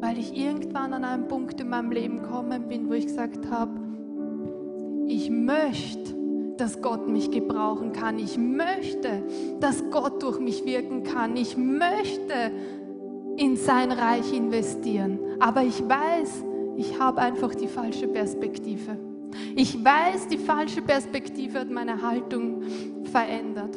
weil 0.00 0.18
ich 0.18 0.36
irgendwann 0.36 0.92
an 0.92 1.04
einem 1.04 1.28
Punkt 1.28 1.60
in 1.60 1.68
meinem 1.68 1.92
Leben 1.92 2.22
gekommen 2.22 2.68
bin, 2.68 2.88
wo 2.88 2.94
ich 2.94 3.06
gesagt 3.06 3.48
habe, 3.50 3.85
ich 5.06 5.30
möchte 5.30 6.16
dass 6.56 6.80
Gott 6.80 7.08
mich 7.08 7.30
gebrauchen 7.30 7.92
kann. 7.92 8.18
Ich 8.18 8.38
möchte, 8.38 9.22
dass 9.60 9.90
Gott 9.90 10.22
durch 10.22 10.38
mich 10.38 10.64
wirken 10.64 11.02
kann. 11.02 11.36
Ich 11.36 11.56
möchte 11.56 12.50
in 13.36 13.56
sein 13.56 13.92
Reich 13.92 14.32
investieren. 14.32 15.18
Aber 15.38 15.62
ich 15.62 15.86
weiß, 15.86 16.44
ich 16.76 16.98
habe 16.98 17.20
einfach 17.20 17.54
die 17.54 17.68
falsche 17.68 18.08
Perspektive. 18.08 18.96
Ich 19.54 19.84
weiß, 19.84 20.28
die 20.28 20.38
falsche 20.38 20.82
Perspektive 20.82 21.60
hat 21.60 21.70
meine 21.70 22.00
Haltung 22.00 22.62
verändert. 23.04 23.76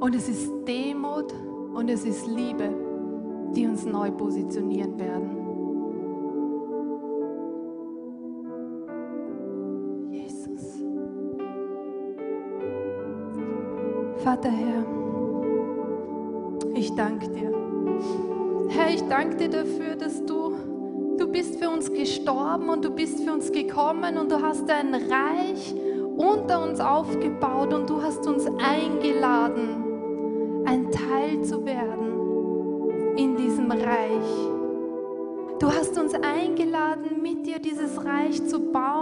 Und 0.00 0.14
es 0.14 0.28
ist 0.28 0.50
Demut 0.66 1.32
und 1.74 1.88
es 1.90 2.04
ist 2.04 2.26
Liebe, 2.26 2.70
die 3.54 3.66
uns 3.66 3.84
neu 3.84 4.10
positionieren 4.10 4.98
werden. 4.98 5.39
Vater 14.24 14.50
Herr, 14.50 14.84
ich 16.74 16.94
danke 16.94 17.30
dir. 17.30 17.50
Herr, 18.68 18.90
ich 18.90 19.02
danke 19.08 19.36
dir 19.36 19.48
dafür, 19.48 19.96
dass 19.96 20.26
du, 20.26 20.52
du 21.16 21.26
bist 21.26 21.58
für 21.58 21.70
uns 21.70 21.90
gestorben 21.90 22.68
und 22.68 22.84
du 22.84 22.90
bist 22.90 23.24
für 23.24 23.32
uns 23.32 23.50
gekommen 23.50 24.18
und 24.18 24.30
du 24.30 24.42
hast 24.42 24.70
ein 24.70 24.94
Reich 24.94 25.74
unter 26.18 26.62
uns 26.62 26.80
aufgebaut 26.80 27.72
und 27.72 27.88
du 27.88 28.02
hast 28.02 28.26
uns 28.26 28.46
eingeladen, 28.46 30.64
ein 30.66 30.90
Teil 30.90 31.42
zu 31.42 31.64
werden 31.64 33.16
in 33.16 33.36
diesem 33.36 33.70
Reich. 33.70 34.50
Du 35.60 35.66
hast 35.66 35.98
uns 35.98 36.12
eingeladen, 36.12 37.22
mit 37.22 37.46
dir 37.46 37.58
dieses 37.58 38.04
Reich 38.04 38.46
zu 38.46 38.70
bauen 38.70 38.99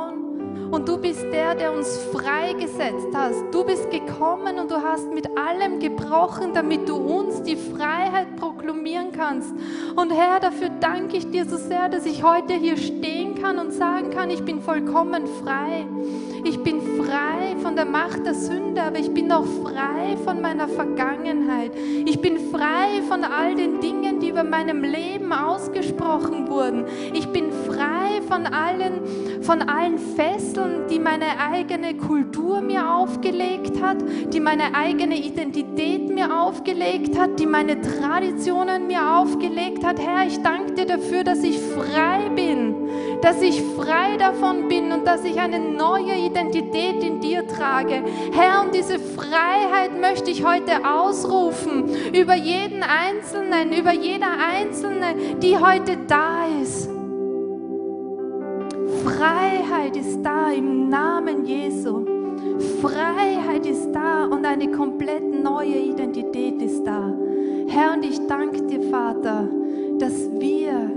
und 0.71 0.89
du 0.89 0.99
bist 0.99 1.25
der, 1.33 1.55
der 1.55 1.73
uns 1.73 1.97
freigesetzt 2.13 3.09
hast. 3.15 3.45
Du 3.53 3.65
bist 3.65 3.91
gekommen 3.91 4.59
und 4.59 4.71
du 4.71 4.83
hast 4.83 5.13
mit 5.13 5.27
allem 5.37 5.81
gebrochen, 5.81 6.53
damit 6.55 6.89
du 6.89 6.97
uns 6.97 7.43
die 7.43 7.57
Freiheit 7.57 8.37
proklamieren 8.37 9.13
kannst. 9.13 9.53
Und 9.97 10.13
Herr, 10.13 10.41
dafür 10.41 10.69
danke 10.81 11.17
ich 11.17 11.31
dir 11.31 11.45
so 11.45 11.57
sehr, 11.57 11.89
dass 11.89 12.07
ich 12.07 12.23
heute 12.23 12.55
hier 12.55 12.77
stehen 12.77 13.35
kann 13.41 13.59
und 13.59 13.73
sagen 13.73 14.11
kann, 14.11 14.31
ich 14.31 14.45
bin 14.45 14.61
vollkommen 14.61 15.27
frei. 15.27 15.87
Ich 16.45 16.63
bin 16.63 16.81
frei 16.81 17.57
von 17.63 17.75
der 17.75 17.85
Macht 17.85 18.25
der 18.25 18.35
Sünde, 18.35 18.83
aber 18.83 18.99
ich 18.99 19.13
bin 19.13 19.31
auch 19.33 19.45
frei 19.45 20.17
von 20.25 20.41
meiner 20.41 20.69
Vergangenheit. 20.69 21.73
Ich 22.07 22.21
bin 22.21 22.39
frei 22.51 23.03
von 23.09 23.25
all 23.25 23.55
den 23.55 23.81
Dingen, 23.81 24.21
die 24.21 24.29
über 24.31 24.45
meinem 24.45 24.83
Leben 24.83 25.33
ausgesprochen 25.33 26.49
wurden. 26.49 26.85
Ich 27.13 27.27
bin 27.29 27.51
frei 27.53 28.23
von 28.29 28.47
allen, 28.47 29.43
von 29.43 29.63
allen 29.63 29.99
Fesseln, 29.99 30.58
die 30.91 30.99
meine 30.99 31.39
eigene 31.39 31.97
Kultur 31.97 32.61
mir 32.61 32.95
aufgelegt 32.95 33.83
hat, 33.83 33.99
die 34.33 34.41
meine 34.41 34.75
eigene 34.75 35.17
Identität 35.17 36.09
mir 36.13 36.43
aufgelegt 36.43 37.19
hat, 37.19 37.39
die 37.39 37.47
meine 37.47 37.81
Traditionen 37.81 38.87
mir 38.87 39.19
aufgelegt 39.19 39.85
hat. 39.85 39.99
Herr, 39.99 40.27
ich 40.27 40.41
danke 40.43 40.75
dir 40.75 40.87
dafür, 40.87 41.25
dass 41.25 41.43
ich 41.43 41.59
frei 41.59 42.29
bin, 42.35 42.75
dass 43.23 43.43
ich 43.43 43.63
frei 43.77 44.17
davon 44.19 44.69
bin 44.69 44.93
und 44.93 45.07
dass 45.07 45.25
ich 45.25 45.39
eine 45.39 45.61
neue 45.61 46.15
Identität 46.17 47.03
in 47.03 47.21
dir 47.21 47.47
trage. 47.47 48.03
Herr, 48.33 48.63
und 48.65 48.75
diese 48.75 48.99
Freiheit 48.99 50.01
möchte 50.01 50.31
ich 50.31 50.45
heute 50.45 50.85
ausrufen 50.85 51.85
über 52.13 52.35
jeden 52.35 52.83
Einzelnen, 52.83 53.73
über 53.73 53.93
jeder 53.93 54.33
Einzelne, 54.53 55.37
die 55.43 55.57
heute 55.57 55.97
da 56.07 56.47
ist. 56.63 56.98
Freiheit 59.05 59.97
ist 59.97 60.23
da 60.23 60.53
im 60.53 60.89
Namen 60.89 61.45
Jesu. 61.45 62.05
Freiheit 62.83 63.67
ist 63.67 63.91
da 63.93 64.27
und 64.27 64.45
eine 64.45 64.71
komplett 64.71 65.23
neue 65.43 65.77
Identität 65.77 66.61
ist 66.63 66.85
da. 66.85 67.15
Herr, 67.69 67.95
und 67.95 68.05
ich 68.05 68.19
danke 68.27 68.63
dir, 68.63 68.83
Vater, 68.91 69.49
dass 69.99 70.31
wir, 70.39 70.91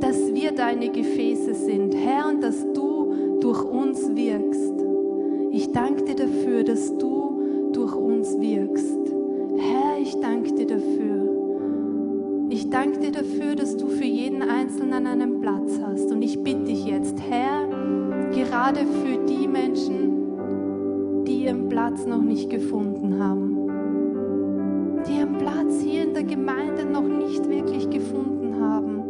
dass 0.00 0.32
wir 0.34 0.52
deine 0.52 0.90
Gefäße 0.90 1.54
sind. 1.54 1.94
Herr, 1.94 2.28
und 2.28 2.42
dass 2.42 2.60
du 2.72 3.38
durch 3.40 3.62
uns 3.64 4.14
wirkst. 4.14 4.74
Ich 5.50 5.72
danke 5.72 6.04
dir 6.04 6.16
dafür, 6.16 6.64
dass 6.64 6.96
du 6.98 7.70
durch 7.72 7.94
uns 7.94 8.38
wirkst. 8.38 8.98
Herr, 9.56 9.98
ich 10.00 10.14
danke 10.20 10.52
dir 10.54 10.66
dafür. 10.66 11.19
Ich 12.52 12.68
danke 12.68 12.98
dir 12.98 13.12
dafür, 13.12 13.54
dass 13.54 13.76
du 13.76 13.86
für 13.86 14.04
jeden 14.04 14.42
Einzelnen 14.42 15.06
einen 15.06 15.40
Platz 15.40 15.80
hast. 15.84 16.10
Und 16.10 16.20
ich 16.20 16.42
bitte 16.42 16.64
dich 16.64 16.84
jetzt, 16.84 17.16
Herr, 17.30 17.68
gerade 18.32 18.80
für 18.80 19.24
die 19.24 19.46
Menschen, 19.46 21.24
die 21.24 21.44
ihren 21.44 21.68
Platz 21.68 22.06
noch 22.06 22.20
nicht 22.20 22.50
gefunden 22.50 23.22
haben, 23.22 23.56
die 25.06 25.18
ihren 25.18 25.38
Platz 25.38 25.80
hier 25.80 26.02
in 26.02 26.12
der 26.12 26.24
Gemeinde 26.24 26.86
noch 26.86 27.06
nicht 27.06 27.48
wirklich 27.48 27.88
gefunden 27.88 28.60
haben. 28.60 29.00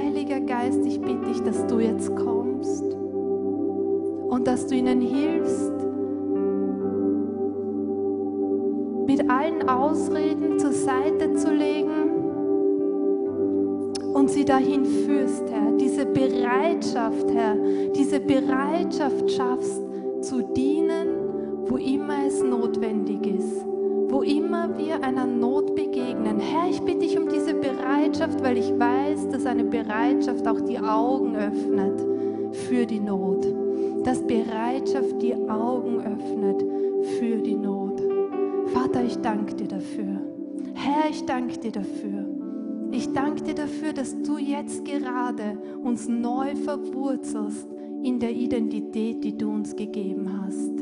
Heiliger 0.00 0.38
Geist, 0.38 0.86
ich 0.86 1.00
bitte 1.00 1.26
dich, 1.26 1.42
dass 1.42 1.66
du 1.66 1.80
jetzt 1.80 2.14
kommst 2.14 2.84
und 4.28 4.46
dass 4.46 4.68
du 4.68 4.76
ihnen 4.76 5.00
hilfst, 5.00 5.72
mit 9.08 9.28
allen 9.28 9.68
Ausreden 9.68 10.60
zur 10.60 10.72
Seite 10.72 10.95
dahin 14.48 14.84
führst, 14.84 15.44
Herr. 15.50 15.72
Diese 15.72 16.06
Bereitschaft, 16.06 17.30
Herr, 17.32 17.56
diese 17.94 18.20
Bereitschaft 18.20 19.30
schaffst, 19.30 19.82
zu 20.22 20.42
dienen, 20.42 21.08
wo 21.68 21.76
immer 21.76 22.26
es 22.26 22.42
notwendig 22.42 23.26
ist, 23.26 23.64
wo 24.08 24.22
immer 24.22 24.76
wir 24.78 25.02
einer 25.02 25.26
Not 25.26 25.74
begegnen. 25.74 26.40
Herr, 26.40 26.68
ich 26.70 26.80
bitte 26.80 27.00
dich 27.00 27.18
um 27.18 27.28
diese 27.28 27.54
Bereitschaft, 27.54 28.42
weil 28.42 28.56
ich 28.56 28.70
weiß, 28.70 29.28
dass 29.28 29.46
eine 29.46 29.64
Bereitschaft 29.64 30.46
auch 30.46 30.60
die 30.60 30.78
Augen 30.78 31.36
öffnet 31.36 32.04
für 32.52 32.86
die 32.86 33.00
Not. 33.00 33.46
Dass 34.04 34.24
Bereitschaft 34.26 35.20
die 35.20 35.34
Augen 35.34 36.00
öffnet 36.00 36.64
für 37.18 37.36
die 37.36 37.56
Not. 37.56 38.00
Vater, 38.66 39.04
ich 39.04 39.18
danke 39.18 39.54
dir 39.54 39.68
dafür. 39.68 40.20
Herr, 40.74 41.10
ich 41.10 41.24
danke 41.24 41.58
dir 41.58 41.72
dafür. 41.72 42.25
Ich 42.96 43.12
danke 43.12 43.42
dir 43.42 43.54
dafür, 43.54 43.92
dass 43.92 44.22
du 44.22 44.38
jetzt 44.38 44.86
gerade 44.86 45.58
uns 45.82 46.08
neu 46.08 46.56
verwurzelst 46.56 47.68
in 48.02 48.18
der 48.18 48.30
Identität, 48.30 49.22
die 49.22 49.36
du 49.36 49.50
uns 49.50 49.76
gegeben 49.76 50.26
hast. 50.40 50.72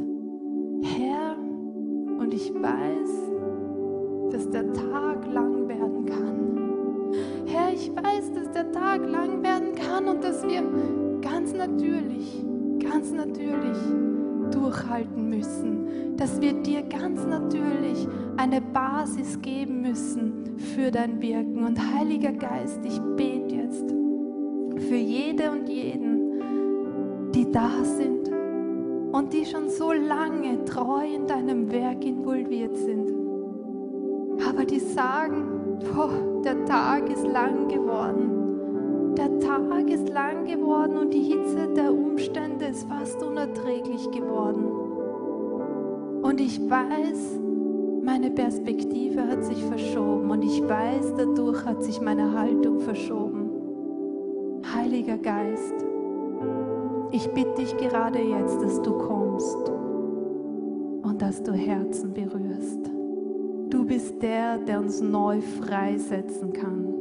Herr, 0.96 1.36
und 1.36 2.32
ich 2.32 2.54
weiß, 2.54 4.30
dass 4.30 4.48
der 4.48 4.72
Tag 4.72 5.26
lang 5.26 5.66
werden 5.66 6.06
kann. 6.06 7.46
Herr, 7.46 7.72
ich 7.74 7.90
weiß, 7.90 8.32
dass 8.32 8.48
der 8.52 8.70
Tag 8.70 9.10
lang 9.10 9.42
werden 9.42 9.74
kann 9.74 10.06
und 10.06 10.22
dass 10.22 10.46
wir 10.46 10.62
ganz 11.20 11.52
natürlich, 11.52 12.44
ganz 12.78 13.10
natürlich 13.10 13.76
durchhalten 14.54 15.28
müssen, 15.28 16.16
dass 16.16 16.40
wir 16.40 16.52
dir 16.52 16.82
ganz 16.82 17.26
natürlich 17.26 18.06
eine 18.36 18.60
Basis 18.60 19.40
geben 19.40 19.82
müssen 19.82 20.58
für 20.58 20.90
dein 20.90 21.20
Wirken. 21.20 21.64
Und 21.64 21.78
Heiliger 21.94 22.32
Geist, 22.32 22.80
ich 22.84 23.00
bete 23.16 23.54
jetzt 23.54 23.90
für 24.88 24.96
jede 24.96 25.50
und 25.50 25.68
jeden, 25.68 27.32
die 27.32 27.50
da 27.50 27.70
sind 27.82 28.30
und 29.12 29.32
die 29.32 29.44
schon 29.44 29.68
so 29.68 29.92
lange 29.92 30.64
treu 30.64 31.04
in 31.04 31.26
deinem 31.26 31.70
Werk 31.70 32.04
involviert 32.04 32.76
sind. 32.76 33.12
Aber 34.48 34.64
die 34.64 34.80
sagen, 34.80 35.78
oh, 35.96 36.42
der 36.42 36.64
Tag 36.64 37.08
ist 37.08 37.26
lang 37.26 37.68
geworden 37.68 38.43
der 39.16 39.38
Tag 39.40 39.88
ist 39.88 40.08
lang 40.08 40.44
geworden 40.44 40.96
und 40.96 41.14
die 41.14 41.22
Hitze 41.22 41.68
der 41.74 41.92
Umstände 41.92 42.66
ist 42.66 42.88
fast 42.88 43.22
unerträglich 43.22 44.10
geworden. 44.10 44.64
Und 46.22 46.40
ich 46.40 46.58
weiß, 46.68 47.38
meine 48.02 48.30
Perspektive 48.30 49.26
hat 49.26 49.44
sich 49.44 49.62
verschoben 49.64 50.30
und 50.30 50.42
ich 50.42 50.62
weiß, 50.62 51.14
dadurch 51.16 51.64
hat 51.64 51.82
sich 51.82 52.00
meine 52.00 52.38
Haltung 52.38 52.80
verschoben. 52.80 53.50
Heiliger 54.74 55.18
Geist, 55.18 55.74
ich 57.10 57.28
bitte 57.32 57.54
dich 57.58 57.76
gerade 57.76 58.20
jetzt, 58.20 58.60
dass 58.62 58.82
du 58.82 58.92
kommst 58.92 59.70
und 61.02 61.20
dass 61.20 61.42
du 61.42 61.52
Herzen 61.52 62.12
berührst. 62.12 62.90
Du 63.70 63.84
bist 63.84 64.22
der, 64.22 64.58
der 64.58 64.80
uns 64.80 65.00
neu 65.00 65.40
freisetzen 65.40 66.52
kann. 66.52 66.93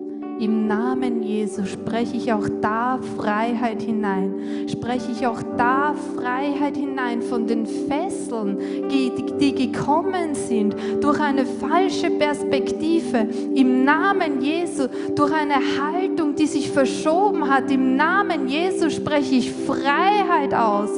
Im 0.44 0.68
Namen 0.68 1.24
Jesu 1.24 1.64
spreche 1.64 2.18
ich 2.18 2.34
auch 2.34 2.50
da 2.62 3.00
Freiheit 3.16 3.82
hinein. 3.82 4.68
Spreche 4.68 5.14
ich 5.14 5.26
auch 5.26 5.42
da 5.56 5.96
Freiheit 6.18 6.76
hinein 6.76 7.22
von 7.22 7.48
den 7.48 7.66
Fesseln, 7.66 8.58
die, 8.90 9.14
die 9.40 9.56
gekommen 9.56 10.36
sind 10.36 10.76
durch 11.00 11.22
eine 11.22 11.46
falsche 11.46 12.10
Perspektive. 12.10 13.26
Im 13.56 13.86
Namen 13.86 14.42
Jesu, 14.42 14.90
durch 15.16 15.32
eine 15.32 15.56
Haltung, 15.82 16.33
die 16.38 16.48
sich 16.48 16.72
verschoben 16.72 17.50
hat. 17.50 17.72
Im 17.72 17.96
Namen 17.96 18.48
Jesu 18.48 18.90
spreche 18.90 19.36
ich 19.36 19.52
Freiheit 19.52 20.54
aus. 20.54 20.90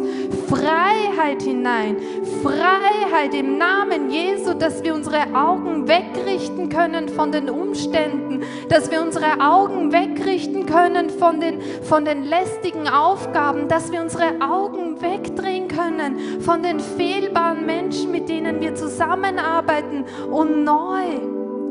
Freiheit 0.48 1.42
hinein. 1.42 1.98
Freiheit 2.44 3.34
im 3.34 3.58
Namen 3.58 4.10
Jesu, 4.10 4.54
dass 4.54 4.84
wir 4.84 4.94
unsere 4.94 5.34
Augen 5.34 5.88
wegrichten 5.88 6.70
können 6.70 7.10
von 7.10 7.32
den 7.32 7.50
Umständen, 7.50 8.44
dass 8.70 8.92
wir 8.92 9.02
unsere 9.02 9.40
Augen 9.40 9.92
wegrichten 9.92 10.66
können 10.66 11.10
von 11.10 11.40
den, 11.40 11.60
von 11.84 12.06
den 12.06 12.24
lästigen 12.24 12.88
Aufgaben, 12.88 13.68
dass 13.68 13.92
wir 13.92 14.02
unsere 14.02 14.42
Augen 14.42 15.02
wegdrehen 15.02 15.68
können 15.68 16.42
von 16.42 16.64
den 16.64 16.80
fehlbaren 16.80 17.66
Menschen, 17.66 18.12
mit 18.12 18.30
denen 18.30 18.62
wir 18.62 18.76
zusammenarbeiten 18.76 20.06
und 20.32 20.64
neu 20.64 21.04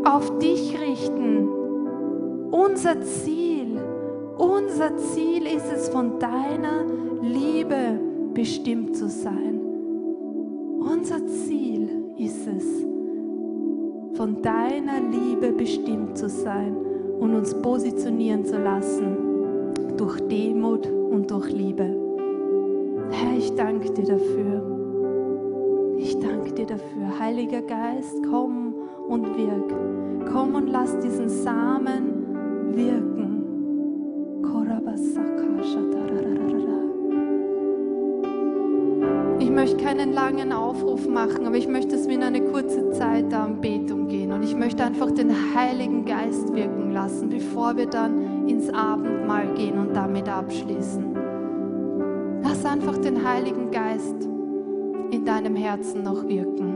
auf 0.05 0.39
dich 0.39 0.79
richten. 0.81 1.49
Unser 2.51 3.03
Ziel, 3.03 3.44
unser 4.39 4.97
Ziel 4.97 5.47
ist 5.47 5.71
es, 5.73 5.89
von 5.89 6.19
deiner 6.19 6.85
Liebe 7.23 7.99
bestimmt 8.35 8.97
zu 8.97 9.09
sein. 9.09 9.61
Unser 10.79 11.27
Ziel 11.27 11.89
ist 12.17 12.47
es, 12.47 12.65
von 14.17 14.43
deiner 14.43 15.01
Liebe 15.01 15.53
bestimmt 15.53 16.17
zu 16.19 16.29
sein 16.29 16.77
und 17.19 17.35
uns 17.35 17.55
positionieren 17.55 18.45
zu 18.45 18.59
lassen 18.59 19.17
durch 19.97 20.21
Demut 20.29 20.87
und 20.87 21.31
durch 21.31 21.51
Liebe. 21.53 21.97
Herr, 23.11 23.37
ich 23.37 23.55
danke 23.55 23.91
dir 23.93 24.05
dafür. 24.05 24.75
Ich 25.99 26.19
danke 26.19 26.53
dir 26.53 26.67
dafür. 26.67 27.19
Heiliger 27.19 27.63
Geist, 27.63 28.19
komm 28.31 28.75
und 29.09 29.25
wirk. 29.37 29.75
Komm 30.33 30.55
und 30.55 30.69
lass 30.69 30.99
diesen 30.99 31.29
Samen 31.29 32.75
wirken. 32.75 33.34
Ich 39.39 39.51
möchte 39.51 39.77
keinen 39.77 40.13
langen 40.13 40.53
Aufruf 40.53 41.09
machen, 41.09 41.47
aber 41.47 41.57
ich 41.57 41.69
möchte, 41.69 41.97
dass 41.97 42.07
wir 42.07 42.15
in 42.15 42.23
eine 42.23 42.43
kurze 42.43 42.91
Zeit 42.91 43.33
der 43.33 43.41
Anbetung 43.41 44.09
gehen. 44.09 44.33
Und 44.33 44.43
ich 44.43 44.55
möchte 44.55 44.85
einfach 44.85 45.11
den 45.11 45.33
Heiligen 45.55 46.05
Geist 46.05 46.55
wirken 46.55 46.93
lassen, 46.93 47.29
bevor 47.29 47.77
wir 47.77 47.87
dann 47.87 48.49
ins 48.49 48.69
Abendmahl 48.69 49.55
gehen 49.55 49.79
und 49.79 49.95
damit 49.95 50.29
abschließen. 50.29 51.15
Lass 52.43 52.65
einfach 52.65 52.99
den 52.99 53.27
Heiligen 53.27 53.71
Geist 53.71 54.29
in 55.11 55.25
deinem 55.25 55.57
Herzen 55.57 56.03
noch 56.03 56.27
wirken. 56.29 56.74